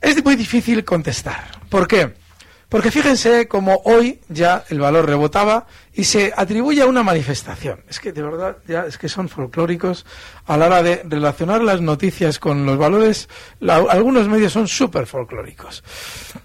Es 0.00 0.24
muy 0.24 0.36
difícil 0.36 0.84
contestar. 0.84 1.44
¿Por 1.68 1.88
qué? 1.88 2.14
Porque 2.68 2.90
fíjense 2.90 3.48
como 3.48 3.80
hoy 3.84 4.20
ya 4.28 4.64
el 4.68 4.78
valor 4.78 5.06
rebotaba 5.06 5.66
y 5.94 6.04
se 6.04 6.32
atribuye 6.36 6.82
a 6.82 6.86
una 6.86 7.02
manifestación. 7.02 7.82
Es 7.88 7.98
que 7.98 8.12
de 8.12 8.22
verdad 8.22 8.58
ya 8.66 8.84
es 8.84 8.98
que 8.98 9.08
son 9.08 9.30
folclóricos 9.30 10.04
a 10.46 10.56
la 10.58 10.66
hora 10.66 10.82
de 10.82 11.02
relacionar 11.04 11.62
las 11.62 11.80
noticias 11.80 12.38
con 12.38 12.66
los 12.66 12.76
valores. 12.76 13.28
algunos 13.66 14.28
medios 14.28 14.52
son 14.52 14.68
súper 14.68 15.06
folclóricos. 15.06 15.82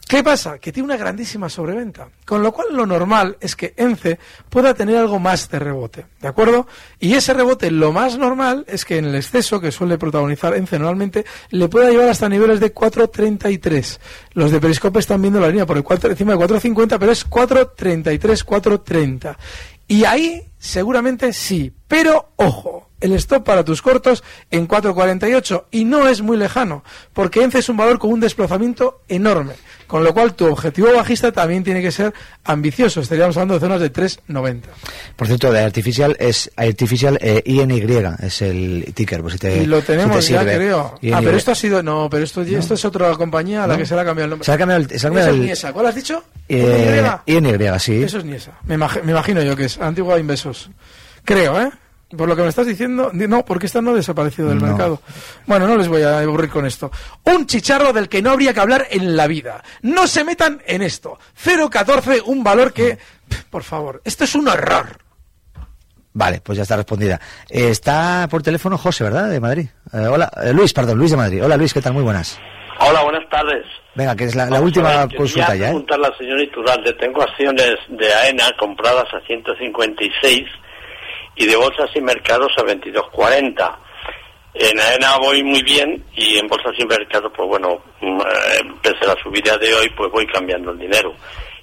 ¿Qué 0.08 0.24
pasa? 0.24 0.60
Que 0.60 0.72
tiene 0.72 0.86
una 0.86 0.98
grandísima 0.98 1.50
sobreventa. 1.50 2.10
Con 2.26 2.44
lo 2.44 2.52
cual 2.52 2.68
lo 2.72 2.86
normal 2.86 3.38
es 3.40 3.56
que 3.56 3.74
ENCE 3.78 4.20
pueda 4.50 4.74
tener 4.74 4.98
algo 4.98 5.18
más 5.18 5.50
de 5.50 5.60
rebote. 5.60 6.06
¿De 6.22 6.28
acuerdo? 6.28 6.68
Y 7.00 7.14
ese 7.14 7.34
rebote, 7.34 7.72
lo 7.72 7.92
más 7.92 8.18
normal 8.18 8.66
es 8.68 8.86
que 8.86 8.98
en 8.98 9.06
el 9.06 9.16
exceso 9.16 9.60
que 9.60 9.72
suele 9.72 9.98
protagonizar 9.98 10.56
ENCE 10.56 10.78
normalmente, 10.78 11.26
le 11.50 11.68
pueda 11.70 11.90
llevar 11.90 12.10
hasta 12.10 12.30
niveles 12.30 12.60
de 12.60 12.74
4.33. 12.74 14.00
Los 14.34 14.52
de 14.52 14.60
Periscope 14.60 15.00
están 15.00 15.22
viendo 15.22 15.40
la 15.40 15.48
línea 15.48 15.66
por 15.66 15.78
el 15.78 15.84
4, 15.84 16.12
encima 16.12 16.34
de 16.34 16.40
4.50, 16.40 16.98
pero 17.00 17.12
es 17.12 17.28
4.33, 17.28 18.46
4.30. 18.46 19.36
Y 19.88 20.06
ahí 20.06 20.44
seguramente 20.68 21.34
sí. 21.34 21.74
Pero 21.88 22.30
ojo, 22.38 22.90
el 23.02 23.12
stop 23.14 23.44
para 23.46 23.64
tus 23.66 23.82
cortos 23.82 24.24
en 24.50 24.68
4.48 24.68 25.66
y 25.72 25.84
no 25.86 26.08
es 26.08 26.22
muy 26.22 26.38
lejano, 26.38 26.84
porque 27.12 27.44
ENCE 27.44 27.60
es 27.60 27.70
un 27.70 27.78
valor 27.78 28.00
con 28.00 28.12
un 28.12 28.20
desplazamiento 28.22 29.02
enorme, 29.10 29.54
con 29.86 30.04
lo 30.04 30.14
cual 30.14 30.34
tu 30.34 30.46
objetivo 30.48 30.92
bajista 30.94 31.32
también 31.32 31.64
tiene 31.64 31.82
que 31.84 31.92
ser 31.92 32.14
ambicioso. 32.46 33.02
Estaríamos 33.02 33.36
hablando 33.38 33.56
de 33.56 33.60
zonas 33.60 33.82
de 33.82 33.92
3.90. 33.94 34.62
Por 35.18 35.28
cierto, 35.28 35.52
de 35.52 35.60
Artificial 35.60 36.16
es 36.20 36.50
Artificial 36.56 37.20
eh, 37.22 37.44
INY, 37.46 37.84
es 38.22 38.42
el 38.42 38.92
ticker. 38.96 39.22
Pues 39.22 39.34
si 39.34 39.40
te, 39.40 39.58
y 39.58 39.66
lo 39.68 39.82
si 39.82 39.86
te 39.88 39.94
tenemos 39.94 40.28
ya, 40.28 40.40
sirve. 40.40 40.56
creo. 40.56 40.96
INY. 41.02 41.14
Ah, 41.14 41.20
pero 41.24 41.38
esto 41.38 41.52
ha 41.52 41.56
sido. 41.56 41.84
No, 41.84 42.08
pero 42.10 42.24
esto, 42.24 42.42
esto 42.42 42.74
es 42.74 42.86
otra 42.86 43.14
compañía 43.16 43.66
a 43.66 43.68
la 43.68 43.74
¿No? 43.74 43.80
que 43.80 43.86
se 43.86 43.94
le 43.94 44.02
ha 44.02 44.06
cambiado 44.06 44.26
el 44.26 44.30
nombre. 44.32 44.46
Se 44.46 44.52
le 44.52 44.56
ha 44.56 44.58
cambiado 44.58 44.82
el- 44.82 44.90
se 44.90 44.96
ha 45.06 45.10
cambiado 45.10 45.28
Eso 45.30 45.36
es 45.36 45.40
el- 45.42 45.46
Niesa. 45.46 45.74
¿Cuál 45.74 45.86
has 45.88 45.96
dicho? 45.96 46.24
Eh, 46.50 47.12
INY, 47.28 47.80
sí. 47.80 48.02
Eso 48.02 48.18
es 48.18 48.26
Niesa. 48.26 48.54
Me, 48.66 48.78
imag- 48.80 49.04
me 49.04 49.12
imagino 49.12 49.44
yo 49.44 49.56
que 49.56 49.66
es 49.66 49.78
Antigua 49.78 50.18
Creo, 51.24 51.60
¿eh? 51.62 51.72
Por 52.16 52.28
lo 52.30 52.36
que 52.36 52.44
me 52.44 52.50
estás 52.50 52.68
diciendo, 52.68 53.10
di- 53.12 53.28
no, 53.28 53.44
porque 53.44 53.66
esta 53.66 53.82
no 53.82 53.92
ha 53.92 53.96
desaparecido 53.96 54.50
del 54.50 54.60
No. 54.60 54.68
mercado. 54.68 55.02
Bueno, 55.48 55.66
no 55.68 55.76
les 55.78 55.88
voy 55.88 56.04
a 56.04 56.20
aburrir 56.20 56.52
con 56.52 56.66
esto. 56.66 56.92
Un 57.24 57.48
chicharro 57.48 57.92
del 57.92 58.08
que 58.08 58.22
no 58.22 58.30
habría 58.32 58.54
que 58.54 58.60
hablar 58.60 58.86
en 58.92 59.18
la 59.18 59.26
vida. 59.26 59.64
No 59.82 60.06
se 60.06 60.24
metan 60.24 60.62
en 60.68 60.84
esto. 60.84 61.18
0,14, 61.44 62.22
un 62.26 62.44
valor 62.44 62.72
que, 62.72 63.00
por 63.50 63.64
favor, 63.64 64.00
esto 64.06 64.26
es 64.26 64.36
un 64.36 64.48
horror. 64.48 65.00
Vale, 66.16 66.42
pues 66.42 66.58
ya 66.58 66.62
está 66.62 66.76
respondida. 66.76 67.20
Eh, 67.50 67.70
está 67.70 68.28
por 68.30 68.44
teléfono 68.44 68.78
José, 68.78 69.04
¿verdad? 69.04 69.30
De 69.32 69.40
Madrid. 69.40 69.68
Eh, 69.92 69.98
hola, 70.06 70.32
eh, 70.44 70.54
Luis, 70.54 70.72
perdón, 70.72 71.00
Luis 71.00 71.10
de 71.10 71.18
Madrid. 71.18 71.44
Hola 71.44 71.58
Luis, 71.58 71.74
¿qué 71.74 71.82
tal? 71.82 71.94
Muy 71.94 72.04
buenas. 72.04 72.38
Hola, 72.80 73.04
buenas 73.04 73.30
tardes. 73.30 73.66
Venga, 73.96 74.16
que 74.16 74.26
es 74.26 74.36
la, 74.36 74.46
la 74.48 74.62
última 74.62 74.90
a 74.90 75.06
ver, 75.06 75.18
consulta 75.18 75.48
quería 75.48 75.62
ya, 75.62 75.66
¿eh? 75.68 75.70
preguntarle 75.70 76.08
al 76.08 76.18
señor 76.18 76.42
Iturralde. 76.42 76.94
Tengo 76.94 77.22
acciones 77.22 77.76
de 77.90 78.14
AENA 78.14 78.52
compradas 78.58 79.06
a 79.14 79.20
156 79.26 80.44
y 81.36 81.46
de 81.46 81.56
bolsas 81.56 81.90
y 81.96 82.02
mercados 82.02 82.52
a 82.58 82.64
22.40. 82.64 83.76
En 84.56 84.80
AENA 84.80 85.18
voy 85.20 85.44
muy 85.44 85.62
bien 85.64 86.04
y 86.16 86.38
en 86.38 86.48
bolsas 86.48 86.74
y 86.78 86.86
mercados, 86.86 87.32
pues 87.36 87.48
bueno, 87.48 87.80
mm, 88.02 88.22
eh, 88.22 88.74
pese 88.82 89.06
a 89.06 89.16
la 89.16 89.24
subida 89.24 89.58
de 89.58 89.74
hoy, 89.74 89.90
pues 89.96 90.12
voy 90.12 90.26
cambiando 90.28 90.72
el 90.72 90.80
dinero. 90.80 91.14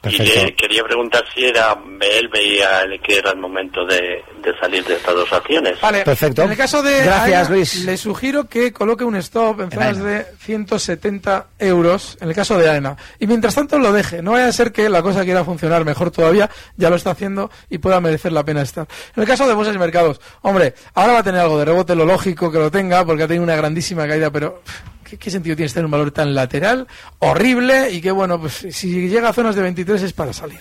Y 0.03 0.17
le 0.17 0.55
quería 0.55 0.83
preguntar 0.83 1.25
si 1.35 1.45
era 1.45 1.77
él 2.01 2.29
veía 2.29 2.81
el 2.83 3.01
que 3.03 3.19
era 3.19 3.33
el 3.33 3.39
momento 3.39 3.85
de, 3.85 4.25
de 4.43 4.59
salir 4.59 4.83
de 4.85 4.95
estas 4.95 5.15
dos 5.15 5.31
acciones. 5.33 5.79
Vale, 5.81 6.03
Perfecto. 6.05 6.43
En 6.43 6.51
el 6.53 6.57
caso 6.57 6.83
de 6.83 7.05
Gracias, 7.05 7.47
AENA, 7.49 7.49
Luis. 7.51 7.85
le 7.85 7.97
sugiero 7.99 8.49
que 8.49 8.73
coloque 8.73 9.05
un 9.05 9.17
stop 9.17 9.61
en 9.61 9.71
zonas 9.71 9.99
AENA. 9.99 10.05
de 10.11 10.27
170 10.39 11.47
euros, 11.59 12.17
en 12.21 12.29
el 12.29 12.35
caso 12.35 12.57
de 12.59 12.71
AENA. 12.71 12.97
Y 13.19 13.27
mientras 13.27 13.55
tanto 13.55 13.79
lo 13.79 13.93
deje. 13.93 14.23
No 14.23 14.33
vaya 14.33 14.47
a 14.47 14.53
ser 14.53 14.73
que 14.73 14.89
la 14.89 15.03
cosa 15.03 15.25
quiera 15.25 15.45
funcionar 15.45 15.85
mejor 15.85 16.11
todavía, 16.11 16.49
ya 16.77 16.89
lo 16.89 16.97
está 16.97 17.11
haciendo 17.11 17.51
y 17.69 17.79
pueda 17.79 18.01
merecer 18.01 18.33
la 18.33 18.45
pena 18.45 18.63
estar. 18.63 18.87
En 19.17 19.23
el 19.23 19.29
caso 19.29 19.47
de 19.47 19.55
bolsas 19.55 19.75
y 19.75 19.79
mercados, 19.79 20.21
hombre, 20.43 20.75
ahora 20.95 21.13
va 21.15 21.19
a 21.19 21.23
tener 21.25 21.41
algo 21.41 21.59
de 21.59 21.65
rebote, 21.67 21.95
lo 21.95 22.07
lógico 22.07 22.51
que 22.51 22.59
lo 22.59 22.71
tenga, 22.71 23.05
porque 23.05 23.25
ha 23.25 23.29
tenido 23.29 23.45
una 23.45 23.57
grandísima 23.57 24.07
caída, 24.09 24.31
pero 24.31 24.63
pff, 24.65 24.81
¿qué, 25.11 25.17
qué 25.19 25.31
sentido 25.31 25.57
tiene 25.57 25.71
tener 25.71 25.85
un 25.87 25.91
valor 25.91 26.11
tan 26.13 26.35
lateral, 26.35 26.87
horrible, 27.19 27.91
y 27.91 28.01
que 28.01 28.11
bueno, 28.13 28.41
pues 28.41 28.67
si 28.71 29.09
llega 29.09 29.29
a 29.29 29.33
zonas 29.33 29.55
de 29.57 29.63
23 29.63 30.03
es 30.03 30.13
para 30.13 30.33
salir. 30.33 30.59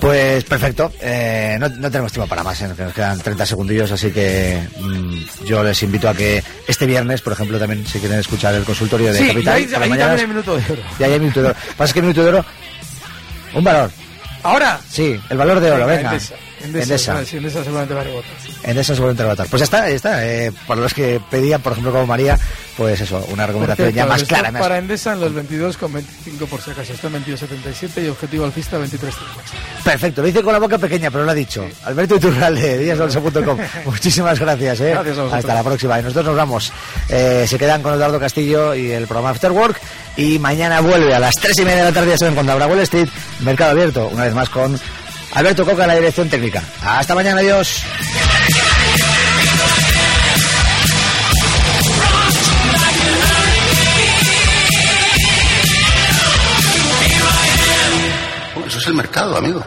Pues 0.00 0.42
perfecto. 0.42 0.90
Eh, 1.00 1.56
no, 1.60 1.68
no 1.68 1.88
tenemos 1.88 2.10
tiempo 2.10 2.28
para 2.28 2.42
más, 2.42 2.60
¿eh? 2.60 2.66
nos 2.76 2.92
quedan 2.92 3.20
30 3.20 3.46
segundillos, 3.46 3.92
así 3.92 4.10
que 4.10 4.60
mm, 4.80 5.44
yo 5.44 5.62
les 5.62 5.80
invito 5.84 6.08
a 6.08 6.14
que 6.14 6.42
este 6.66 6.86
viernes, 6.86 7.22
por 7.22 7.32
ejemplo, 7.34 7.56
también 7.58 7.86
si 7.86 8.00
quieren 8.00 8.18
escuchar 8.18 8.52
el 8.56 8.64
consultorio 8.64 9.12
de 9.12 9.18
Sí, 9.18 9.24
y 9.24 9.28
Capital. 9.28 9.54
ahí, 9.54 9.66
las 9.68 9.80
ahí 9.82 9.88
mañanas, 9.90 10.08
también 10.20 10.20
hay 10.30 10.34
minuto 10.34 10.56
de 10.56 10.72
oro. 10.72 10.82
ya 10.98 11.06
hay 11.06 11.20
minuto 11.20 11.40
de 11.42 11.48
oro. 11.50 11.56
Pasa 11.76 11.94
que 11.94 12.00
minuto 12.02 12.22
de 12.24 12.28
oro, 12.30 12.44
un 13.54 13.62
valor. 13.62 13.90
Ahora, 14.42 14.80
Sí, 14.90 15.20
el 15.30 15.36
valor 15.38 15.60
de 15.60 15.70
oro, 15.70 15.86
venga. 15.86 16.18
Endesa, 16.64 16.82
Endesa. 17.12 17.24
sí, 17.24 17.36
Endesa 17.36 17.62
seguramente 17.64 17.94
va 17.94 18.00
a 18.00 18.04
rebotar. 18.04 18.30
Endesa 18.62 18.94
seguramente 18.94 19.22
rebotar. 19.22 19.46
Pues 19.48 19.60
ya 19.60 19.64
está, 19.64 19.88
está. 19.88 20.26
Eh, 20.26 20.52
para 20.66 20.80
los 20.80 20.94
que 20.94 21.20
pedían, 21.30 21.60
por 21.60 21.72
ejemplo, 21.72 21.92
como 21.92 22.06
María, 22.06 22.38
pues 22.76 23.00
eso, 23.00 23.24
una 23.30 23.46
recomendación 23.46 23.92
cierto, 23.92 23.96
ya 23.96 24.06
más 24.06 24.24
clara. 24.24 24.50
más- 24.52 24.62
Para 24.62 24.78
Endesa 24.78 25.12
en 25.12 25.20
los 25.20 25.32
22,25 25.34 26.46
por 26.48 26.60
si 26.62 26.70
acaso. 26.70 26.92
Está 26.92 27.08
en 27.08 27.14
22,77 27.24 28.04
y 28.04 28.08
objetivo 28.08 28.44
alcista 28.44 28.78
23,50. 28.78 29.12
Perfecto, 29.84 30.20
lo 30.22 30.26
dice 30.28 30.42
con 30.42 30.52
la 30.52 30.58
boca 30.60 30.78
pequeña, 30.78 31.10
pero 31.10 31.24
lo 31.24 31.30
ha 31.30 31.34
dicho. 31.34 31.66
Alberto 31.84 32.16
Iturralde, 32.16 32.78
díasbolsa.com. 32.78 33.58
Muchísimas 33.86 34.38
gracias, 34.38 34.80
¿eh? 34.80 34.90
Gracias 34.90 35.18
a 35.18 35.22
vosotros. 35.22 35.32
Hasta 35.44 35.54
la 35.54 35.62
próxima. 35.64 35.98
Y 35.98 36.02
nosotros 36.02 36.26
nos 36.26 36.36
vamos. 36.36 36.72
Eh, 37.08 37.44
se 37.48 37.58
quedan 37.58 37.82
con 37.82 37.94
Eduardo 37.94 38.20
Castillo 38.20 38.74
y 38.74 38.90
el 38.92 39.06
programa 39.06 39.30
After 39.30 39.50
Work. 39.52 39.80
Y 40.16 40.38
mañana 40.38 40.80
vuelve 40.80 41.14
a 41.14 41.18
las 41.18 41.34
tres 41.34 41.58
y 41.58 41.62
media 41.62 41.78
de 41.78 41.90
la 41.90 41.92
tarde, 41.92 42.16
saben, 42.18 42.34
cuando 42.34 42.52
habrá 42.52 42.66
Wall 42.66 42.80
Street, 42.80 43.08
Mercado 43.40 43.70
Abierto, 43.70 44.08
una 44.08 44.24
vez 44.24 44.34
más 44.34 44.48
con 44.50 44.78
Alberto 45.34 45.64
Coca 45.64 45.82
en 45.82 45.88
la 45.88 45.94
dirección 45.94 46.28
técnica. 46.28 46.62
Hasta 46.82 47.14
mañana, 47.14 47.40
adiós. 47.40 47.82
Eso 58.66 58.78
es 58.78 58.86
el 58.86 58.94
mercado, 58.94 59.36
amigo. 59.36 59.62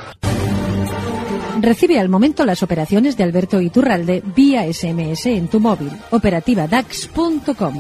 Recibe 1.62 2.00
al 2.00 2.10
momento 2.10 2.46
las 2.46 2.62
operaciones 2.64 3.18
de 3.18 3.24
Alberto 3.24 3.60
Iturralde 3.60 4.22
vía 4.36 4.72
SMS 4.72 5.26
en 5.28 5.48
tu 5.48 5.60
móvil. 5.60 5.92
Operativa 6.12 6.68
DAX.com. 6.68 7.80